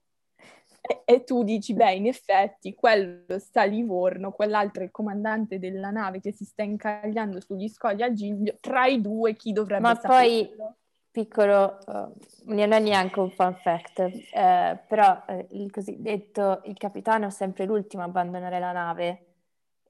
E, 1.04 1.24
tu 1.24 1.44
dici, 1.44 1.74
beh, 1.74 1.94
in 1.94 2.06
effetti, 2.06 2.76
quello 2.76 3.40
sta 3.40 3.62
a 3.62 3.66
Livorno, 3.66 4.32
quell'altro 4.32 4.84
è 4.84 4.86
il 4.86 4.92
comandante 4.92 5.58
della 5.58 5.90
nave 5.90 6.20
che 6.20 6.32
si 6.32 6.46
sta 6.46 6.62
incagliando 6.62 7.42
sugli 7.42 7.68
scogli 7.68 8.04
a 8.04 8.14
Giglio, 8.14 8.58
tra 8.60 8.86
i 8.86 9.02
due 9.02 9.34
chi 9.34 9.52
dovrebbe 9.52 9.82
Ma 9.82 9.96
poi, 9.96 10.48
piccolo, 11.10 11.78
uh, 11.88 12.12
non 12.54 12.72
è 12.72 12.80
neanche 12.80 13.20
un 13.20 13.32
fun 13.32 13.56
fact, 13.56 14.00
eh, 14.00 14.80
però 14.88 15.24
eh, 15.28 15.48
il 15.52 15.72
cosiddetto, 15.72 16.62
il 16.66 16.78
capitano 16.78 17.28
è 17.28 17.32
sempre 17.32 17.66
l'ultimo 17.66 18.04
a 18.04 18.06
abbandonare 18.06 18.60
la 18.60 18.72
nave. 18.72 19.26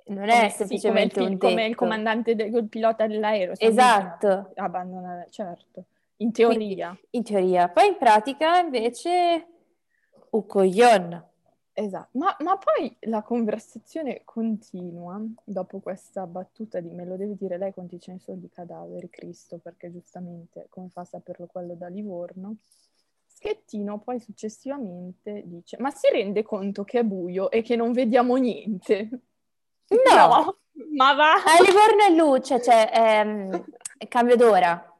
Non 0.07 0.29
è 0.29 0.49
semplicemente 0.49 1.15
sì, 1.15 1.19
come 1.19 1.25
il, 1.25 1.31
un 1.31 1.33
detto. 1.33 1.47
Come 1.47 1.65
il 1.65 1.75
comandante, 1.75 2.35
del, 2.35 2.53
il 2.53 2.69
pilota 2.69 3.07
dell'aereo. 3.07 3.53
Esatto. 3.57 4.51
Abbandonare, 4.55 5.27
certo. 5.31 5.85
In 6.17 6.31
teoria. 6.31 6.89
Quindi, 6.89 7.07
in 7.09 7.23
teoria. 7.23 7.67
Poi 7.69 7.87
in 7.87 7.97
pratica 7.97 8.59
invece 8.59 9.47
Ukoyon. 10.35 11.23
Esatto, 11.77 12.17
ma, 12.17 12.33
ma, 12.39 12.57
poi 12.57 12.95
la 13.01 13.21
conversazione 13.21 14.21
continua 14.23 15.21
dopo 15.43 15.79
questa 15.79 16.25
battuta 16.25 16.79
di 16.79 16.89
me 16.89 17.03
lo 17.03 17.17
deve 17.17 17.35
dire 17.35 17.57
lei 17.57 17.73
quanti 17.73 17.99
ce 17.99 18.13
ne 18.13 18.19
sono 18.19 18.37
di 18.37 18.49
cadaveri, 18.49 19.09
Cristo, 19.09 19.57
perché 19.57 19.91
giustamente 19.91 20.67
come 20.69 20.87
fa 20.89 21.01
a 21.01 21.05
saperlo 21.05 21.47
quello 21.47 21.73
da 21.73 21.87
Livorno? 21.87 22.57
Schettino 23.25 23.99
poi 23.99 24.21
successivamente 24.21 25.43
dice, 25.45 25.75
ma 25.79 25.91
si 25.91 26.09
rende 26.09 26.43
conto 26.43 26.85
che 26.85 26.99
è 26.99 27.03
buio 27.03 27.51
e 27.51 27.61
che 27.61 27.75
non 27.75 27.91
vediamo 27.91 28.37
niente? 28.37 29.09
No, 29.89 29.97
no 30.15 30.57
ma 30.95 31.13
va! 31.13 31.33
A 31.33 31.61
Livorno 31.61 32.03
è 32.07 32.15
luce, 32.15 32.61
cioè 32.61 32.89
ehm, 32.93 33.65
cambio 34.07 34.37
d'ora. 34.37 34.93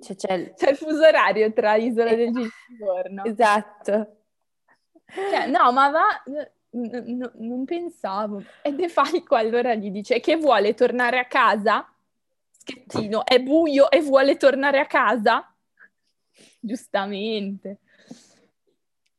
Cioè, 0.00 0.16
c'è, 0.16 0.32
il... 0.32 0.54
c'è 0.56 0.70
il 0.70 0.76
fuso 0.76 1.06
orario 1.06 1.52
tra 1.52 1.76
Isola 1.76 2.14
del 2.14 2.32
Giglio 2.32 2.46
e 2.46 2.72
Livorno. 2.72 3.24
Esatto. 3.24 4.19
Cioè, 5.14 5.46
no, 5.46 5.72
ma 5.72 5.90
va... 5.90 6.06
N- 6.72 7.02
n- 7.18 7.32
non 7.34 7.64
pensavo. 7.64 8.44
E 8.62 8.72
De 8.72 8.88
Falco 8.88 9.34
allora 9.34 9.74
gli 9.74 9.90
dice 9.90 10.20
che 10.20 10.36
vuole 10.36 10.74
tornare 10.74 11.18
a 11.18 11.24
casa? 11.24 11.92
Schettino, 12.50 13.24
è 13.26 13.40
buio 13.40 13.90
e 13.90 14.00
vuole 14.00 14.36
tornare 14.36 14.78
a 14.78 14.86
casa? 14.86 15.52
Giustamente. 16.60 17.78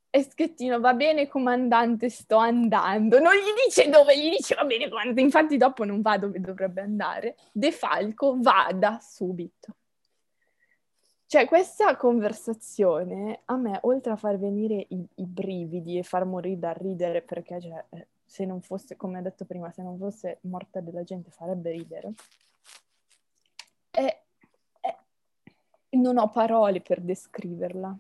E 0.09 0.23
Schettino, 0.23 0.79
va 0.79 0.93
bene 0.93 1.27
comandante, 1.27 2.09
sto 2.09 2.37
andando. 2.37 3.19
Non 3.19 3.33
gli 3.33 3.65
dice 3.65 3.89
dove, 3.89 4.17
gli 4.17 4.29
dice 4.29 4.55
va 4.55 4.65
bene 4.65 4.87
comandante, 4.89 5.21
infatti 5.21 5.57
dopo 5.57 5.83
non 5.83 6.01
va 6.01 6.17
dove 6.17 6.39
dovrebbe 6.39 6.81
andare. 6.81 7.35
De 7.51 7.71
Falco, 7.71 8.35
vada 8.39 8.99
subito. 9.01 9.75
Cioè, 11.31 11.45
questa 11.45 11.95
conversazione 11.95 13.43
a 13.45 13.55
me, 13.55 13.79
oltre 13.83 14.11
a 14.11 14.17
far 14.17 14.37
venire 14.37 14.85
i, 14.89 15.01
i 15.15 15.25
brividi 15.25 15.97
e 15.97 16.03
far 16.03 16.25
morire 16.25 16.59
da 16.59 16.73
ridere, 16.73 17.21
perché 17.21 17.61
cioè, 17.61 17.85
eh, 17.91 18.07
se 18.25 18.43
non 18.43 18.59
fosse, 18.59 18.97
come 18.97 19.17
ho 19.17 19.21
detto 19.21 19.45
prima, 19.45 19.71
se 19.71 19.81
non 19.81 19.97
fosse 19.97 20.39
morta 20.41 20.81
della 20.81 21.03
gente 21.03 21.31
farebbe 21.31 21.71
ridere, 21.71 22.11
e, 23.91 24.23
e 24.81 25.97
non 25.97 26.17
ho 26.17 26.27
parole 26.27 26.81
per 26.81 26.99
descriverla. 26.99 27.97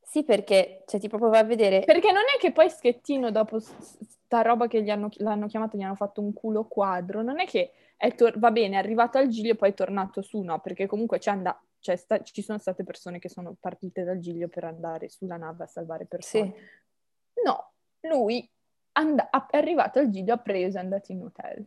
Sì, 0.00 0.22
perché 0.22 0.84
cioè, 0.86 1.00
ti 1.00 1.08
proprio 1.08 1.30
va 1.30 1.38
a 1.40 1.44
vedere. 1.44 1.80
Perché 1.80 2.12
non 2.12 2.22
è 2.22 2.38
che 2.38 2.52
poi 2.52 2.70
Schettino, 2.70 3.32
dopo 3.32 3.58
sta 3.58 4.42
roba 4.42 4.68
che 4.68 4.80
gli 4.80 4.90
hanno, 4.90 5.08
l'hanno 5.14 5.48
chiamato, 5.48 5.76
gli 5.76 5.82
hanno 5.82 5.96
fatto 5.96 6.20
un 6.20 6.32
culo 6.32 6.66
quadro, 6.66 7.20
non 7.20 7.40
è 7.40 7.46
che 7.46 7.72
è 7.96 8.14
tor- 8.14 8.38
va 8.38 8.52
bene, 8.52 8.76
è 8.76 8.78
arrivato 8.78 9.18
al 9.18 9.26
Giglio 9.26 9.54
e 9.54 9.56
poi 9.56 9.70
è 9.70 9.74
tornato 9.74 10.22
su, 10.22 10.40
no? 10.40 10.60
Perché 10.60 10.86
comunque 10.86 11.18
c'è 11.18 11.32
andato 11.32 11.66
cioè, 11.80 11.96
sta- 11.96 12.22
ci 12.22 12.42
sono 12.42 12.58
state 12.58 12.84
persone 12.84 13.18
che 13.18 13.28
sono 13.28 13.56
partite 13.58 14.04
dal 14.04 14.18
Giglio 14.18 14.48
per 14.48 14.64
andare 14.64 15.08
sulla 15.08 15.36
nave 15.36 15.64
a 15.64 15.66
salvare 15.66 16.06
persone. 16.06 16.54
Sì. 16.54 17.42
No, 17.44 17.72
lui 18.00 18.48
and- 18.92 19.20
è 19.20 19.56
arrivato 19.56 19.98
al 19.98 20.10
Giglio, 20.10 20.34
ha 20.34 20.38
preso 20.38 20.76
e 20.76 20.80
è 20.80 20.84
andato 20.84 21.12
in 21.12 21.22
hotel. 21.22 21.66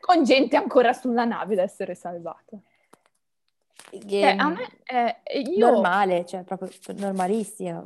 Con 0.00 0.22
gente 0.24 0.56
ancora 0.56 0.92
sulla 0.92 1.24
nave 1.24 1.54
ad 1.54 1.60
essere 1.60 1.94
salvata. 1.94 2.56
Che 3.90 4.08
cioè, 4.08 4.36
a 4.36 4.48
me 4.48 4.68
è 4.82 5.20
io... 5.38 5.70
normale, 5.70 6.24
cioè 6.26 6.42
proprio 6.44 6.70
normalissimo. 6.96 7.84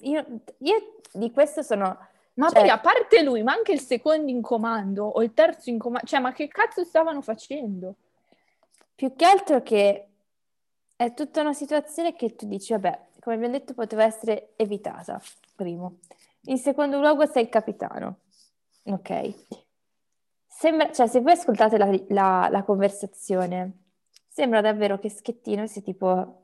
Io, 0.00 0.42
io 0.58 1.00
di 1.12 1.30
questo 1.30 1.62
sono 1.62 1.98
ma 2.34 2.48
cioè... 2.48 2.60
poi 2.60 2.70
a 2.70 2.78
parte 2.78 3.22
lui, 3.22 3.42
ma 3.42 3.52
anche 3.52 3.72
il 3.72 3.80
secondo 3.80 4.30
in 4.30 4.40
comando 4.40 5.04
o 5.04 5.22
il 5.22 5.34
terzo 5.34 5.70
in 5.70 5.78
comando, 5.78 6.06
cioè 6.06 6.20
ma 6.20 6.32
che 6.32 6.48
cazzo 6.48 6.84
stavano 6.84 7.20
facendo? 7.20 7.96
Più 8.94 9.14
che 9.14 9.24
altro 9.24 9.62
che 9.62 10.06
è 10.96 11.14
tutta 11.14 11.40
una 11.40 11.52
situazione 11.52 12.14
che 12.14 12.34
tu 12.34 12.46
dici, 12.46 12.72
vabbè, 12.72 13.00
come 13.20 13.36
abbiamo 13.36 13.52
detto 13.52 13.74
poteva 13.74 14.04
essere 14.04 14.52
evitata, 14.56 15.20
primo. 15.54 15.98
In 16.46 16.58
secondo 16.58 16.98
luogo 16.98 17.26
sei 17.26 17.44
il 17.44 17.48
capitano, 17.48 18.20
ok? 18.84 19.34
Sembra, 20.46 20.92
cioè 20.92 21.08
se 21.08 21.20
voi 21.20 21.32
ascoltate 21.32 21.76
la, 21.76 21.90
la, 22.08 22.48
la 22.50 22.62
conversazione, 22.62 23.72
sembra 24.28 24.60
davvero 24.60 24.98
che 24.98 25.10
Schettino 25.10 25.66
sia 25.66 25.82
tipo 25.82 26.41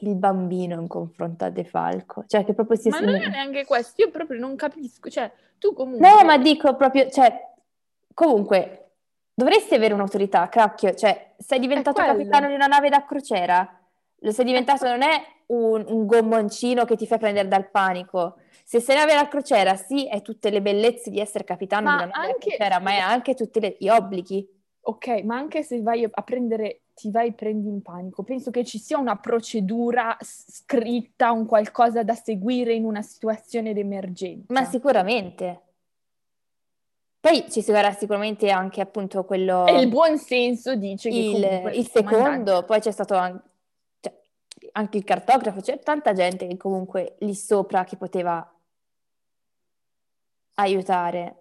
il 0.00 0.14
bambino 0.16 0.80
in 0.80 0.88
confronto 0.88 1.44
a 1.44 1.50
De 1.50 1.64
Falco. 1.64 2.24
Cioè, 2.26 2.44
che 2.44 2.54
proprio 2.54 2.76
si... 2.76 2.88
Ma 2.88 3.00
non 3.00 3.14
è 3.14 3.28
neanche 3.28 3.64
questo, 3.64 4.02
io 4.02 4.10
proprio 4.10 4.38
non 4.40 4.56
capisco. 4.56 5.08
Cioè, 5.08 5.30
tu 5.58 5.72
comunque... 5.72 6.08
No, 6.08 6.24
ma 6.24 6.38
dico 6.38 6.74
proprio, 6.74 7.08
cioè, 7.10 7.32
comunque, 8.12 8.92
dovresti 9.34 9.74
avere 9.74 9.94
un'autorità, 9.94 10.48
cracchio. 10.48 10.94
Cioè, 10.94 11.34
sei 11.38 11.58
diventato 11.58 12.02
capitano 12.02 12.48
di 12.48 12.54
una 12.54 12.66
nave 12.66 12.88
da 12.88 13.04
crociera. 13.04 13.80
Lo 14.20 14.32
sei 14.32 14.44
diventato, 14.44 14.86
non 14.88 15.02
è 15.02 15.22
un, 15.46 15.84
un 15.86 16.06
gommoncino 16.06 16.84
che 16.84 16.96
ti 16.96 17.06
fa 17.06 17.18
prendere 17.18 17.48
dal 17.48 17.70
panico. 17.70 18.38
Se 18.64 18.80
sei 18.80 18.96
nave 18.96 19.14
da 19.14 19.28
crociera, 19.28 19.76
sì, 19.76 20.08
è 20.08 20.22
tutte 20.22 20.50
le 20.50 20.62
bellezze 20.62 21.10
di 21.10 21.20
essere 21.20 21.44
capitano 21.44 21.90
ma 21.90 21.96
di 21.96 22.02
una 22.04 22.12
nave 22.12 22.32
anche... 22.32 22.50
da 22.50 22.56
crociera, 22.56 22.80
ma 22.80 22.90
è 22.92 22.98
anche 22.98 23.34
tutti 23.34 23.76
gli 23.78 23.88
obblighi. 23.88 24.48
Ok, 24.86 25.22
ma 25.22 25.36
anche 25.36 25.62
se 25.62 25.80
vai 25.80 26.06
a 26.10 26.22
prendere, 26.22 26.82
ti 26.94 27.10
vai 27.10 27.28
e 27.28 27.32
prendi 27.32 27.68
in 27.68 27.82
panico, 27.82 28.22
penso 28.22 28.50
che 28.50 28.64
ci 28.64 28.78
sia 28.78 28.98
una 28.98 29.16
procedura 29.16 30.16
scritta, 30.20 31.32
un 31.32 31.44
qualcosa 31.44 32.02
da 32.04 32.14
seguire 32.14 32.72
in 32.72 32.84
una 32.84 33.02
situazione 33.02 33.74
d'emergenza. 33.74 34.52
Ma 34.52 34.64
sicuramente. 34.64 35.60
Poi 37.20 37.50
ci 37.50 37.62
sarà 37.62 37.92
sicuramente 37.92 38.50
anche 38.50 38.80
appunto 38.80 39.24
quello... 39.24 39.66
E 39.66 39.80
il 39.80 39.88
buon 39.88 40.18
senso 40.18 40.76
dice 40.76 41.08
che 41.10 41.16
il, 41.16 41.70
il 41.78 41.88
secondo, 41.88 42.64
poi 42.64 42.80
c'è 42.80 42.90
stato 42.90 43.14
anche, 43.14 43.42
cioè, 44.00 44.14
anche 44.72 44.98
il 44.98 45.04
cartografo, 45.04 45.60
c'è 45.60 45.78
tanta 45.78 46.12
gente 46.12 46.46
che 46.46 46.56
comunque 46.56 47.16
lì 47.20 47.34
sopra 47.34 47.84
che 47.84 47.96
poteva 47.96 48.46
aiutare. 50.54 51.36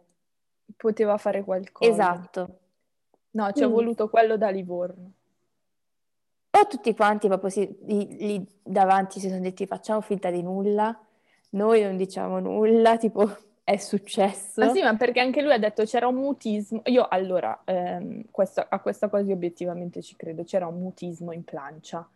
Poteva 0.78 1.18
fare 1.18 1.44
qualcosa. 1.44 1.92
Esatto. 1.92 2.60
No, 3.32 3.52
ci 3.52 3.64
è 3.64 3.68
voluto 3.68 4.10
quello 4.10 4.38
da 4.38 4.50
Livorno. 4.50 5.12
O 6.56 6.68
tutti 6.68 6.94
quanti 6.94 7.28
proprio 7.28 7.50
si, 7.50 7.78
lì, 7.86 8.48
davanti 8.62 9.20
si 9.20 9.28
sono 9.28 9.42
detti 9.42 9.66
facciamo 9.66 10.02
finta 10.02 10.30
di 10.30 10.44
nulla, 10.44 10.98
noi 11.52 11.82
non 11.82 11.98
diciamo 11.98 12.40
nulla, 12.40 12.98
tipo 13.00 13.28
è 13.64 13.78
successo. 13.78 14.64
Ma 14.64 14.72
sì, 14.72 14.82
ma 14.82 14.96
perché 14.96 15.20
anche 15.20 15.42
lui 15.42 15.54
ha 15.54 15.58
detto 15.58 15.84
c'era 15.84 16.08
un 16.08 16.16
mutismo. 16.16 16.82
Io 16.86 17.08
allora, 17.08 17.62
ehm, 17.66 18.26
questa, 18.30 18.68
a 18.70 18.80
questa 18.80 19.10
cosa 19.10 19.32
obiettivamente 19.32 20.02
ci 20.04 20.16
credo, 20.16 20.44
c'era 20.44 20.68
un 20.68 20.80
mutismo 20.80 21.32
in 21.32 21.44
plancia. 21.44 22.08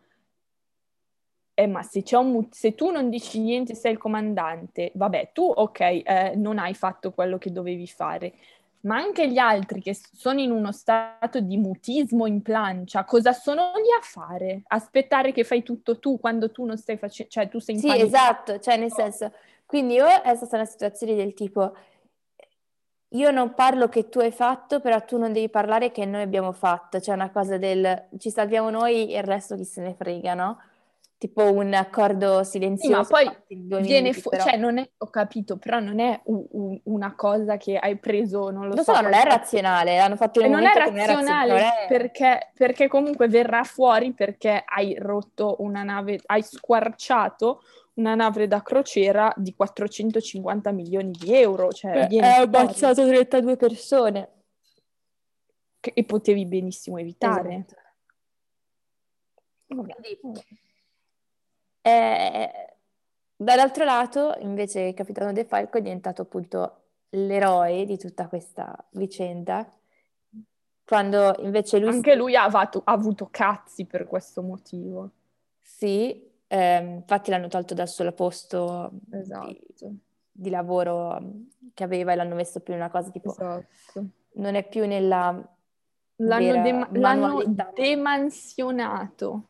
Eh, 1.54 1.66
ma 1.66 1.82
se, 1.82 2.04
mut- 2.22 2.54
se, 2.54 2.76
tu 2.76 2.90
non 2.92 3.10
dici 3.10 3.40
niente, 3.40 3.74
sei 3.74 3.90
il 3.90 3.98
comandante, 3.98 4.92
vabbè, 4.94 5.30
tu 5.32 5.42
ok, 5.42 5.80
eh, 5.80 6.34
non 6.36 6.58
hai 6.58 6.74
fatto 6.74 7.10
quello 7.10 7.36
che 7.38 7.50
dovevi 7.50 7.88
fare, 7.88 8.34
ma 8.82 8.96
anche 8.96 9.28
gli 9.30 9.38
altri 9.38 9.80
che 9.80 9.94
sono 10.12 10.40
in 10.40 10.50
uno 10.50 10.72
stato 10.72 11.40
di 11.40 11.56
mutismo 11.56 12.26
in 12.26 12.42
plancia, 12.42 13.04
cosa 13.04 13.32
sono 13.32 13.72
lì 13.76 13.90
a 13.98 14.02
fare? 14.02 14.62
Aspettare 14.68 15.32
che 15.32 15.44
fai 15.44 15.62
tutto 15.62 15.98
tu 15.98 16.18
quando 16.18 16.50
tu 16.50 16.64
non 16.64 16.76
stai 16.76 16.96
facendo, 16.96 17.30
cioè 17.30 17.48
tu 17.48 17.58
sei 17.58 17.76
in 17.76 17.80
Sì, 17.80 17.86
panico. 17.86 18.06
esatto, 18.06 18.58
cioè 18.60 18.76
nel 18.76 18.92
senso, 18.92 19.32
quindi 19.66 20.00
o 20.00 20.06
è 20.22 20.34
stata 20.34 20.56
una 20.56 20.64
situazione 20.64 21.14
del 21.14 21.34
tipo 21.34 21.74
io 23.12 23.30
non 23.30 23.54
parlo 23.54 23.88
che 23.88 24.08
tu 24.10 24.18
hai 24.20 24.30
fatto, 24.32 24.80
però 24.80 25.02
tu 25.04 25.16
non 25.18 25.32
devi 25.32 25.48
parlare 25.48 25.90
che 25.90 26.04
noi 26.04 26.22
abbiamo 26.22 26.52
fatto, 26.52 27.00
cioè 27.00 27.14
una 27.14 27.30
cosa 27.30 27.56
del 27.56 28.08
ci 28.18 28.30
salviamo 28.30 28.68
noi 28.70 29.12
e 29.14 29.18
il 29.18 29.24
resto 29.24 29.56
chi 29.56 29.64
se 29.64 29.80
ne 29.80 29.94
frega, 29.94 30.34
no? 30.34 30.58
Tipo 31.18 31.52
un 31.52 31.74
accordo 31.74 32.44
silenzioso. 32.44 33.04
Sì, 33.04 33.12
ma 33.12 33.34
poi 33.44 33.82
viene 33.82 34.12
fuori, 34.12 34.38
cioè 34.38 34.56
non 34.56 34.78
è, 34.78 34.88
ho 34.98 35.10
capito, 35.10 35.58
però 35.58 35.80
non 35.80 35.98
è 35.98 36.18
un, 36.26 36.46
un, 36.52 36.80
una 36.84 37.14
cosa 37.16 37.56
che 37.56 37.76
hai 37.76 37.98
preso, 37.98 38.50
non 38.50 38.68
lo, 38.68 38.74
lo 38.74 38.82
so. 38.84 38.94
so 38.94 39.00
non 39.00 39.12
è 39.12 39.24
razionale, 39.24 39.98
hanno 39.98 40.14
fatto 40.14 40.40
un 40.40 40.50
non 40.50 40.64
è 40.64 40.72
razionale, 40.72 41.52
non 41.52 41.60
è 41.60 41.86
perché, 41.88 42.52
perché, 42.54 42.86
comunque 42.86 43.26
verrà 43.26 43.64
fuori 43.64 44.12
perché 44.12 44.62
hai 44.64 44.94
rotto 44.96 45.56
una 45.58 45.82
nave, 45.82 46.20
hai 46.26 46.42
squarciato 46.42 47.62
una 47.94 48.14
nave 48.14 48.46
da 48.46 48.62
crociera 48.62 49.32
di 49.36 49.54
450 49.54 50.70
milioni 50.70 51.10
di 51.10 51.34
euro. 51.34 51.72
Cioè 51.72 52.06
Beh, 52.06 52.20
hai 52.20 52.42
ammazzato 52.44 53.04
32 53.04 53.56
persone. 53.56 54.32
Che, 55.80 55.90
e 55.94 56.04
potevi 56.04 56.46
benissimo 56.46 56.96
evitare. 56.98 57.66
Esatto. 57.66 57.86
Quindi, 59.66 60.18
eh, 61.88 62.50
dall'altro 63.34 63.84
lato, 63.84 64.34
invece, 64.40 64.80
il 64.80 64.94
capitano 64.94 65.32
De 65.32 65.44
Falco 65.44 65.78
è 65.78 65.82
diventato 65.82 66.22
appunto 66.22 66.82
l'eroe 67.10 67.86
di 67.86 67.96
tutta 67.96 68.28
questa 68.28 68.76
vicenda, 68.90 69.66
quando 70.84 71.34
invece 71.40 71.78
lui... 71.78 71.88
Anche 71.88 72.14
lui 72.14 72.36
ha 72.36 72.44
avuto, 72.44 72.82
ha 72.84 72.92
avuto 72.92 73.28
cazzi 73.30 73.86
per 73.86 74.06
questo 74.06 74.42
motivo. 74.42 75.12
Sì, 75.60 76.30
eh, 76.46 76.76
infatti 76.76 77.30
l'hanno 77.30 77.48
tolto 77.48 77.72
dal 77.74 77.88
suo 77.88 78.10
posto 78.12 78.90
esatto. 79.10 79.46
di, 79.46 79.98
di, 80.30 80.50
lavoro 80.50 81.20
che 81.72 81.84
aveva 81.84 82.12
e 82.12 82.16
l'hanno 82.16 82.34
messo 82.34 82.60
più 82.60 82.74
in 82.74 82.80
una 82.80 82.90
cosa 82.90 83.10
tipo... 83.10 83.30
Esatto. 83.30 84.06
Non 84.34 84.54
è 84.54 84.66
più 84.66 84.86
nella... 84.86 85.42
L'hanno, 86.20 86.62
dem- 86.62 86.98
l'hanno 86.98 87.44
demansionato 87.74 89.44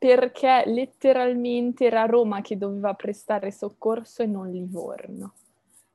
perché 0.00 0.62
letteralmente 0.64 1.84
era 1.84 2.06
Roma 2.06 2.40
che 2.40 2.56
doveva 2.56 2.94
prestare 2.94 3.50
soccorso 3.50 4.22
e 4.22 4.26
non 4.26 4.50
Livorno. 4.50 5.34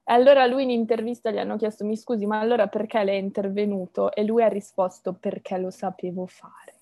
E 0.03 0.13
allora 0.13 0.45
lui 0.45 0.61
in 0.61 0.69
intervista 0.69 1.31
gli 1.31 1.39
hanno 1.39 1.57
chiesto, 1.57 1.85
mi 1.85 1.97
scusi, 1.97 2.27
ma 2.27 2.39
allora 2.39 2.67
perché 2.67 3.03
lei 3.03 3.17
è 3.17 3.19
intervenuto? 3.19 4.13
E 4.13 4.23
lui 4.23 4.43
ha 4.43 4.47
risposto, 4.47 5.13
perché 5.13 5.57
lo 5.57 5.71
sapevo 5.71 6.27
fare. 6.27 6.75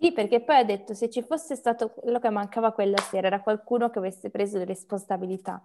Sì, 0.00 0.10
perché 0.10 0.40
poi 0.40 0.56
ha 0.56 0.64
detto, 0.64 0.94
se 0.94 1.08
ci 1.10 1.22
fosse 1.22 1.54
stato 1.54 1.90
quello 1.90 2.18
che 2.18 2.30
mancava 2.30 2.72
quella 2.72 2.98
sera, 2.98 3.28
era 3.28 3.40
qualcuno 3.40 3.88
che 3.88 4.00
avesse 4.00 4.30
preso 4.30 4.58
le 4.58 4.64
responsabilità. 4.64 5.62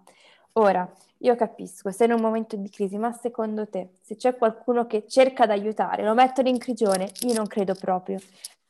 Ora, 0.54 0.88
io 1.18 1.36
capisco, 1.36 1.90
sei 1.90 2.06
in 2.06 2.14
un 2.14 2.22
momento 2.22 2.56
di 2.56 2.70
crisi, 2.70 3.00
ma 3.00 3.12
secondo 3.14 3.68
te, 3.68 3.94
se 4.00 4.16
c'è 4.16 4.38
qualcuno 4.38 4.86
che 4.86 5.08
cerca 5.08 5.48
di 5.48 5.54
aiutare, 5.54 6.04
lo 6.04 6.14
mettono 6.14 6.50
in 6.50 6.60
prigione? 6.60 7.10
Io 7.22 7.34
non 7.34 7.48
credo 7.48 7.74
proprio. 7.74 8.20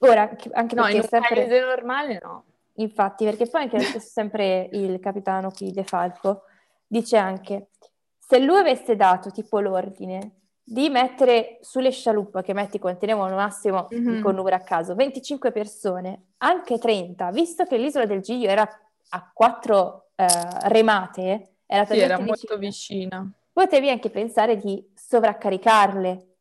Ora, 0.09 0.29
anche 0.51 0.75
no, 0.75 0.83
perché 0.83 0.97
in 0.97 1.01
un 1.01 1.07
sempre... 1.07 1.35
paese 1.35 1.59
normale 1.59 2.19
no. 2.21 2.43
Infatti, 2.77 3.25
perché 3.25 3.47
poi 3.47 3.61
anche 3.63 3.79
sempre 3.99 4.69
il 4.71 4.99
capitano 4.99 5.51
qui 5.51 5.71
De 5.71 5.83
Falco 5.83 6.43
dice 6.87 7.17
anche, 7.17 7.69
se 8.17 8.39
lui 8.39 8.57
avesse 8.57 8.95
dato 8.95 9.29
tipo 9.29 9.59
l'ordine 9.59 10.37
di 10.63 10.89
mettere 10.89 11.59
sulle 11.61 11.91
scialuppe 11.91 12.41
che 12.41 12.53
metti 12.53 12.79
contenevano 12.79 13.35
massimo, 13.35 13.87
mm-hmm. 13.93 14.21
con 14.21 14.35
numero 14.35 14.55
a 14.55 14.59
caso, 14.59 14.95
25 14.95 15.51
persone, 15.51 16.27
anche 16.37 16.79
30, 16.79 17.31
visto 17.31 17.65
che 17.65 17.77
l'isola 17.77 18.05
del 18.05 18.21
Giglio 18.21 18.47
era 18.47 18.67
a 19.09 19.31
quattro 19.31 20.09
eh, 20.15 20.25
remate, 20.69 21.57
era, 21.65 21.85
sì, 21.85 21.99
era 21.99 22.19
molto 22.19 22.57
vicina, 22.57 23.29
potevi 23.51 23.89
anche 23.89 24.09
pensare 24.09 24.57
di 24.57 24.83
sovraccaricarle 24.95 26.32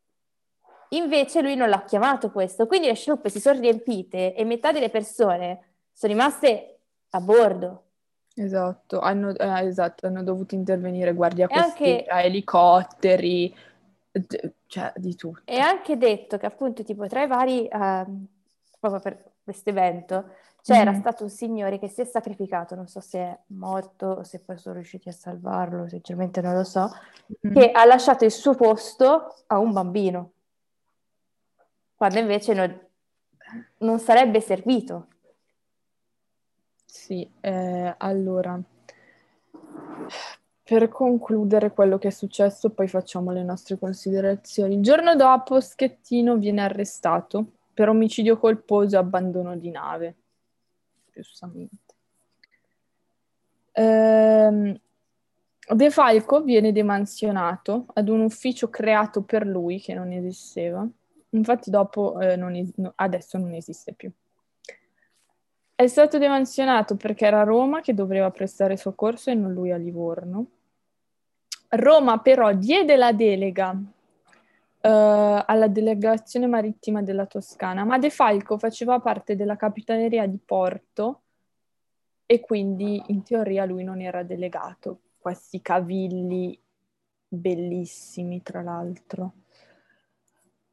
Invece 0.93 1.41
lui 1.41 1.55
non 1.55 1.69
l'ha 1.69 1.83
chiamato 1.83 2.31
questo, 2.31 2.67
quindi 2.67 2.87
le 2.87 2.93
scialuppe 2.93 3.29
si 3.29 3.39
sono 3.39 3.59
riempite 3.59 4.33
e 4.35 4.43
metà 4.45 4.71
delle 4.71 4.89
persone 4.89 5.73
sono 5.91 6.13
rimaste 6.13 6.79
a 7.09 7.19
bordo. 7.19 7.83
Esatto, 8.35 8.99
hanno, 8.99 9.35
eh, 9.35 9.65
esatto, 9.67 10.07
hanno 10.07 10.23
dovuto 10.23 10.55
intervenire 10.55 11.13
guardia 11.13 11.47
costiera, 11.47 12.15
anche... 12.15 12.27
elicotteri, 12.27 13.55
cioè 14.67 14.91
di 14.95 15.15
tutto. 15.15 15.41
E 15.45 15.59
anche 15.59 15.97
detto 15.97 16.37
che 16.37 16.45
appunto 16.45 16.83
tipo 16.83 17.07
tra 17.07 17.23
i 17.23 17.27
vari, 17.27 17.67
eh, 17.67 18.05
proprio 18.79 19.01
per 19.01 19.23
questo 19.43 19.69
evento, 19.69 20.25
c'era 20.61 20.91
mm. 20.91 20.99
stato 20.99 21.23
un 21.23 21.29
signore 21.29 21.77
che 21.77 21.89
si 21.89 22.01
è 22.01 22.05
sacrificato, 22.05 22.73
non 22.73 22.87
so 22.87 23.01
se 23.01 23.19
è 23.19 23.37
morto 23.47 24.05
o 24.07 24.23
se 24.23 24.39
poi 24.39 24.57
sono 24.57 24.75
riusciti 24.75 25.09
a 25.09 25.11
salvarlo, 25.11 25.87
sinceramente 25.87 26.41
non 26.41 26.53
lo 26.53 26.63
so, 26.63 26.89
mm. 27.47 27.53
che 27.53 27.71
ha 27.71 27.85
lasciato 27.85 28.25
il 28.25 28.31
suo 28.31 28.55
posto 28.55 29.35
a 29.47 29.59
un 29.59 29.73
bambino 29.73 30.31
quando 32.03 32.19
invece 32.19 32.53
non, 32.53 32.79
non 33.77 33.97
sarebbe 33.97 34.41
servito. 34.41 35.07
Sì, 36.83 37.25
eh, 37.39 37.95
allora, 37.97 38.59
per 40.63 40.89
concludere 40.89 41.71
quello 41.71 41.97
che 41.97 42.09
è 42.09 42.11
successo, 42.11 42.71
poi 42.71 42.89
facciamo 42.89 43.31
le 43.31 43.41
nostre 43.43 43.79
considerazioni. 43.79 44.75
Il 44.75 44.81
giorno 44.83 45.15
dopo 45.15 45.61
Schettino 45.61 46.35
viene 46.35 46.61
arrestato 46.61 47.53
per 47.73 47.87
omicidio 47.87 48.37
colposo 48.37 48.97
e 48.97 48.99
abbandono 48.99 49.55
di 49.55 49.71
nave, 49.71 50.15
giustamente. 51.13 51.93
Ehm, 53.71 54.77
De 55.69 55.89
Falco 55.89 56.41
viene 56.41 56.73
demansionato 56.73 57.85
ad 57.93 58.09
un 58.09 58.19
ufficio 58.19 58.69
creato 58.69 59.21
per 59.23 59.47
lui 59.47 59.79
che 59.79 59.93
non 59.93 60.11
esisteva 60.11 60.85
Infatti 61.33 61.69
dopo 61.69 62.19
eh, 62.19 62.35
non 62.35 62.55
es- 62.55 62.73
adesso 62.95 63.37
non 63.37 63.53
esiste 63.53 63.93
più. 63.93 64.11
È 65.75 65.87
stato 65.87 66.17
demansionato 66.17 66.95
perché 66.95 67.25
era 67.25 67.43
Roma 67.43 67.81
che 67.81 67.93
doveva 67.93 68.29
prestare 68.31 68.77
soccorso 68.77 69.29
e 69.31 69.33
non 69.33 69.51
lui 69.51 69.71
a 69.71 69.77
Livorno. 69.77 70.45
Roma 71.69 72.19
però 72.19 72.53
diede 72.53 72.95
la 72.95 73.11
delega 73.11 73.71
uh, 73.71 73.81
alla 74.81 75.67
delegazione 75.67 76.45
marittima 76.45 77.01
della 77.01 77.25
Toscana, 77.25 77.83
ma 77.83 77.97
De 77.97 78.11
Falco 78.11 78.59
faceva 78.59 78.99
parte 78.99 79.35
della 79.35 79.55
capitaneria 79.55 80.27
di 80.27 80.37
porto 80.37 81.21
e 82.27 82.39
quindi 82.39 83.01
in 83.07 83.23
teoria 83.23 83.65
lui 83.65 83.83
non 83.83 83.99
era 83.99 84.21
delegato. 84.21 84.99
Questi 85.17 85.61
cavilli 85.61 86.57
bellissimi, 87.27 88.43
tra 88.43 88.61
l'altro. 88.61 89.33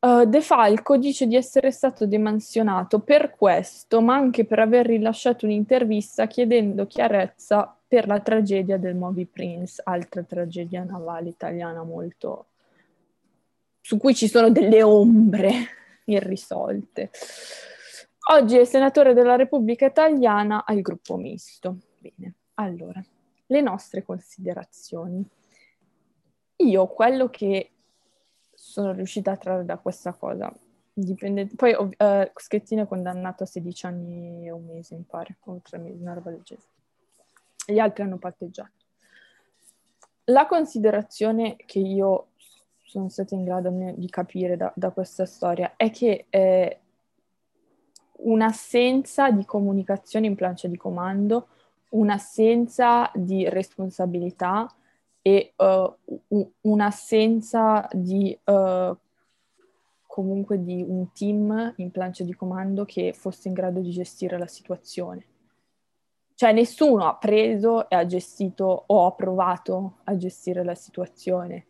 Uh, 0.01 0.25
De 0.25 0.41
Falco 0.41 0.97
dice 0.97 1.27
di 1.27 1.37
essere 1.37 1.71
stato 1.71 2.07
demansionato 2.07 3.01
per 3.01 3.35
questo, 3.37 4.01
ma 4.01 4.15
anche 4.15 4.47
per 4.47 4.59
aver 4.59 4.87
rilasciato 4.87 5.45
un'intervista 5.45 6.27
chiedendo 6.27 6.87
chiarezza 6.87 7.77
per 7.87 8.07
la 8.07 8.19
tragedia 8.21 8.79
del 8.79 8.95
Moby 8.95 9.27
Prince, 9.27 9.83
altra 9.85 10.23
tragedia 10.23 10.85
navale 10.85 11.29
italiana 11.29 11.83
molto 11.83 12.47
su 13.83 13.99
cui 13.99 14.15
ci 14.15 14.29
sono 14.29 14.51
delle 14.51 14.83
ombre 14.83 15.51
irrisolte. 16.07 17.11
Oggi 18.33 18.57
è 18.57 18.65
senatore 18.65 19.13
della 19.13 19.37
Repubblica 19.37 19.85
Italiana 19.85 20.65
al 20.65 20.81
gruppo 20.81 21.17
misto. 21.17 21.77
Bene, 21.99 22.35
allora, 22.55 23.03
le 23.47 23.61
nostre 23.61 24.03
considerazioni. 24.03 25.23
Io 26.57 26.87
quello 26.87 27.29
che 27.29 27.71
sono 28.71 28.93
riuscita 28.93 29.33
a 29.33 29.37
trarre 29.37 29.65
da 29.65 29.79
questa 29.79 30.13
cosa, 30.13 30.53
dipende... 30.93 31.49
Poi 31.57 31.75
uh, 31.75 32.31
Schettino 32.33 32.83
è 32.83 32.87
condannato 32.87 33.43
a 33.43 33.47
16 33.47 33.87
anni 33.87 34.47
e 34.47 34.53
un 34.53 34.65
mese, 34.65 34.95
mi 34.95 35.05
pare, 35.09 35.37
o 35.41 35.61
tre 35.61 35.79
mesi, 35.79 36.01
una 36.01 36.13
roba 36.13 36.31
del 36.31 36.43
genere. 36.45 36.69
Gli 37.67 37.81
altri 37.81 38.05
hanno 38.05 38.19
patteggiato. 38.19 38.71
La 40.27 40.47
considerazione 40.47 41.57
che 41.57 41.81
io 41.81 42.29
sono 42.85 43.09
stata 43.09 43.35
in 43.35 43.45
grado 43.45 43.71
di 43.97 44.09
capire 44.09 44.57
da, 44.57 44.73
da 44.77 44.91
questa 44.91 45.27
storia 45.27 45.75
è 45.77 45.91
che 45.91 46.27
eh, 46.31 46.79
un'assenza 48.19 49.33
di 49.33 49.45
comunicazione 49.45 50.27
in 50.27 50.37
plancia 50.37 50.69
di 50.69 50.77
comando, 50.77 51.49
un'assenza 51.91 53.11
di 53.15 53.49
responsabilità 53.49 54.73
e 55.23 55.53
uh, 55.57 56.53
un'assenza 56.63 57.89
di 57.93 58.39
uh, 58.45 58.97
comunque 60.07 60.63
di 60.63 60.85
un 60.87 61.13
team 61.13 61.75
in 61.77 61.91
plancia 61.91 62.25
di 62.25 62.35
comando 62.35 62.85
che 62.85 63.13
fosse 63.13 63.49
in 63.49 63.55
grado 63.55 63.81
di 63.81 63.91
gestire 63.91 64.39
la 64.39 64.47
situazione. 64.47 65.25
Cioè 66.35 66.53
nessuno 66.53 67.07
ha 67.07 67.17
preso 67.17 67.89
e 67.89 67.97
ha 67.97 68.07
gestito 68.07 68.85
o 68.87 69.07
ha 69.07 69.13
provato 69.13 69.99
a 70.05 70.17
gestire 70.17 70.65
la 70.65 70.75
situazione. 70.75 71.67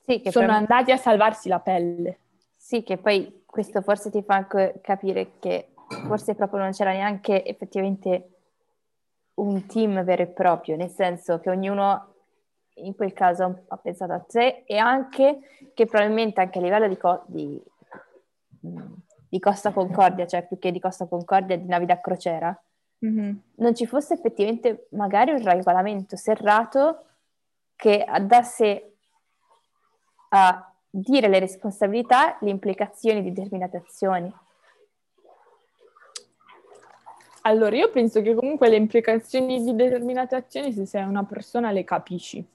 Sì, 0.00 0.20
Sono 0.24 0.46
per... 0.46 0.56
andati 0.56 0.90
a 0.90 0.96
salvarsi 0.96 1.48
la 1.48 1.60
pelle. 1.60 2.18
Sì, 2.56 2.82
che 2.82 2.98
poi 2.98 3.42
questo 3.46 3.80
forse 3.80 4.10
ti 4.10 4.22
fa 4.22 4.34
anche 4.34 4.80
capire 4.82 5.38
che 5.38 5.68
forse 6.06 6.34
proprio 6.34 6.60
non 6.60 6.72
c'era 6.72 6.92
neanche 6.92 7.44
effettivamente 7.44 8.39
un 9.40 9.66
team 9.66 10.02
vero 10.04 10.22
e 10.22 10.26
proprio, 10.26 10.76
nel 10.76 10.90
senso 10.90 11.40
che 11.40 11.50
ognuno 11.50 12.14
in 12.74 12.94
quel 12.94 13.12
caso 13.12 13.64
ha 13.68 13.76
pensato 13.76 14.12
a 14.12 14.24
sé 14.28 14.62
e 14.66 14.76
anche 14.76 15.40
che 15.74 15.86
probabilmente 15.86 16.40
anche 16.40 16.58
a 16.58 16.62
livello 16.62 16.88
di, 16.88 16.96
co- 16.96 17.24
di, 17.26 17.62
di 19.28 19.38
Costa 19.38 19.72
Concordia, 19.72 20.26
cioè 20.26 20.46
più 20.46 20.58
che 20.58 20.70
di 20.70 20.80
Costa 20.80 21.06
Concordia, 21.06 21.56
di 21.56 21.66
navi 21.66 21.86
da 21.86 22.00
crociera, 22.00 22.58
mm-hmm. 23.04 23.36
non 23.56 23.74
ci 23.74 23.86
fosse 23.86 24.14
effettivamente 24.14 24.86
magari 24.90 25.32
un 25.32 25.42
regolamento 25.42 26.16
serrato 26.16 27.04
che 27.76 28.02
andasse 28.04 28.94
a 30.30 30.72
dire 30.88 31.28
le 31.28 31.38
responsabilità, 31.38 32.36
le 32.40 32.50
implicazioni 32.50 33.22
di 33.22 33.32
determinate 33.32 33.78
azioni. 33.78 34.32
Allora, 37.42 37.76
io 37.76 37.90
penso 37.90 38.22
che 38.22 38.34
comunque 38.34 38.68
le 38.68 38.76
implicazioni 38.76 39.62
di 39.62 39.74
determinate 39.74 40.34
azioni, 40.36 40.72
se 40.72 40.86
sei 40.86 41.04
una 41.04 41.24
persona, 41.24 41.70
le 41.70 41.84
capisci. 41.84 42.46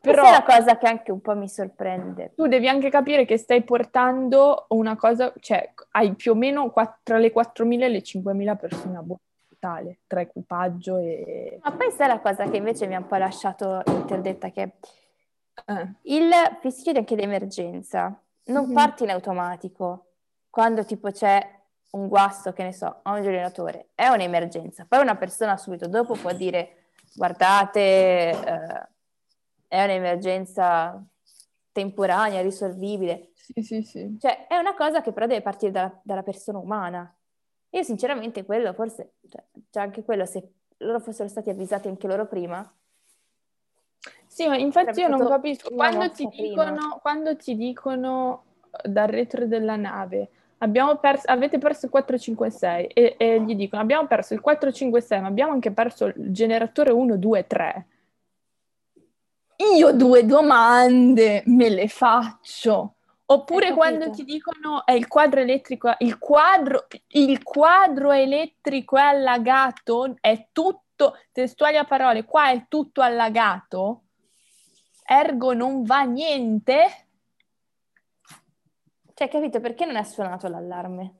Però 0.00 0.22
Questa 0.22 0.36
è 0.36 0.46
la 0.46 0.56
cosa 0.56 0.78
che 0.78 0.86
anche 0.86 1.12
un 1.12 1.20
po' 1.20 1.34
mi 1.34 1.48
sorprende. 1.48 2.32
Tu 2.34 2.46
devi 2.46 2.68
anche 2.68 2.88
capire 2.88 3.26
che 3.26 3.36
stai 3.36 3.62
portando 3.62 4.66
una 4.68 4.96
cosa, 4.96 5.32
cioè 5.40 5.72
hai 5.90 6.14
più 6.14 6.32
o 6.32 6.34
meno 6.34 6.72
tra 7.02 7.18
le 7.18 7.32
4.000 7.32 7.82
e 7.82 7.88
le 7.88 7.98
5.000 7.98 8.56
persone 8.56 8.96
a 8.96 9.02
bordo 9.02 9.20
totale, 9.48 9.98
tra 10.06 10.22
equipaggio 10.22 10.96
e... 10.96 11.58
Ma 11.62 11.70
poi 11.70 11.86
questa 11.86 12.04
è 12.04 12.08
la 12.08 12.20
cosa 12.20 12.48
che 12.48 12.56
invece 12.56 12.86
mi 12.86 12.94
ha 12.94 12.98
un 12.98 13.06
po' 13.06 13.16
lasciato 13.16 13.82
interdetta, 13.84 14.50
che 14.50 14.72
eh. 15.66 15.88
Il 16.02 16.30
festival 16.60 16.96
anche 16.96 17.16
d'emergenza 17.16 18.18
non 18.44 18.64
mm-hmm. 18.64 18.74
parte 18.74 19.04
in 19.04 19.10
automatico 19.10 20.06
quando 20.48 20.84
tipo 20.84 21.10
c'è 21.10 21.59
un 21.90 22.08
guasto, 22.08 22.52
che 22.52 22.62
ne 22.62 22.72
so, 22.72 23.00
a 23.02 23.12
un 23.12 23.22
generatore, 23.22 23.88
è 23.94 24.06
un'emergenza. 24.08 24.86
Poi 24.88 25.00
una 25.00 25.16
persona 25.16 25.56
subito 25.56 25.88
dopo 25.88 26.14
può 26.14 26.32
dire 26.32 26.88
guardate, 27.14 27.80
eh, 27.80 28.88
è 29.68 29.84
un'emergenza 29.84 31.02
temporanea, 31.72 32.40
risolvibile. 32.42 33.30
Sì, 33.34 33.62
sì, 33.62 33.82
sì. 33.82 34.16
Cioè, 34.20 34.46
è 34.46 34.56
una 34.56 34.74
cosa 34.74 35.02
che 35.02 35.12
però 35.12 35.26
deve 35.26 35.42
partire 35.42 35.72
da, 35.72 36.00
dalla 36.02 36.22
persona 36.22 36.58
umana. 36.58 37.12
Io 37.70 37.82
sinceramente 37.82 38.44
quello, 38.44 38.72
forse, 38.72 39.14
cioè, 39.28 39.44
cioè 39.70 39.82
anche 39.82 40.04
quello, 40.04 40.24
se 40.26 40.52
loro 40.78 41.00
fossero 41.00 41.28
stati 41.28 41.50
avvisati 41.50 41.88
anche 41.88 42.06
loro 42.06 42.26
prima, 42.26 42.72
sì, 44.26 44.46
ma 44.46 44.56
infatti 44.56 45.00
io 45.00 45.08
non 45.08 45.26
capisco, 45.26 45.70
quando 45.74 46.10
ti, 46.10 46.26
dicono, 46.28 46.98
quando 47.02 47.36
ti 47.36 47.56
dicono 47.56 48.44
dal 48.84 49.08
retro 49.08 49.46
della 49.46 49.76
nave 49.76 50.30
perso, 51.00 51.26
avete 51.26 51.58
perso 51.58 51.86
il 51.86 51.90
456 51.90 52.86
e, 52.86 53.14
e, 53.16 53.42
gli 53.42 53.54
dicono 53.54 53.80
abbiamo 53.82 54.06
perso 54.06 54.34
il 54.34 54.40
456 54.40 55.20
ma 55.20 55.28
abbiamo 55.28 55.52
anche 55.52 55.72
perso 55.72 56.06
il 56.06 56.32
generatore 56.32 56.92
1, 56.92 57.16
2, 57.16 57.46
3 57.46 57.86
io 59.76 59.92
due 59.92 60.24
domande 60.24 61.42
me 61.46 61.68
le 61.68 61.88
faccio. 61.88 62.94
Oppure 63.26 63.74
quando 63.74 64.10
ti 64.10 64.24
dicono 64.24 64.84
è 64.84 64.92
il 64.92 65.06
quadro 65.06 65.40
elettrico 65.40 65.94
il 65.98 66.18
quadro, 66.18 66.86
il 67.08 67.42
quadro 67.42 68.10
elettrico 68.10 68.96
è 68.96 69.02
allagato? 69.02 70.16
È 70.20 70.48
tutto 70.50 71.16
testuali 71.30 71.76
a 71.76 71.84
parole 71.84 72.24
qua 72.24 72.50
è 72.50 72.64
tutto 72.68 73.02
allagato? 73.02 74.02
Ergo 75.06 75.52
non 75.52 75.84
va 75.84 76.02
niente? 76.02 77.09
Cioè, 79.20 79.28
capito, 79.28 79.60
perché 79.60 79.84
non 79.84 79.96
è 79.96 80.02
suonato 80.02 80.48
l'allarme? 80.48 81.14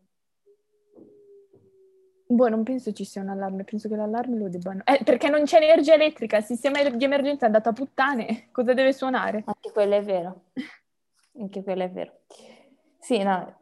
Boh, 2.24 2.48
non 2.48 2.62
penso 2.62 2.92
ci 2.92 3.05
sia 3.05 3.20
un 3.20 3.28
allarme, 3.28 3.64
penso 3.64 3.90
che 3.90 3.96
l'allarme 3.96 4.38
lo 4.38 4.48
debbano... 4.48 4.80
Eh, 4.86 5.03
perché 5.05 5.28
non 5.28 5.44
c'è 5.44 5.59
energia 5.59 5.92
elettrica, 5.92 6.38
il 6.38 6.44
sistema 6.44 6.82
di 6.82 7.05
emergenza 7.05 7.44
è 7.44 7.48
andato 7.48 7.68
a 7.68 7.72
puttane, 7.74 8.48
cosa 8.53 8.72
deve 8.72 8.94
suonare? 8.94 9.42
Anche 9.44 9.70
quello 9.70 9.96
è 9.96 10.03
vero, 10.03 10.44
anche 11.38 11.62
quello 11.62 11.82
è 11.82 11.90
vero. 11.90 12.20
Sì, 12.98 13.22
no, 13.22 13.59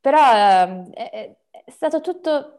però 0.00 0.18
eh, 0.18 0.90
è, 0.90 1.36
è 1.48 1.70
stato 1.70 2.00
tutto... 2.00 2.58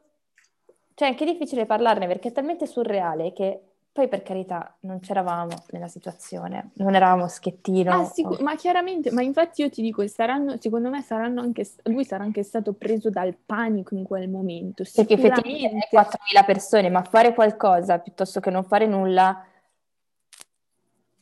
Cioè, 0.93 1.09
è 1.09 1.11
anche 1.11 1.25
difficile 1.25 1.65
parlarne 1.65 2.07
perché 2.07 2.29
è 2.29 2.31
talmente 2.31 2.67
surreale 2.67 3.33
che 3.33 3.72
poi 3.93 4.07
per 4.07 4.23
carità 4.23 4.75
non 4.81 4.99
c'eravamo 4.99 5.65
nella 5.69 5.87
situazione, 5.87 6.71
non 6.77 6.95
eravamo 6.95 7.27
schettino. 7.27 7.91
Ah, 7.91 8.05
sicur- 8.05 8.39
o... 8.39 8.43
Ma 8.43 8.55
chiaramente, 8.55 9.11
ma 9.11 9.21
infatti 9.21 9.61
io 9.61 9.69
ti 9.69 9.83
dico, 9.83 10.05
saranno, 10.07 10.57
secondo 10.59 10.89
me 10.89 11.03
saranno 11.03 11.41
anche, 11.41 11.69
lui 11.83 12.03
sarà 12.03 12.23
anche 12.23 12.41
stato 12.41 12.73
preso 12.73 13.11
dal 13.11 13.35
panico 13.35 13.93
in 13.93 14.03
quel 14.03 14.27
momento. 14.29 14.83
Perché 14.95 15.13
effettivamente 15.13 15.87
4.000 15.91 16.43
persone, 16.43 16.89
ma 16.89 17.03
fare 17.03 17.35
qualcosa 17.35 17.99
piuttosto 17.99 18.39
che 18.39 18.49
non 18.49 18.63
fare 18.63 18.87
nulla, 18.87 19.45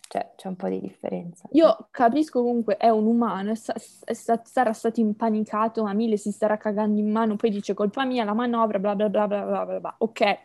cioè 0.07 0.32
c'è 0.38 0.47
un 0.47 0.55
po' 0.55 0.69
di 0.69 0.80
differenza. 0.80 1.49
Io 1.51 1.89
capisco 1.91 2.41
comunque, 2.41 2.78
è 2.78 2.88
un 2.88 3.05
umano, 3.05 3.51
è 3.51 3.55
sa- 3.55 3.76
è 4.05 4.13
sa- 4.13 4.41
sarà 4.45 4.72
stato 4.72 5.01
impanicato 5.01 5.84
a 5.84 5.91
mille, 5.91 6.15
si 6.15 6.32
starà 6.32 6.55
cagando 6.55 7.01
in 7.01 7.11
mano, 7.11 7.36
poi 7.36 7.49
dice 7.49 7.74
colpa 7.74 8.05
mia, 8.05 8.24
la 8.24 8.34
manovra, 8.34 8.80
bla 8.80 8.95
bla 8.95 9.09
bla 9.09 9.28
bla 9.28 9.43
bla 9.43 9.65
bla, 9.65 9.80
bla. 9.82 9.95
ok 9.97 10.39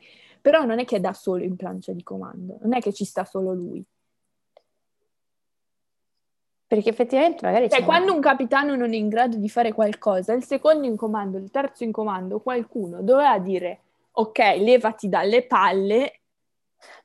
però 0.46 0.62
non 0.62 0.78
è 0.78 0.84
che 0.84 0.98
è 0.98 1.00
da 1.00 1.12
solo 1.12 1.42
in 1.42 1.56
plancia 1.56 1.90
di 1.90 2.04
comando, 2.04 2.58
non 2.60 2.72
è 2.72 2.80
che 2.80 2.92
ci 2.92 3.04
sta 3.04 3.24
solo 3.24 3.52
lui. 3.52 3.84
Perché 6.68 6.88
effettivamente 6.88 7.44
magari... 7.44 7.68
Cioè, 7.68 7.82
quando 7.82 8.14
un 8.14 8.20
capitano 8.20 8.76
non 8.76 8.92
è 8.92 8.96
in 8.96 9.08
grado 9.08 9.38
di 9.38 9.48
fare 9.48 9.72
qualcosa, 9.72 10.34
il 10.34 10.44
secondo 10.44 10.86
in 10.86 10.94
comando, 10.94 11.36
il 11.36 11.50
terzo 11.50 11.82
in 11.82 11.90
comando, 11.90 12.38
qualcuno 12.38 13.02
doveva 13.02 13.36
dire 13.40 13.80
ok, 14.12 14.38
levati 14.58 15.08
dalle 15.08 15.44
palle 15.46 16.20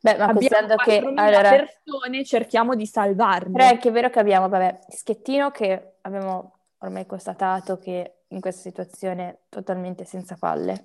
Beh, 0.02 0.18
ma 0.18 0.32
pensando 0.34 0.76
che 0.76 1.00
allora, 1.00 1.50
persone 1.50 2.24
cerchiamo 2.24 2.76
di 2.76 2.86
salvarne. 2.86 3.54
Però 3.54 3.64
è 3.64 3.70
anche 3.70 3.90
vero 3.90 4.12
che 4.12 4.20
abbiamo, 4.20 4.50
vabbè, 4.50 4.82
Schettino 4.88 5.50
che 5.50 5.94
abbiamo 6.02 6.58
ormai 6.78 7.08
constatato 7.08 7.80
che 7.80 8.18
in 8.28 8.40
questa 8.40 8.62
situazione 8.62 9.40
totalmente 9.50 10.06
senza 10.06 10.38
palle. 10.40 10.84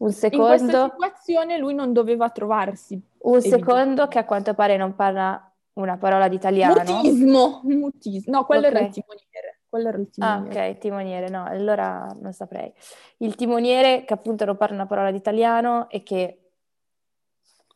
Un 0.00 0.12
secondo... 0.12 0.44
In 0.44 0.58
questa 0.58 0.90
situazione 0.90 1.58
lui 1.58 1.74
non 1.74 1.92
doveva 1.92 2.30
trovarsi. 2.30 3.00
Un 3.18 3.40
secondo 3.40 4.08
che 4.08 4.18
a 4.18 4.24
quanto 4.24 4.54
pare 4.54 4.76
non 4.76 4.94
parla 4.94 5.52
una 5.74 5.98
parola 5.98 6.28
di 6.28 6.36
italiano. 6.36 6.82
Mutismo, 6.82 7.60
mutismo. 7.64 8.36
No, 8.36 8.44
quello 8.44 8.66
okay. 8.66 8.76
era 8.76 8.86
il 8.86 8.92
timoniere. 8.92 9.60
Quello 9.68 9.88
era 9.88 9.98
il 9.98 10.10
timoniere. 10.10 10.58
Ah, 10.58 10.70
ok, 10.70 10.78
timoniere, 10.78 11.28
no, 11.28 11.44
allora 11.44 12.06
non 12.18 12.32
saprei. 12.32 12.72
Il 13.18 13.34
timoniere 13.34 14.04
che 14.04 14.14
appunto 14.14 14.44
non 14.44 14.56
parla 14.56 14.74
una 14.74 14.86
parola 14.86 15.10
di 15.10 15.18
italiano 15.18 15.88
e 15.90 16.02
che 16.02 16.50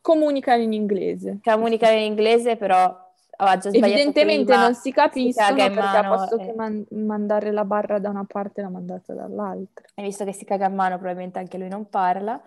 comunica 0.01 0.55
in 0.55 0.73
inglese. 0.73 1.39
Comunica 1.43 1.89
in 1.91 2.03
inglese, 2.03 2.57
però 2.57 3.04
Evidentemente 3.37 4.45
prima, 4.45 4.61
non 4.61 4.75
si 4.75 4.91
capiscono 4.91 5.47
si 5.47 5.53
perché 5.55 5.79
mano, 5.79 6.15
posto 6.15 6.37
eh. 6.37 6.45
che 6.45 6.53
man- 6.53 6.85
mandare 6.89 7.51
la 7.51 7.65
barra 7.65 7.99
da 7.99 8.09
una 8.09 8.25
parte 8.25 8.61
l'ha 8.61 8.69
mandata 8.69 9.13
dall'altra. 9.13 9.85
E 9.93 10.03
visto 10.03 10.23
che 10.23 10.33
si 10.33 10.45
caga 10.45 10.67
a 10.67 10.69
mano, 10.69 10.95
probabilmente 10.97 11.39
anche 11.39 11.57
lui 11.57 11.67
non 11.67 11.89
parla. 11.89 12.41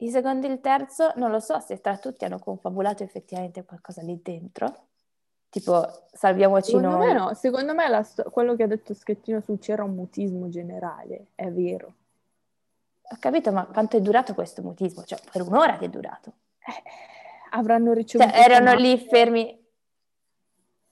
Il 0.00 0.10
secondo 0.10 0.46
e 0.46 0.50
il 0.50 0.60
terzo, 0.60 1.12
non 1.16 1.30
lo 1.30 1.40
so 1.40 1.58
se 1.60 1.80
tra 1.80 1.96
tutti 1.96 2.24
hanno 2.24 2.38
confabulato 2.38 3.02
effettivamente 3.02 3.64
qualcosa 3.64 4.02
lì 4.02 4.20
dentro. 4.22 4.86
Tipo, 5.50 6.04
salviamoci 6.12 6.72
Secondo 6.72 6.96
noi. 6.98 7.06
Me 7.06 7.12
no. 7.14 7.34
Secondo 7.34 7.74
me 7.74 8.02
sto- 8.04 8.24
quello 8.30 8.54
che 8.54 8.64
ha 8.64 8.66
detto 8.66 8.94
Schettino 8.94 9.40
su 9.40 9.58
c'era 9.58 9.82
un 9.82 9.94
mutismo 9.94 10.48
generale, 10.48 11.28
è 11.34 11.50
vero. 11.50 11.94
Ho 13.10 13.16
capito, 13.18 13.50
ma 13.50 13.64
quanto 13.64 13.96
è 13.96 14.00
durato 14.00 14.34
questo 14.34 14.62
mutismo? 14.62 15.02
Cioè, 15.04 15.18
per 15.32 15.42
un'ora 15.42 15.78
che 15.78 15.86
è 15.86 15.88
durato. 15.88 16.32
Eh, 16.58 16.82
avranno 17.52 17.94
ricevuto... 17.94 18.30
Cioè, 18.30 18.40
erano 18.40 18.74
lì 18.74 18.98
fermi 18.98 19.66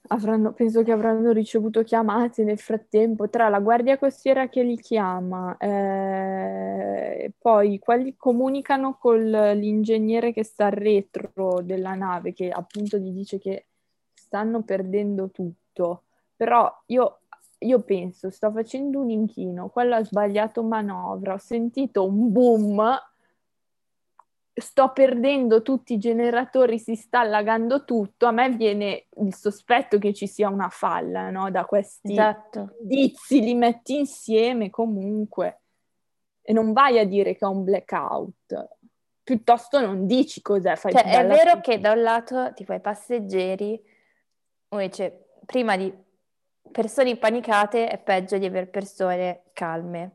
Avranno, 0.09 0.53
penso 0.53 0.83
che 0.83 0.91
avranno 0.93 1.31
ricevuto 1.33 1.83
chiamate 1.83 2.43
nel 2.43 2.59
frattempo 2.59 3.29
tra 3.29 3.49
la 3.49 3.59
guardia 3.59 3.97
costiera 3.97 4.47
che 4.47 4.63
li 4.63 4.77
chiama, 4.77 5.57
eh, 5.57 7.33
poi 7.37 7.77
quelli 7.79 8.15
comunicano 8.15 8.95
con 8.97 9.21
l'ingegnere 9.21 10.31
che 10.31 10.43
sta 10.45 10.67
al 10.67 10.71
retro 10.71 11.61
della 11.61 11.93
nave, 11.93 12.31
che 12.31 12.49
appunto 12.49 12.97
gli 12.97 13.11
dice 13.11 13.37
che 13.37 13.65
stanno 14.13 14.61
perdendo 14.61 15.29
tutto. 15.29 16.03
Però 16.37 16.71
io, 16.85 17.19
io 17.59 17.81
penso, 17.81 18.29
sto 18.29 18.49
facendo 18.51 19.01
un 19.01 19.09
inchino, 19.09 19.67
quello 19.67 19.95
ha 19.95 20.03
sbagliato 20.05 20.63
manovra, 20.63 21.33
ho 21.33 21.37
sentito 21.37 22.05
un 22.05 22.31
boom 22.31 22.81
sto 24.59 24.91
perdendo 24.91 25.61
tutti 25.61 25.93
i 25.93 25.97
generatori, 25.97 26.79
si 26.79 26.95
sta 26.95 27.19
allagando 27.19 27.85
tutto, 27.85 28.25
a 28.25 28.31
me 28.31 28.49
viene 28.49 29.07
il 29.17 29.33
sospetto 29.33 29.97
che 29.99 30.13
ci 30.13 30.27
sia 30.27 30.49
una 30.49 30.69
falla, 30.69 31.29
no? 31.29 31.51
Da 31.51 31.65
questi 31.65 32.13
esatto. 32.13 32.75
indizi, 32.81 33.41
li 33.41 33.53
metti 33.53 33.97
insieme 33.97 34.69
comunque 34.69 35.61
e 36.41 36.53
non 36.53 36.73
vai 36.73 36.97
a 36.97 37.05
dire 37.05 37.35
che 37.35 37.45
è 37.45 37.47
un 37.47 37.63
blackout. 37.63 38.67
Piuttosto 39.21 39.81
non 39.81 40.07
dici 40.07 40.41
cos'è, 40.41 40.75
fai 40.75 40.93
Cioè, 40.93 41.03
è 41.03 41.27
vero 41.27 41.49
fine. 41.49 41.61
che 41.61 41.79
da 41.79 41.91
un 41.91 42.01
lato, 42.01 42.53
tipo, 42.53 42.71
ai 42.71 42.79
passeggeri, 42.79 43.79
invece, 44.69 45.25
prima 45.45 45.75
di 45.75 45.93
persone 46.71 47.09
impanicate 47.09 47.89
è 47.89 47.97
peggio 47.97 48.37
di 48.37 48.45
avere 48.45 48.67
persone 48.67 49.43
calme. 49.53 50.11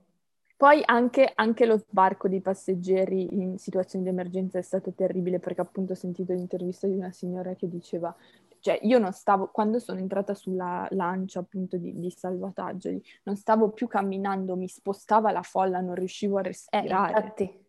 Poi 0.63 0.81
anche, 0.85 1.33
anche, 1.35 1.67
lo 1.67 1.77
sbarco 1.77 2.29
dei 2.29 2.41
passeggeri 2.41 3.35
in 3.35 3.59
situazioni 3.59 4.05
di 4.05 4.11
emergenza 4.11 4.61
è 4.61 4.63
stato 4.63 4.93
terribile 4.93 5.41
perché 5.41 5.61
appunto 5.61 5.95
ho 5.95 5.97
sentito 5.97 6.33
l'intervista 6.35 6.87
di 6.87 6.95
una 6.95 7.11
signora 7.11 7.57
che 7.57 7.69
diceva, 7.69 8.15
cioè 8.61 8.79
io 8.83 9.01
non 9.01 9.13
stavo, 9.13 9.49
quando 9.49 9.81
sono 9.81 9.99
entrata 9.99 10.35
sulla 10.35 10.87
lancia 10.91 11.41
appunto 11.41 11.79
di, 11.79 11.99
di 11.99 12.11
salvataggio, 12.17 12.91
non 13.25 13.35
stavo 13.35 13.71
più 13.71 13.89
camminando, 13.89 14.55
mi 14.55 14.69
spostava 14.69 15.33
la 15.33 15.43
folla, 15.43 15.81
non 15.81 15.97
riuscivo 15.97 16.37
a 16.37 16.43
eh, 16.43 16.45
respirare. 16.45 17.35
Eh, 17.39 17.61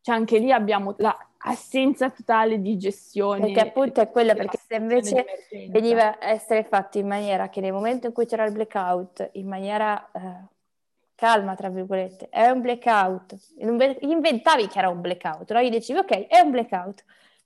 cioè 0.00 0.14
anche 0.14 0.38
lì 0.38 0.50
abbiamo 0.50 0.94
l'assenza 0.96 2.08
totale 2.08 2.58
di 2.58 2.78
gestione. 2.78 3.40
Perché 3.40 3.60
appunto 3.60 4.00
è 4.00 4.08
quella, 4.08 4.32
perché 4.32 4.58
se 4.66 4.76
invece 4.76 5.26
veniva 5.68 6.18
a 6.18 6.30
essere 6.30 6.64
fatto 6.64 6.96
in 6.96 7.06
maniera 7.06 7.50
che 7.50 7.60
nel 7.60 7.74
momento 7.74 8.06
in 8.06 8.14
cui 8.14 8.24
c'era 8.24 8.46
il 8.46 8.52
blackout, 8.52 9.28
in 9.32 9.46
maniera... 9.46 10.10
Eh, 10.10 10.52
calma, 11.14 11.54
tra 11.54 11.68
virgolette, 11.68 12.28
è 12.28 12.48
un 12.48 12.60
blackout. 12.60 13.36
Inventavi 14.00 14.68
che 14.68 14.78
era 14.78 14.88
un 14.88 15.00
blackout, 15.00 15.52
no? 15.52 15.62
Gli 15.62 15.70
dicevi, 15.70 16.00
ok, 16.00 16.26
è 16.26 16.40
un 16.40 16.50
blackout. 16.50 17.04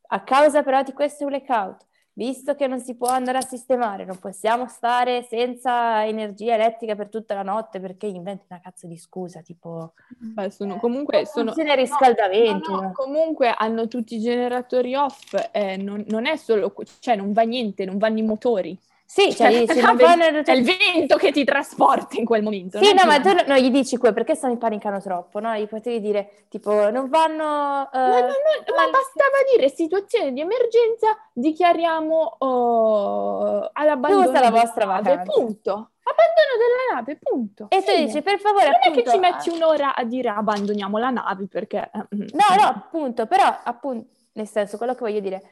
A 0.08 0.22
causa 0.22 0.62
però 0.62 0.82
di 0.82 0.92
questo 0.92 1.26
blackout, 1.26 1.86
visto 2.14 2.54
che 2.54 2.66
non 2.66 2.80
si 2.80 2.96
può 2.96 3.08
andare 3.08 3.38
a 3.38 3.42
sistemare, 3.42 4.04
non 4.04 4.18
possiamo 4.18 4.66
stare 4.68 5.22
senza 5.22 6.04
energia 6.04 6.54
elettrica 6.54 6.96
per 6.96 7.08
tutta 7.08 7.34
la 7.34 7.42
notte 7.42 7.78
perché 7.78 8.06
inventi 8.06 8.46
una 8.48 8.60
cazzo 8.60 8.86
di 8.86 8.96
scusa, 8.96 9.42
tipo... 9.42 9.92
Beh, 10.18 10.50
sono 10.50 10.76
eh, 10.76 10.78
comunque... 10.80 11.26
Sono... 11.26 11.52
Funziona 11.52 11.74
il 11.74 11.78
riscaldamento. 11.78 12.70
No, 12.70 12.80
no, 12.80 12.92
comunque 12.92 13.54
hanno 13.56 13.86
tutti 13.86 14.16
i 14.16 14.20
generatori 14.20 14.94
off, 14.94 15.34
eh, 15.52 15.76
non, 15.76 16.02
non, 16.08 16.26
è 16.26 16.36
solo... 16.36 16.74
cioè 16.98 17.14
non 17.14 17.32
va 17.32 17.42
niente, 17.42 17.84
non 17.84 17.98
vanno 17.98 18.18
i 18.18 18.22
motori. 18.22 18.78
Sì, 19.10 19.34
cioè, 19.34 19.50
cioè 19.50 19.64
dici, 19.64 19.80
non 19.80 19.96
vanno... 19.96 20.22
è 20.22 20.52
il 20.52 20.62
vento 20.62 21.16
che 21.16 21.32
ti 21.32 21.42
trasporta 21.42 22.18
in 22.18 22.26
quel 22.26 22.42
momento. 22.42 22.78
Sì, 22.78 22.92
no, 22.92 23.06
ma 23.06 23.18
tu 23.18 23.30
non 23.46 23.56
gli 23.56 23.70
dici 23.70 23.96
quel 23.96 24.12
perché 24.12 24.34
stanno 24.34 24.52
impanicano 24.52 25.00
troppo, 25.00 25.40
no? 25.40 25.54
Gli 25.54 25.66
potevi 25.66 25.98
dire, 25.98 26.44
tipo, 26.50 26.90
non 26.90 27.08
vanno... 27.08 27.88
Uh, 27.90 27.96
ma, 27.96 28.20
no, 28.20 28.26
no, 28.26 28.74
ma, 28.76 28.84
bastava 28.90 29.38
dire, 29.56 29.70
situazione 29.70 30.34
di 30.34 30.40
emergenza, 30.40 31.16
dichiariamo 31.32 32.36
uh, 32.38 33.70
all'abbandono 33.72 34.24
Dove 34.24 34.36
sta 34.36 34.40
la 34.40 34.50
vostra 34.50 34.84
nave, 34.84 35.02
vacanza? 35.02 35.32
punto. 35.32 35.90
Abbandono 36.02 36.52
della 36.58 36.94
nave, 36.96 37.18
punto. 37.18 37.66
E 37.70 37.82
tu 37.82 38.04
dici, 38.04 38.20
per 38.20 38.38
favore, 38.38 38.66
Non 38.66 38.74
appunto, 38.74 39.00
è 39.00 39.02
che 39.04 39.10
ci 39.10 39.18
metti 39.18 39.48
un'ora 39.48 39.94
a 39.94 40.04
dire 40.04 40.28
abbandoniamo 40.28 40.98
la 40.98 41.08
nave, 41.08 41.46
perché... 41.46 41.90
Eh, 41.94 42.14
mm. 42.14 42.26
No, 42.34 42.62
no, 42.62 42.68
appunto, 42.68 43.24
però, 43.24 43.58
appunto, 43.64 44.06
nel 44.32 44.46
senso, 44.46 44.76
quello 44.76 44.92
che 44.92 45.00
voglio 45.00 45.20
dire 45.20 45.42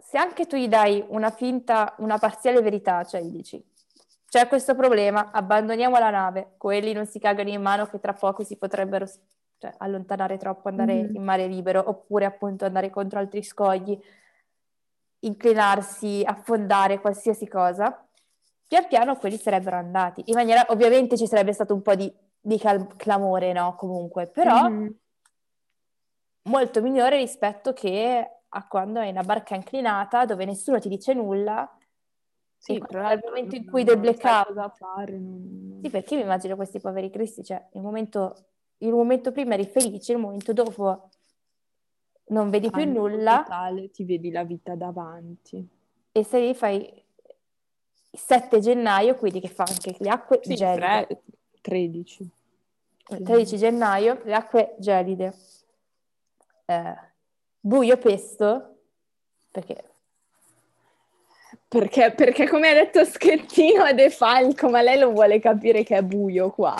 se 0.00 0.18
anche 0.18 0.46
tu 0.46 0.56
gli 0.56 0.68
dai 0.68 1.04
una 1.08 1.30
finta, 1.30 1.94
una 1.98 2.18
parziale 2.18 2.60
verità, 2.60 3.04
cioè 3.04 3.20
gli 3.22 3.30
dici 3.30 3.64
c'è 4.28 4.46
questo 4.46 4.74
problema, 4.74 5.30
abbandoniamo 5.32 5.98
la 5.98 6.10
nave, 6.10 6.54
quelli 6.58 6.92
non 6.92 7.06
si 7.06 7.18
cagano 7.18 7.48
in 7.48 7.62
mano 7.62 7.86
che 7.86 7.98
tra 7.98 8.12
poco 8.12 8.44
si 8.44 8.56
potrebbero 8.56 9.06
cioè, 9.56 9.72
allontanare 9.78 10.36
troppo, 10.36 10.68
andare 10.68 10.94
mm-hmm. 10.94 11.14
in 11.14 11.22
mare 11.22 11.46
libero, 11.46 11.82
oppure 11.88 12.26
appunto 12.26 12.66
andare 12.66 12.90
contro 12.90 13.18
altri 13.18 13.42
scogli, 13.42 13.98
inclinarsi, 15.20 16.22
affondare, 16.26 17.00
qualsiasi 17.00 17.48
cosa, 17.48 18.06
pian 18.66 18.86
piano 18.86 19.16
quelli 19.16 19.38
sarebbero 19.38 19.76
andati. 19.76 20.22
In 20.26 20.34
maniera, 20.34 20.66
ovviamente 20.68 21.16
ci 21.16 21.26
sarebbe 21.26 21.54
stato 21.54 21.72
un 21.72 21.80
po' 21.80 21.94
di, 21.94 22.12
di 22.38 22.58
cal- 22.58 22.96
clamore, 22.96 23.52
no? 23.52 23.76
Comunque, 23.76 24.26
però 24.26 24.68
mm-hmm. 24.68 24.88
molto 26.42 26.82
migliore 26.82 27.16
rispetto 27.16 27.72
che 27.72 28.37
a 28.50 28.66
quando 28.66 29.00
hai 29.00 29.10
una 29.10 29.22
barca 29.22 29.54
inclinata 29.54 30.24
dove 30.24 30.44
nessuno 30.44 30.78
ti 30.78 30.88
dice 30.88 31.14
nulla. 31.14 31.70
Sì, 32.56 32.82
dal 32.88 33.20
momento 33.24 33.54
in 33.54 33.66
cui 33.66 33.84
del 33.84 33.98
blackout 33.98 34.52
da 34.52 34.68
fare. 34.68 35.16
Non... 35.18 35.80
Sì, 35.82 35.90
perché 35.90 36.16
mi 36.16 36.22
immagino 36.22 36.56
questi 36.56 36.80
poveri 36.80 37.10
cristi, 37.10 37.44
cioè 37.44 37.68
il 37.72 37.80
momento, 37.80 38.34
il 38.78 38.90
momento 38.90 39.30
prima 39.30 39.54
eri 39.54 39.66
felice, 39.66 40.12
il 40.12 40.18
momento 40.18 40.52
dopo 40.52 41.10
non 42.28 42.50
vedi 42.50 42.70
più 42.70 42.84
nulla. 42.84 43.42
Totale, 43.44 43.90
ti 43.90 44.04
vedi 44.04 44.30
la 44.30 44.44
vita 44.44 44.74
davanti. 44.74 45.66
E 46.10 46.24
se 46.24 46.40
lì 46.40 46.54
fai 46.54 47.04
7 48.10 48.58
gennaio, 48.58 49.14
quindi 49.14 49.40
che 49.40 49.48
fa 49.48 49.64
anche 49.64 49.94
le 49.98 50.08
acque 50.08 50.40
sì, 50.42 50.54
gelide. 50.54 51.06
3, 51.06 51.22
13. 51.60 52.30
13 53.08 53.56
gennaio, 53.56 54.20
le 54.24 54.34
acque 54.34 54.74
gelide. 54.78 55.34
Eh, 56.66 57.07
buio 57.68 57.98
pesto, 57.98 58.76
perché... 59.50 59.84
Perché, 61.68 62.14
perché 62.16 62.48
come 62.48 62.70
ha 62.70 62.72
detto 62.72 63.04
Schettino 63.04 63.84
è 63.84 63.94
De 63.94 64.08
Falco, 64.08 64.70
ma 64.70 64.80
lei 64.80 64.98
lo 64.98 65.10
vuole 65.10 65.38
capire 65.38 65.82
che 65.82 65.98
è 65.98 66.02
buio 66.02 66.50
qua. 66.50 66.74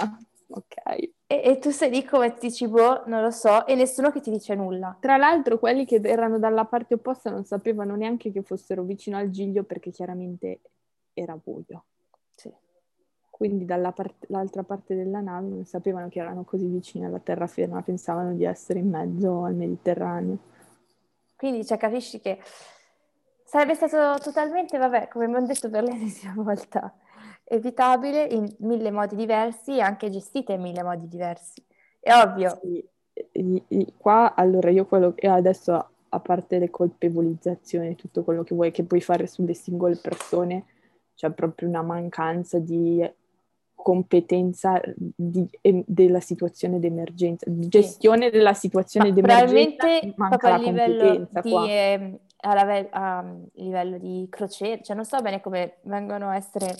Ok. 0.49 0.75
E, 0.97 1.13
e, 1.27 1.59
tu 1.59 1.69
sei 1.69 1.91
lì 1.91 2.05
come 2.05 2.33
ti 2.33 2.49
dici, 2.49 2.67
boh, 2.67 3.03
non 3.05 3.21
lo 3.21 3.31
so, 3.31 3.67
e 3.67 3.75
nessuno 3.75 4.11
che 4.11 4.23
ti 4.23 4.31
dice 4.31 4.55
nulla. 4.55 4.97
Tra 4.99 5.19
l'altro 5.19 5.59
quelli 5.59 5.85
che 5.85 6.01
erano 6.03 6.39
dalla 6.39 6.65
parte 6.65 6.95
opposta 6.95 7.29
non 7.29 7.45
sapevano 7.45 7.97
neanche 7.97 8.33
che 8.33 8.41
fossero 8.41 8.83
vicino 8.83 9.19
al 9.19 9.29
Giglio 9.29 9.65
perché 9.65 9.91
chiaramente 9.91 10.61
era 11.13 11.37
buio. 11.37 11.85
Sì. 12.35 12.51
Quindi 13.29 13.67
dall'altra 13.67 14.63
parte 14.63 14.95
della 14.95 15.21
nave 15.21 15.49
non 15.49 15.67
sapevano 15.67 16.09
che 16.09 16.19
erano 16.19 16.45
così 16.45 16.65
vicini 16.67 17.05
alla 17.05 17.19
terraferma, 17.19 17.83
pensavano 17.83 18.33
di 18.33 18.45
essere 18.45 18.79
in 18.79 18.89
mezzo 18.89 19.45
al 19.45 19.55
Mediterraneo. 19.55 20.57
Quindi 21.39 21.65
cioè, 21.65 21.79
capisci 21.79 22.19
che 22.19 22.41
sarebbe 23.45 23.75
stato 23.75 24.21
totalmente, 24.21 24.77
vabbè, 24.77 25.07
come 25.07 25.27
abbiamo 25.27 25.47
detto 25.47 25.71
per 25.71 25.85
l'ennesima 25.87 26.35
volta, 26.37 26.93
evitabile 27.45 28.25
in 28.25 28.53
mille 28.59 28.91
modi 28.91 29.15
diversi 29.15 29.77
e 29.77 29.81
anche 29.81 30.11
gestite 30.11 30.55
in 30.55 30.63
mille 30.63 30.83
modi 30.83 31.07
diversi. 31.07 31.65
È 32.01 32.13
ovvio. 32.13 32.59
Sì. 32.61 33.95
Qua, 33.97 34.35
allora, 34.35 34.71
io 34.71 34.85
quello 34.87 35.15
che 35.15 35.29
adesso, 35.29 35.91
a 36.09 36.21
parte 36.21 36.59
le 36.59 36.71
colpevolizzazioni, 36.71 37.95
tutto 37.95 38.25
quello 38.25 38.43
che 38.43 38.57
vuoi 38.57 38.73
che 38.73 38.83
puoi 38.83 39.01
fare 39.01 39.29
sulle 39.29 39.55
singole 39.55 39.95
persone, 39.95 40.65
c'è 41.15 41.31
proprio 41.31 41.69
una 41.69 41.83
mancanza 41.83 42.59
di 42.59 43.09
competenza 43.81 44.81
di, 44.97 45.49
della 45.87 46.21
situazione 46.21 46.81
d'emergenza, 46.81 47.49
di 47.49 47.69
gestione 47.69 48.27
sì. 48.27 48.31
della 48.33 48.53
situazione 48.53 49.11
Ma 49.11 49.15
d'emergenza. 49.15 49.87
Probabilmente 50.37 50.47
a 50.47 50.57
livello 50.57 51.29
di, 51.43 51.71
eh, 51.71 52.21
a, 52.41 52.55
livello, 52.55 52.89
a 52.91 53.35
livello 53.55 53.99
di 53.99 54.27
crociera, 54.29 54.83
cioè 54.83 54.97
non 54.97 55.05
so 55.05 55.21
bene 55.23 55.41
come 55.41 55.79
vengono 55.83 56.29
a 56.29 56.37
essere 56.37 56.75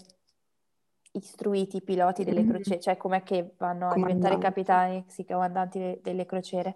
istruiti 1.13 1.77
i 1.77 1.83
piloti 1.83 2.25
delle 2.25 2.43
Mhm. 2.43 2.49
crociere, 2.51 2.81
cioè 2.81 2.97
com'è 2.97 3.23
che 3.23 3.55
vanno 3.57 3.89
a 3.89 3.95
diventare 3.95 4.37
capitani, 4.39 5.05
sì, 5.07 5.25
comandanti 5.25 5.79
de- 5.79 6.01
delle 6.03 6.27
crociere. 6.27 6.75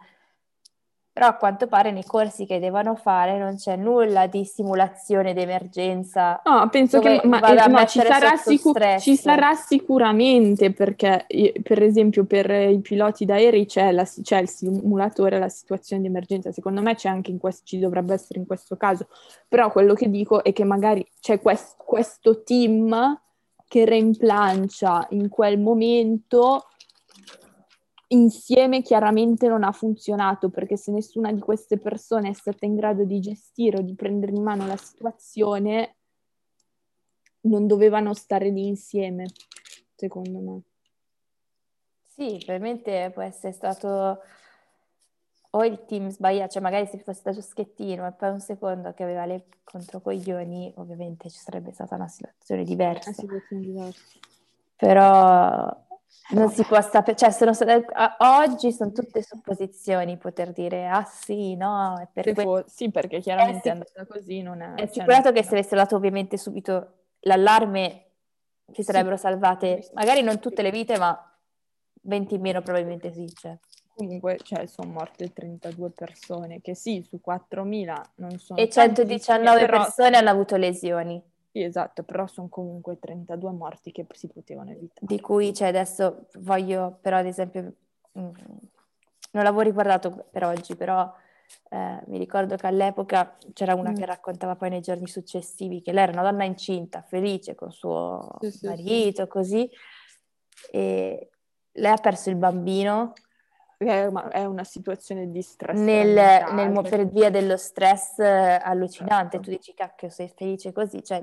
Però 1.15 1.27
a 1.27 1.35
quanto 1.35 1.67
pare 1.67 1.91
nei 1.91 2.05
corsi 2.05 2.47
che 2.47 2.59
devono 2.59 2.95
fare 2.95 3.39
non 3.39 3.57
c'è 3.57 3.77
nulla 3.77 4.27
di 4.27 4.47
simulazione 4.47 5.35
d'emergenza 5.35 6.41
No, 6.45 6.67
penso 6.71 7.01
che 7.01 7.21
ma, 7.25 7.39
a 7.39 7.65
eh, 7.65 7.69
no, 7.69 7.85
ci, 7.85 8.01
sarà 8.01 8.37
sotto 8.37 8.51
sicu- 8.51 8.75
stress. 8.77 9.03
ci 9.03 9.17
sarà 9.17 9.55
sicuramente 9.55 10.73
perché, 10.73 11.27
per 11.63 11.83
esempio, 11.83 12.25
per 12.25 12.51
i 12.51 12.81
piloti 12.81 13.27
d'aerei 13.27 13.67
c'è, 13.67 13.93
la- 13.93 14.05
c'è 14.23 14.39
il 14.39 14.49
simulatore, 14.49 15.39
la 15.39 15.51
situazione 15.51 16.01
di 16.01 16.09
emergenza. 16.09 16.51
Secondo 16.51 16.81
me 16.81 16.95
c'è 16.95 17.11
anche 17.11 17.31
in 17.31 17.39
questo, 17.39 17.63
ci 17.67 17.79
dovrebbe 17.79 18.15
essere 18.15 18.39
in 18.39 18.47
questo 18.47 18.77
caso. 18.77 19.07
Però 19.49 19.71
quello 19.71 19.93
che 19.93 20.09
dico 20.09 20.43
è 20.43 20.55
che 20.55 20.65
magari 20.65 21.07
c'è 21.21 21.41
quest- 21.43 21.77
questo 21.77 22.43
team 22.43 23.21
che 23.69 23.85
reimplancia 23.85 25.07
in 25.11 25.29
quel 25.29 25.59
momento 25.59 26.69
insieme 28.13 28.83
chiaramente 28.83 29.49
non 29.49 29.65
ha 29.65 29.73
funzionato 29.73 30.51
perché 30.51 30.77
se 30.77 30.93
nessuna 30.93 31.33
di 31.33 31.41
queste 31.41 31.79
persone 31.79 32.31
è 32.31 32.33
stata 32.33 32.65
in 32.65 32.77
grado 32.77 33.05
di 33.05 33.21
gestire 33.21 33.79
o 33.79 33.83
di 33.83 33.95
prendere 33.95 34.33
in 34.33 34.43
mano 34.43 34.67
la 34.67 34.77
situazione, 34.77 35.97
non 37.43 37.67
dovevano 37.67 38.15
stare 38.15 38.51
lì 38.51 38.67
insieme, 38.67 39.27
secondo 39.95 40.39
me. 40.39 40.61
Sì, 42.03 42.41
probabilmente 42.45 43.11
può 43.13 43.23
essere 43.23 43.53
stato 43.53 44.21
o 45.55 45.65
il 45.65 45.85
team 45.85 46.09
sbagliato, 46.09 46.53
cioè 46.53 46.63
magari 46.63 46.87
se 46.87 46.99
fosse 46.99 47.21
stato 47.21 47.41
Schettino 47.41 48.07
e 48.07 48.13
poi 48.13 48.31
un 48.31 48.41
secondo 48.41 48.93
che 48.93 49.03
aveva 49.03 49.27
le 49.27 49.47
controcoglioni, 49.65 50.75
ovviamente 50.77 51.29
ci 51.31 51.39
sarebbe 51.39 51.73
stata 51.73 51.95
una 51.95 52.09
situazione 52.09 52.65
diversa. 52.65 53.11
Una 53.11 53.19
situazione 53.19 53.63
diversa. 53.63 54.19
Però 54.77 55.91
non 56.31 56.51
si 56.51 56.63
può 56.65 56.81
sapere, 56.81 57.17
cioè 57.17 57.31
sono 57.31 57.53
state- 57.53 57.85
a- 57.93 58.17
oggi 58.41 58.73
sono 58.73 58.93
tutte 58.93 59.23
supposizioni 59.23 60.17
poter 60.17 60.53
dire 60.53 60.87
ah 60.89 61.05
sì, 61.05 61.55
no, 61.57 62.09
per 62.13 62.33
fo- 62.35 62.65
sì, 62.67 62.91
perché 62.91 63.21
chiaramente 63.21 63.59
è 63.59 63.63
sic- 63.63 63.73
andata 63.73 64.07
così, 64.07 64.41
non 64.43 64.63
è... 64.63 64.73
È 64.75 64.77
cioè, 64.79 64.87
assicurato 64.87 65.25
non- 65.25 65.33
che 65.35 65.43
se 65.43 65.49
avesse 65.55 65.75
dato 65.77 65.97
ovviamente 65.97 66.37
subito 66.39 66.93
l'allarme 67.21 68.07
si 68.73 68.83
sarebbero 68.83 69.17
salvate, 69.17 69.91
magari 69.95 70.23
non 70.23 70.39
tutte 70.39 70.63
le 70.63 70.71
vite, 70.71 70.97
ma 70.99 71.19
20 72.03 72.35
in 72.37 72.41
meno 72.41 72.63
probabilmente 72.63 73.13
sì. 73.13 73.27
Cioè. 73.33 73.57
Comunque, 73.95 74.39
cioè, 74.43 74.65
sono 74.67 74.91
morte 74.91 75.33
32 75.35 75.91
persone, 75.91 76.63
che 76.63 76.75
sì, 76.75 77.03
su 77.07 77.21
4.000 77.23 78.03
non 78.17 78.39
sono 78.39 78.59
E 78.59 78.69
tantissime, 78.69 79.19
119 79.19 79.61
però- 79.67 79.83
persone 79.83 80.17
hanno 80.17 80.31
avuto 80.31 80.57
lesioni, 80.57 81.23
Sì, 81.53 81.63
esatto, 81.63 82.03
però 82.03 82.27
sono 82.27 82.49
comunque 82.49 82.99
32 82.99 83.53
morti 83.53 83.93
che 83.93 84.07
si 84.13 84.27
potevano 84.27 84.71
evitare. 84.71 85.01
di 85.07 85.21
cui 85.21 85.53
cioè, 85.53 85.69
adesso 85.69 86.27
voglio 86.39 86.99
però 87.03 87.19
ad 87.19 87.27
esempio, 87.27 87.61
mm, 88.19 88.31
non 89.33 89.43
l'avevo 89.45 89.61
riguardato 89.61 90.29
per 90.31 90.45
oggi, 90.45 90.77
però 90.77 91.13
eh, 91.69 92.01
mi 92.07 92.17
ricordo 92.17 92.57
che 92.57 92.67
all'epoca 92.67 93.37
c'era 93.53 93.75
una 93.75 93.91
Mm. 93.91 93.95
che 93.97 94.07
raccontava 94.07 94.57
poi 94.57 94.71
nei 94.71 94.81
giorni 94.81 95.07
successivi 95.07 95.83
che 95.83 95.93
lei 95.93 96.05
era 96.05 96.13
una 96.13 96.31
donna 96.31 96.45
incinta, 96.45 97.03
felice 97.03 97.55
con 97.55 97.71
suo 97.71 98.31
Sì, 98.41 98.51
sì, 98.51 98.59
sì. 98.59 98.67
marito, 98.67 99.27
così, 99.27 99.71
e 100.71 101.29
lei 101.73 101.93
ha 101.93 101.97
perso 101.97 102.31
il 102.31 102.37
bambino 102.37 103.13
È, 103.77 104.09
ma- 104.11 104.29
è 104.29 104.45
una 104.45 104.65
situazione 104.65 105.31
di 105.31 105.43
stress 105.43 105.77
nel, 105.77 106.15
nel 106.15 106.83
per 106.89 107.07
via 107.09 107.31
dello 107.31 107.57
stress 107.57 108.21
eh, 108.21 108.61
allucinante. 108.63 109.37
Certo. 109.37 109.51
Tu 109.51 109.57
dici, 109.57 109.75
cacchio, 109.75 110.09
sei 110.09 110.29
felice 110.29 110.73
così, 110.73 111.03
cioè 111.03 111.23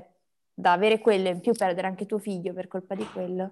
da 0.60 0.72
avere 0.72 0.98
quello 0.98 1.28
e 1.28 1.32
in 1.32 1.40
più 1.40 1.52
perdere 1.52 1.86
anche 1.86 2.06
tuo 2.06 2.18
figlio 2.18 2.52
per 2.52 2.68
colpa 2.68 2.94
di 2.94 3.06
quello. 3.06 3.50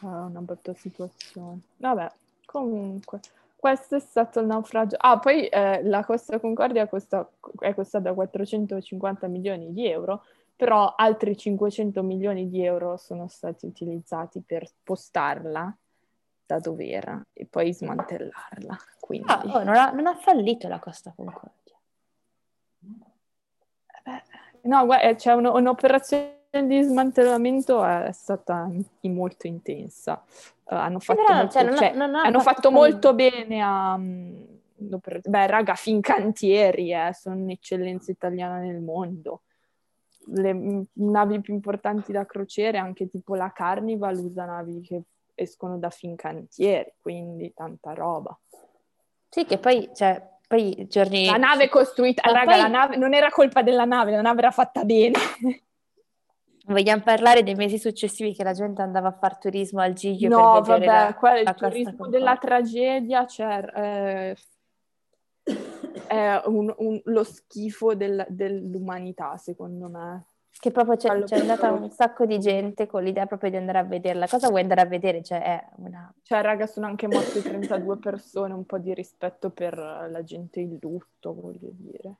È 0.00 0.04
una 0.04 0.40
brutta 0.40 0.74
situazione. 0.74 1.60
Vabbè, 1.78 2.10
comunque, 2.44 3.20
questo 3.56 3.96
è 3.96 4.00
stato 4.00 4.40
il 4.40 4.46
naufragio. 4.46 4.96
Ah, 4.98 5.18
poi 5.18 5.46
eh, 5.46 5.82
la 5.84 6.04
Costa 6.04 6.38
Concordia 6.38 6.86
costa- 6.86 7.28
è 7.58 7.74
costata 7.74 8.12
450 8.12 9.26
milioni 9.26 9.72
di 9.72 9.86
euro, 9.88 10.24
però 10.54 10.94
altri 10.96 11.36
500 11.36 12.02
milioni 12.02 12.48
di 12.48 12.64
euro 12.64 12.96
sono 12.96 13.28
stati 13.28 13.66
utilizzati 13.66 14.42
per 14.44 14.66
spostarla 14.66 15.76
da 16.46 16.58
dove 16.58 16.88
era 16.88 17.22
e 17.32 17.46
poi 17.46 17.72
smantellarla. 17.72 18.76
Quindi, 18.98 19.30
Ah, 19.30 19.42
oh, 19.44 19.62
non, 19.62 19.76
ha, 19.76 19.90
non 19.92 20.06
ha 20.06 20.14
fallito 20.14 20.68
la 20.68 20.78
Costa 20.78 21.12
Concordia. 21.14 21.69
Eh, 24.62 24.68
no, 24.68 24.84
guarda, 24.84 25.14
c'è 25.14 25.32
un- 25.32 25.46
un'operazione 25.46 26.38
di 26.66 26.82
smantellamento 26.82 27.84
è 27.84 28.10
stata 28.12 28.68
in- 29.00 29.14
molto 29.14 29.46
intensa. 29.46 30.22
Eh, 30.68 30.74
hanno 30.74 30.98
fatto, 30.98 31.22
però, 31.24 31.36
molto, 31.36 31.52
cioè, 31.52 31.64
non 31.64 31.76
cioè, 31.76 31.92
non 31.94 32.14
ha 32.14 32.22
hanno 32.22 32.40
fatto 32.40 32.54
fatto 32.54 32.70
molto 32.70 33.14
bene 33.14 33.60
a... 33.62 33.96
mm, 33.96 34.42
Beh, 34.82 35.46
raga, 35.46 35.74
Fincantieri, 35.74 36.90
eh, 36.94 37.12
sono 37.12 37.36
un'eccellenza 37.36 38.10
italiana 38.10 38.58
nel 38.60 38.80
mondo. 38.80 39.42
Le 40.28 40.54
mm, 40.54 40.80
navi 40.94 41.40
più 41.42 41.52
importanti 41.52 42.12
da 42.12 42.24
crociere, 42.24 42.78
anche 42.78 43.06
tipo 43.08 43.34
la 43.34 43.52
Carnival, 43.52 44.16
usa 44.16 44.46
navi 44.46 44.80
che 44.80 45.02
escono 45.34 45.76
da 45.78 45.90
Fincantieri, 45.90 46.94
quindi 47.00 47.52
tanta 47.54 47.92
roba. 47.92 48.36
Sì, 49.28 49.44
che 49.44 49.58
poi, 49.58 49.90
cioè, 49.94 50.20
poi 50.50 50.84
giorni... 50.88 51.26
La 51.26 51.36
nave 51.36 51.68
costruita, 51.68 52.22
Ma 52.24 52.32
raga, 52.32 52.50
poi- 52.50 52.60
la 52.62 52.66
nave 52.66 52.96
non 52.96 53.14
era 53.14 53.30
colpa 53.30 53.62
della 53.62 53.84
nave, 53.84 54.10
la 54.10 54.20
nave 54.20 54.40
era 54.40 54.50
fatta 54.50 54.82
bene. 54.84 55.16
Vogliamo 56.66 57.02
parlare 57.04 57.44
dei 57.44 57.54
mesi 57.54 57.78
successivi 57.78 58.34
che 58.34 58.42
la 58.42 58.52
gente 58.52 58.82
andava 58.82 59.08
a 59.08 59.12
fare 59.12 59.36
turismo 59.40 59.80
al 59.80 59.92
Giglio 59.92 60.28
No, 60.28 60.60
per 60.60 60.74
vedere 60.80 61.14
vabbè, 61.20 61.32
la, 61.34 61.38
il 61.40 61.54
turismo 61.54 62.08
della 62.08 62.36
tragedia, 62.36 63.26
cioè, 63.26 63.64
eh, 63.76 64.36
è 66.08 66.42
un- 66.46 66.74
un- 66.78 67.00
lo 67.04 67.22
schifo 67.22 67.94
del- 67.94 68.26
dell'umanità, 68.28 69.36
secondo 69.36 69.88
me. 69.88 70.24
Che 70.58 70.70
proprio 70.72 70.96
c'è, 70.96 71.22
c'è 71.22 71.38
andata 71.38 71.70
un 71.70 71.90
sacco 71.90 72.26
di 72.26 72.38
gente 72.38 72.86
con 72.86 73.02
l'idea 73.02 73.24
proprio 73.24 73.48
di 73.48 73.56
andare 73.56 73.78
a 73.78 73.84
vederla. 73.84 74.28
Cosa 74.28 74.48
vuoi 74.48 74.60
andare 74.60 74.82
a 74.82 74.86
vedere? 74.86 75.22
Cioè, 75.22 75.42
è 75.42 75.66
una... 75.76 76.12
Cioè, 76.22 76.42
raga, 76.42 76.66
sono 76.66 76.86
anche 76.86 77.06
morte 77.06 77.40
32 77.40 77.96
persone, 77.96 78.52
un 78.52 78.66
po' 78.66 78.78
di 78.78 78.92
rispetto 78.92 79.48
per 79.50 79.78
la 79.78 80.22
gente 80.22 80.60
in 80.60 80.76
lutto, 80.80 81.34
voglio 81.34 81.70
dire. 81.72 82.16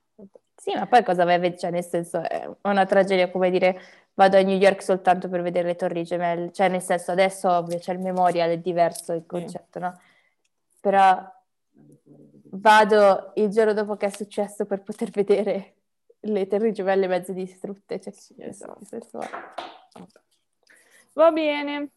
Sì, 0.54 0.74
ma 0.74 0.86
poi 0.86 1.02
cosa 1.04 1.24
vai 1.24 1.34
a 1.34 1.38
vedere? 1.38 1.58
Cioè, 1.58 1.70
nel 1.70 1.84
senso, 1.84 2.22
è 2.22 2.48
una 2.62 2.86
tragedia 2.86 3.30
come 3.30 3.50
dire 3.50 3.78
vado 4.14 4.38
a 4.38 4.42
New 4.42 4.56
York 4.56 4.82
soltanto 4.82 5.28
per 5.28 5.42
vedere 5.42 5.68
le 5.68 5.76
torri 5.76 6.02
gemelle. 6.04 6.50
Cioè, 6.52 6.68
nel 6.68 6.82
senso, 6.82 7.10
adesso 7.10 7.50
ovvio 7.50 7.78
c'è 7.78 7.92
il 7.92 8.00
memorial, 8.00 8.50
è 8.50 8.58
diverso 8.58 9.12
il 9.12 9.26
concetto, 9.26 9.78
no? 9.78 10.00
Però 10.80 11.30
vado 12.52 13.32
il 13.34 13.48
giorno 13.48 13.72
dopo 13.72 13.96
che 13.96 14.06
è 14.06 14.10
successo 14.10 14.64
per 14.64 14.82
poter 14.82 15.10
vedere 15.10 15.74
le 16.20 16.46
torri 16.46 16.72
gemelle 16.72 17.06
mezze 17.06 17.32
distrutte. 17.32 18.00
Cioè, 18.00 18.12
Sì, 18.12 18.34
esatto. 18.38 19.18
Va 21.14 21.30
bene. 21.32 21.90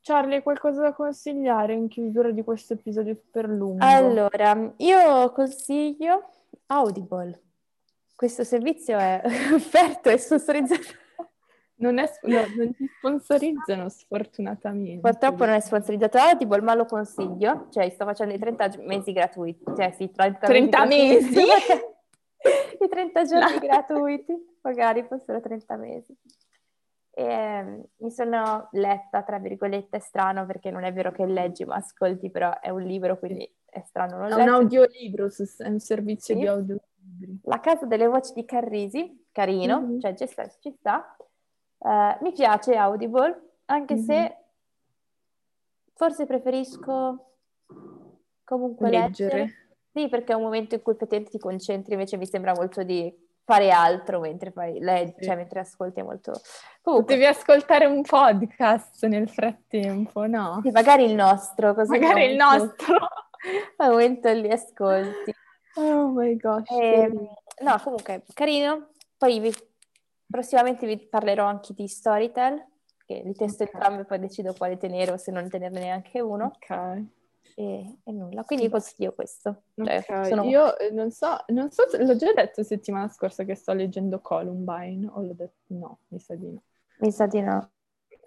Charlie, 0.00 0.42
qualcosa 0.42 0.80
da 0.80 0.92
consigliare 0.92 1.74
in 1.74 1.88
chiusura 1.88 2.30
di 2.30 2.42
questo 2.42 2.72
episodio 2.74 3.14
super 3.14 3.46
lungo? 3.48 3.84
Allora, 3.84 4.72
io 4.76 5.32
consiglio 5.32 6.30
Audible. 6.66 7.42
Questo 8.14 8.42
servizio 8.42 8.96
è 8.98 9.20
offerto 9.52 10.08
e 10.08 10.18
sponsorizzato. 10.18 11.06
Non, 11.80 11.98
è, 11.98 12.10
no, 12.22 12.40
non 12.56 12.74
ti 12.74 12.90
sponsorizzano, 12.96 13.88
sfortunatamente. 13.88 15.00
Purtroppo 15.00 15.44
non 15.44 15.54
è 15.54 15.60
sponsorizzato 15.60 16.18
Audible, 16.18 16.60
ma 16.60 16.74
lo 16.74 16.86
consiglio. 16.86 17.68
Cioè, 17.70 17.88
sto 17.90 18.04
facendo 18.04 18.34
i 18.34 18.38
30 18.38 18.68
gi- 18.68 18.82
mesi 18.82 19.12
gratuiti. 19.12 19.64
Cioè, 19.76 19.92
sì, 19.92 20.10
30, 20.10 20.46
30 20.46 20.76
gratuiti. 20.86 21.24
mesi? 21.24 21.40
I 22.80 22.88
30 22.88 23.24
giorni 23.24 23.54
La- 23.54 23.58
gratuiti, 23.58 24.58
magari 24.62 25.02
fossero 25.04 25.40
30 25.40 25.76
mesi. 25.76 26.16
E, 27.10 27.24
ehm, 27.24 27.84
mi 27.96 28.10
sono 28.10 28.68
letta, 28.72 29.22
tra 29.22 29.38
virgolette, 29.38 29.96
è 29.96 30.00
strano 30.00 30.46
perché 30.46 30.70
non 30.70 30.84
è 30.84 30.92
vero 30.92 31.10
che 31.10 31.26
leggi 31.26 31.64
ma 31.64 31.76
ascolti, 31.76 32.30
però 32.30 32.60
è 32.60 32.70
un 32.70 32.82
libro, 32.82 33.18
quindi 33.18 33.50
è 33.64 33.82
strano 33.84 34.18
non 34.18 34.30
È 34.32 34.42
un 34.42 34.48
audiolibro, 34.48 35.26
è 35.26 35.68
un 35.68 35.80
servizio 35.80 36.34
Sì. 36.34 36.40
di 36.40 36.46
audiolibri. 36.46 37.40
La 37.42 37.58
casa 37.60 37.86
delle 37.86 38.06
voci 38.06 38.32
di 38.34 38.44
Carrisi, 38.44 39.26
carino, 39.32 39.80
Mhm. 39.80 40.00
cioè 40.00 40.14
ci 40.14 40.26
sta, 40.26 40.48
ci 40.60 40.70
sta. 40.78 41.16
Eh, 41.80 42.18
mi 42.20 42.32
piace 42.32 42.76
Audible, 42.76 43.56
anche 43.66 43.94
Mhm. 43.94 44.00
se 44.00 44.36
forse 45.94 46.26
preferisco 46.26 47.32
comunque 48.44 48.88
Leggere. 48.90 49.36
leggere. 49.38 49.66
Sì, 49.92 50.08
perché 50.08 50.32
è 50.32 50.36
un 50.36 50.42
momento 50.42 50.74
in 50.74 50.82
cui 50.82 50.92
effettivamente 50.92 51.32
ti 51.32 51.38
concentri, 51.38 51.92
invece 51.94 52.16
mi 52.16 52.26
sembra 52.26 52.52
molto 52.54 52.82
di 52.82 53.12
fare 53.44 53.70
altro 53.70 54.20
mentre 54.20 54.50
fai, 54.50 54.78
leggi, 54.78 55.14
Sì. 55.18 55.24
cioè 55.24 55.36
mentre 55.36 55.60
ascolti 55.60 56.00
è 56.00 56.02
molto... 56.02 56.32
Comunque, 56.82 57.14
Potevi 57.16 57.24
ascoltare 57.26 57.86
un 57.86 58.02
podcast 58.02 59.04
nel 59.06 59.28
frattempo, 59.28 60.26
no? 60.26 60.60
sì, 60.62 60.70
magari 60.70 61.04
il 61.04 61.14
nostro, 61.14 61.74
così 61.74 61.90
Magari 61.98 62.24
il 62.26 62.36
nostro. 62.36 62.96
al 63.78 63.90
momento 63.90 64.30
li 64.32 64.50
ascolti. 64.50 65.32
Oh 65.76 66.08
my 66.08 66.36
gosh. 66.36 66.68
Ehm, 66.70 67.12
che- 67.54 67.64
no, 67.64 67.80
comunque, 67.82 68.24
carino. 68.34 68.88
Poi 69.16 69.40
vi- 69.40 69.54
prossimamente 70.26 70.86
vi 70.86 70.98
parlerò 70.98 71.46
anche 71.46 71.72
di 71.72 71.88
Storytel, 71.88 72.62
che 73.06 73.22
li 73.24 73.34
testo 73.34 73.62
Ok. 73.62 73.72
entrambi 73.72 74.02
e 74.02 74.04
poi 74.04 74.18
decido 74.18 74.52
quale 74.52 74.76
tenere 74.76 75.12
o 75.12 75.16
se 75.16 75.30
non 75.32 75.48
tenerne 75.48 75.80
neanche 75.80 76.20
uno. 76.20 76.52
Ok. 76.56 77.02
E, 77.54 77.98
e 78.04 78.12
nulla, 78.12 78.44
quindi 78.44 78.68
consiglio 78.68 79.12
questo. 79.14 79.62
Cioè, 79.80 80.00
Ok, 80.00 80.28
sono- 80.28 80.44
io 80.44 80.78
eh, 80.78 80.90
non 80.90 81.10
so, 81.10 81.36
non 81.48 81.70
so 81.70 81.88
se 81.88 82.04
l'ho 82.04 82.14
già 82.16 82.32
detto 82.32 82.62
settimana 82.62 83.08
scorsa 83.08 83.44
che 83.44 83.54
sto 83.54 83.72
leggendo 83.72 84.20
Columbine, 84.20 85.06
o 85.08 85.20
l'ho 85.22 85.34
detto, 85.34 85.56
no, 85.68 85.98
mi 86.08 86.20
sa 86.20 86.34
di 86.34 86.50
no. 86.52 86.62
Mi 87.00 87.10
sa 87.12 87.26
di 87.26 87.40
no. 87.40 87.70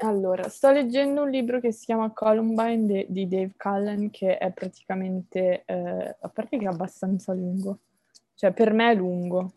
Allora, 0.04 0.50
sto 0.50 0.72
leggendo 0.72 1.22
un 1.24 1.30
libro 1.30 1.60
che 1.60 1.72
si 1.72 1.86
chiama 1.86 2.12
Columbine 2.12 2.86
de- 2.86 3.06
di 3.10 3.28
Dave 3.28 3.54
Cullen, 3.56 4.10
che 4.10 4.38
è 4.38 4.52
praticamente, 4.52 5.64
eh, 5.66 6.16
a 6.20 6.30
parte 6.30 6.58
che 6.58 6.66
è 6.66 6.68
abbastanza 6.68 7.34
lungo, 7.34 7.80
cioè 8.34 8.52
per 8.52 8.74
me 8.74 8.92
è 8.92 8.96
lungo, 8.96 9.54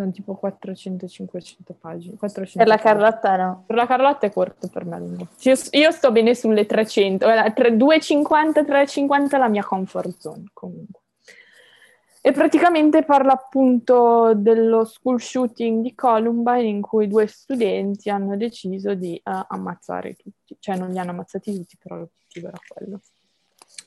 sono 0.00 0.10
tipo 0.12 0.38
400-500 0.42 1.74
pagine. 1.78 2.16
400 2.16 2.58
Per 2.58 2.66
la. 2.66 2.78
Carlotta 2.78 3.36
no. 3.36 3.64
Per 3.66 3.76
la 3.76 3.86
Carlotta 3.86 4.26
è 4.26 4.32
corto, 4.32 4.68
per 4.68 4.84
me 4.86 4.98
lungo. 4.98 5.28
Io, 5.40 5.54
io 5.70 5.90
sto 5.90 6.10
bene 6.10 6.34
sulle 6.34 6.64
300, 6.64 7.26
guarda, 7.26 7.52
tre- 7.52 7.76
250, 7.76 8.64
350 8.64 9.36
è 9.36 9.38
la 9.38 9.48
mia 9.48 9.64
comfort 9.64 10.16
zone 10.18 10.44
comunque. 10.52 11.00
E 12.22 12.32
praticamente 12.32 13.02
parla 13.02 13.32
appunto 13.32 14.34
dello 14.34 14.84
school 14.84 15.20
shooting 15.20 15.82
di 15.82 15.94
Columbine 15.94 16.68
in 16.68 16.82
cui 16.82 17.08
due 17.08 17.26
studenti 17.26 18.10
hanno 18.10 18.36
deciso 18.36 18.92
di 18.94 19.16
eh, 19.16 19.22
ammazzare 19.48 20.14
tutti, 20.14 20.54
cioè 20.58 20.76
non 20.76 20.90
li 20.90 20.98
hanno 20.98 21.12
ammazzati 21.12 21.54
tutti, 21.54 21.78
però 21.82 21.96
l'obiettivo 21.96 22.48
era 22.48 22.58
quello. 22.68 23.00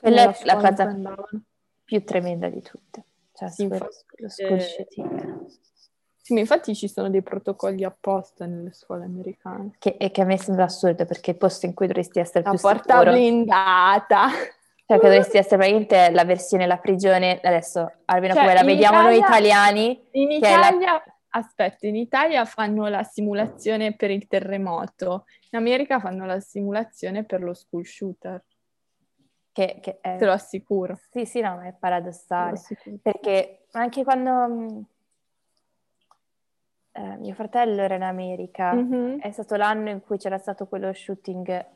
Quella 0.00 0.22
è 0.36 0.44
la 0.44 0.56
cosa 0.56 0.82
andavano. 0.82 1.42
più 1.84 2.02
tremenda 2.02 2.48
di 2.48 2.60
tutte. 2.60 3.04
Cioè, 3.32 3.50
Sì, 3.50 3.68
lo 3.68 3.88
school 4.28 4.58
eh, 4.58 4.60
shooting. 4.60 5.46
Sì, 6.24 6.32
ma 6.32 6.40
infatti 6.40 6.74
ci 6.74 6.88
sono 6.88 7.10
dei 7.10 7.20
protocolli 7.22 7.84
apposta 7.84 8.46
nelle 8.46 8.72
scuole 8.72 9.04
americane. 9.04 9.72
Che, 9.78 9.96
e 9.98 10.10
che 10.10 10.22
a 10.22 10.24
me 10.24 10.38
sembra 10.38 10.64
assurdo 10.64 11.04
perché 11.04 11.32
il 11.32 11.36
posto 11.36 11.66
in 11.66 11.74
cui 11.74 11.86
dovresti 11.86 12.18
essere 12.18 12.42
La 12.42 12.50
più 12.52 12.60
porta 12.60 12.94
sicuro, 12.94 13.10
blindata. 13.10 14.28
cioè 14.30 14.98
che 14.98 15.06
dovresti 15.06 15.36
essere 15.36 15.56
praticamente 15.58 16.10
la 16.12 16.24
versione 16.24 16.66
la 16.66 16.78
prigione, 16.78 17.40
adesso 17.42 17.92
almeno 18.06 18.32
Cioè, 18.32 18.42
come 18.42 18.54
la 18.54 18.62
vediamo 18.64 19.02
noi 19.02 19.16
Italia- 19.18 19.26
italiani, 19.68 20.08
In 20.12 20.30
è 20.30 20.38
la- 20.56 20.68
Italia, 20.68 21.04
aspetta, 21.28 21.86
in 21.86 21.96
Italia 21.96 22.44
fanno 22.46 22.86
la 22.86 23.02
simulazione 23.02 23.94
per 23.94 24.10
il 24.10 24.26
terremoto, 24.26 25.26
in 25.50 25.58
America 25.58 26.00
fanno 26.00 26.24
la 26.24 26.40
simulazione 26.40 27.24
per 27.24 27.42
lo 27.42 27.52
school 27.52 27.84
shooter, 27.84 28.42
che, 29.52 29.78
che 29.82 29.98
è... 30.00 30.16
te 30.16 30.24
lo 30.24 30.32
assicuro. 30.32 30.98
Sì, 31.10 31.26
sì, 31.26 31.40
no, 31.42 31.56
ma 31.56 31.66
è 31.66 31.74
paradossale. 31.78 32.58
Perché 33.02 33.66
anche 33.72 34.02
quando 34.04 34.30
mh, 34.48 34.84
eh, 36.96 37.16
mio 37.18 37.34
fratello 37.34 37.82
era 37.82 37.94
in 37.96 38.02
America, 38.02 38.72
Mhm. 38.72 39.18
è 39.20 39.30
stato 39.32 39.56
l'anno 39.56 39.90
in 39.90 40.00
cui 40.00 40.16
c'era 40.16 40.38
stato 40.38 40.66
quello 40.66 40.92
shooting, 40.92 41.66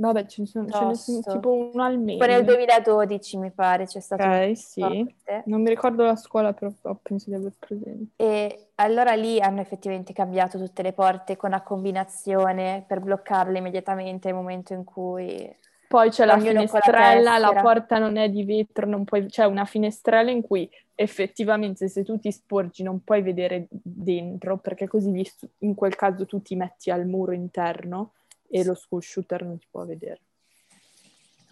Vabbè, 0.00 0.26
ce 0.26 0.42
ne 0.42 0.46
sono, 0.46 0.68
ce 0.68 0.84
ne 0.84 0.94
sono 0.94 1.16
Tosto. 1.18 1.32
tipo 1.32 1.52
uno 1.72 1.82
al 1.82 1.98
mese. 1.98 2.18
tipo 2.20 2.26
nel 2.30 2.44
2012 2.44 3.36
mi 3.36 3.50
pare, 3.50 3.84
c'è 3.86 3.98
stato 3.98 4.22
Ok, 4.22 4.56
sì. 4.56 4.80
forte. 4.80 5.42
Non 5.46 5.60
mi 5.62 5.70
ricordo 5.70 6.04
la 6.04 6.14
scuola, 6.14 6.52
però 6.52 6.70
penso 7.02 7.30
di 7.30 7.34
aver 7.34 7.52
presente. 7.58 8.12
E 8.14 8.68
allora 8.76 9.14
lì 9.14 9.40
hanno 9.40 9.60
effettivamente 9.60 10.12
cambiato 10.12 10.56
tutte 10.56 10.82
le 10.82 10.92
porte 10.92 11.36
con 11.36 11.50
la 11.50 11.62
combinazione 11.62 12.84
per 12.86 13.00
bloccarle 13.00 13.58
immediatamente 13.58 14.28
nel 14.28 14.36
momento 14.36 14.72
in 14.72 14.84
cui... 14.84 15.52
Poi 15.88 16.10
c'è 16.10 16.26
la 16.26 16.34
Ognuno 16.34 16.52
la 16.52 16.66
finestrella, 16.66 17.38
la, 17.38 17.46
tessera. 17.48 17.60
porta 17.62 17.98
non 17.98 18.16
è 18.18 18.28
di 18.28 18.44
vetro, 18.44 18.86
non 18.86 19.02
puoi, 19.04 19.26
c'è 19.26 19.46
una 19.46 19.64
finestrella 19.64 20.30
in 20.30 20.42
cui 20.42 20.70
effettivamente 21.00 21.86
se 21.88 22.02
tu 22.02 22.18
ti 22.18 22.32
sporgi 22.32 22.82
non 22.82 23.04
puoi 23.04 23.22
vedere 23.22 23.68
dentro, 23.70 24.56
perché 24.58 24.88
così 24.88 25.12
gli 25.12 25.22
stu- 25.22 25.48
in 25.58 25.76
quel 25.76 25.94
caso 25.94 26.26
tu 26.26 26.42
ti 26.42 26.56
metti 26.56 26.90
al 26.90 27.06
muro 27.06 27.30
interno 27.30 28.14
e 28.48 28.64
lo 28.64 28.74
school 28.74 29.00
shooter 29.02 29.44
non 29.44 29.58
ti 29.58 29.66
può 29.70 29.84
vedere. 29.84 30.20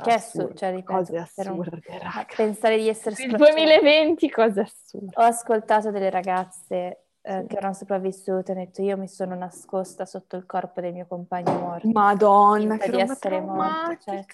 Che 0.03 0.11
assurdo, 0.13 0.55
cioè, 0.55 0.71
ripeto, 0.75 0.93
cose 0.99 1.13
un- 1.13 1.19
assurde, 1.21 1.81
raga. 1.99 2.27
pensare 2.37 2.77
di 2.77 2.89
essere 2.89 3.11
Il 3.11 3.31
scrociati. 3.31 3.53
2020 3.53 4.31
cose 4.31 4.61
assurde. 4.61 5.13
Ho 5.15 5.23
ascoltato 5.23 5.91
delle 5.93 6.11
ragazze 6.11 7.05
eh, 7.23 7.41
Sì. 7.43 7.47
che 7.47 7.57
erano 7.57 7.73
sopravvissute 7.75 8.53
hanno 8.53 8.65
detto 8.65 8.83
io 8.83 8.97
mi 8.97 9.09
sono 9.09 9.35
nascosta 9.37 10.05
sotto 10.05 10.37
il 10.37 10.45
corpo 10.45 10.81
del 10.81 10.93
mio 10.93 11.07
compagno 11.07 11.57
morto. 11.59 11.89
Madonna, 11.89 12.77
che 12.79 12.91
di 12.91 13.01
essere 13.01 13.41
morto, 13.41 13.97
cioè. 14.05 14.25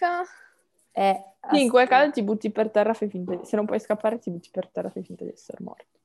È 0.93 1.25
Sì, 1.51 1.63
in 1.63 1.71
quel 1.71 1.89
caso 1.89 2.13
ti 2.13 2.23
butti 2.23 2.51
per 2.53 2.71
terra, 2.71 2.95
fai 2.95 3.09
finta 3.09 3.35
di... 3.35 3.45
se 3.45 3.57
non 3.57 3.67
puoi 3.67 3.81
scappare 3.81 4.19
ti 4.19 4.31
butti 4.31 4.51
per 4.53 4.69
terra, 4.69 4.91
fai 4.91 5.03
finta 5.03 5.25
di 5.25 5.31
essere 5.31 5.59
morto. 5.63 5.99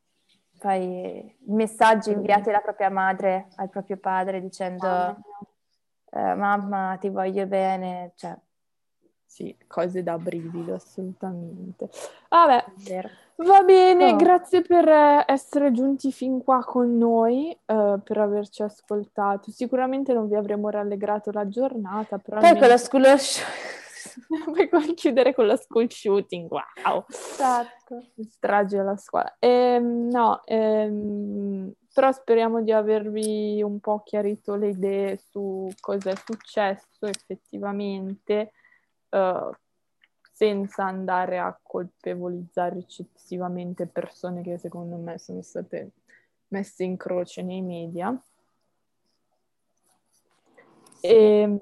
Poi 0.57 1.35
messaggi 1.45 2.09
inviati 2.11 2.49
alla 2.49 2.61
propria 2.61 2.89
madre, 2.89 3.49
al 3.57 3.69
proprio 3.69 3.97
padre 3.97 4.41
dicendo 4.41 4.87
Mamma 4.87 5.21
eh, 6.11 6.33
mamma 6.33 6.97
ti 6.99 7.09
voglio 7.09 7.45
bene, 7.45 8.13
cioè, 8.15 8.35
Sì, 9.25 9.55
cose 9.67 10.01
da 10.03 10.17
brivido, 10.17 10.75
assolutamente. 10.75 11.89
Vabbè, 12.29 12.63
va 13.35 13.61
bene, 13.61 14.13
Oh. 14.13 14.15
grazie 14.15 14.61
per 14.61 14.87
eh, 14.87 15.25
essere 15.27 15.71
giunti 15.71 16.11
fin 16.11 16.41
qua 16.43 16.63
con 16.63 16.97
noi, 16.97 17.51
eh, 17.51 17.99
per 18.03 18.17
averci 18.17 18.63
ascoltato. 18.63 19.51
Sicuramente 19.51 20.13
non 20.13 20.27
vi 20.27 20.35
avremo 20.35 20.69
rallegrato 20.69 21.31
la 21.31 21.47
giornata, 21.47 22.17
però 22.17 22.39
Poi 22.39 22.53
con 22.53 22.57
almeno 22.57 22.67
lo 22.67 22.77
school 22.77 23.05
puoi 24.45 24.69
concludere 24.69 25.33
con 25.33 25.45
lo 25.45 25.55
school 25.55 25.89
shooting, 25.89 26.49
wow! 26.49 27.05
Esatto. 27.09 28.03
Strage 28.21 28.77
alla 28.77 28.97
scuola. 28.97 29.35
Ehm, 29.39 30.09
no, 30.09 30.43
ehm, 30.45 31.71
però 31.93 32.11
speriamo 32.11 32.61
di 32.61 32.71
avervi 32.71 33.61
un 33.63 33.79
po' 33.79 34.03
chiarito 34.03 34.55
le 34.55 34.69
idee 34.69 35.17
su 35.17 35.69
cosa 35.79 36.11
è 36.11 36.15
successo 36.15 37.05
effettivamente, 37.07 38.51
eh, 39.09 39.49
senza 40.31 40.85
andare 40.85 41.39
a 41.39 41.57
colpevolizzare 41.61 42.77
eccessivamente 42.77 43.87
persone 43.87 44.43
che 44.43 44.57
secondo 44.59 44.97
me 44.97 45.17
sono 45.17 45.41
state 45.41 45.91
messe 46.49 46.83
in 46.83 46.97
croce 46.97 47.41
nei 47.41 47.61
media. 47.61 48.15
E, 51.01 51.47
mh, 51.47 51.59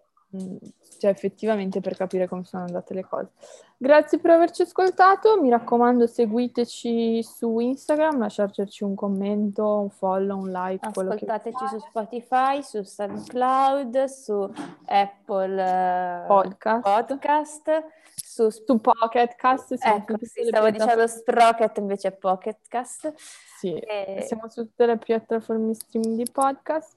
cioè 0.97 1.11
effettivamente 1.11 1.81
per 1.81 1.95
capire 1.95 2.27
come 2.27 2.43
sono 2.43 2.63
andate 2.63 2.93
le 2.93 3.03
cose. 3.03 3.29
Grazie 3.77 4.19
per 4.19 4.31
averci 4.31 4.61
ascoltato, 4.61 5.41
mi 5.41 5.49
raccomando 5.49 6.07
seguiteci 6.07 7.21
su 7.21 7.59
Instagram, 7.59 8.19
lasciateci 8.19 8.83
un 8.83 8.95
commento, 8.95 9.79
un 9.79 9.89
follow, 9.89 10.39
un 10.39 10.49
like, 10.49 10.87
Ascoltateci 10.87 11.67
su 11.67 11.79
Spotify, 11.79 12.63
su 12.63 12.81
SoundCloud, 12.83 14.05
su 14.05 14.49
Apple 14.85 15.61
eh, 15.61 16.25
Podcast. 16.25 16.81
Podcast, 16.83 17.83
su 18.15 18.49
su 18.49 18.79
Pocket 18.79 19.35
Cast, 19.35 19.73
siamo 19.75 19.97
Ecco, 19.97 20.15
sì, 20.21 20.45
stavo 20.45 20.69
dicendo 20.69 21.05
Sprocket 21.05 21.77
invece 21.77 22.11
Pocketcast. 22.13 23.13
Sì, 23.57 23.73
E- 23.73 24.23
siamo 24.25 24.47
su 24.49 24.63
tutte 24.63 24.85
le 24.85 24.97
piattaforme 24.97 25.73
streaming 25.73 26.15
di 26.15 26.31
podcast. 26.31 26.95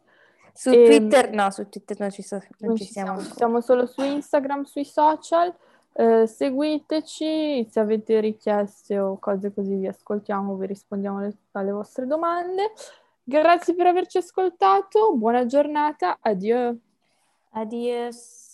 Su 0.61 0.71
Ehm, 0.71 0.87
Twitter, 0.87 1.33
no, 1.33 1.51
su 1.53 1.69
Twitter 1.69 2.01
non 2.01 2.11
ci, 2.11 2.23
so- 2.25 2.35
non 2.59 2.71
non 2.71 2.77
ci 2.77 2.85
siamo. 2.85 3.21
siamo, 3.21 3.35
siamo 3.37 3.61
solo 3.61 3.87
su 3.87 4.03
Instagram, 4.03 4.65
sui 4.65 4.85
social. 4.85 5.55
Eh, 5.93 6.27
seguiteci, 6.27 7.69
se 7.71 7.79
avete 7.79 8.19
richieste 8.19 8.99
o 8.99 9.19
cose 9.21 9.53
così 9.55 9.77
vi 9.77 9.87
ascoltiamo, 9.87 10.57
vi 10.57 10.67
rispondiamo 10.67 11.19
alle, 11.19 11.37
alle 11.53 11.71
vostre 11.71 12.07
domande. 12.09 12.73
Grazie 13.23 13.75
per 13.77 13.87
averci 13.87 14.19
ascoltato, 14.19 15.15
buona 15.15 15.47
giornata, 15.47 16.19
addio. 16.21 16.77
Adios. 17.51 18.48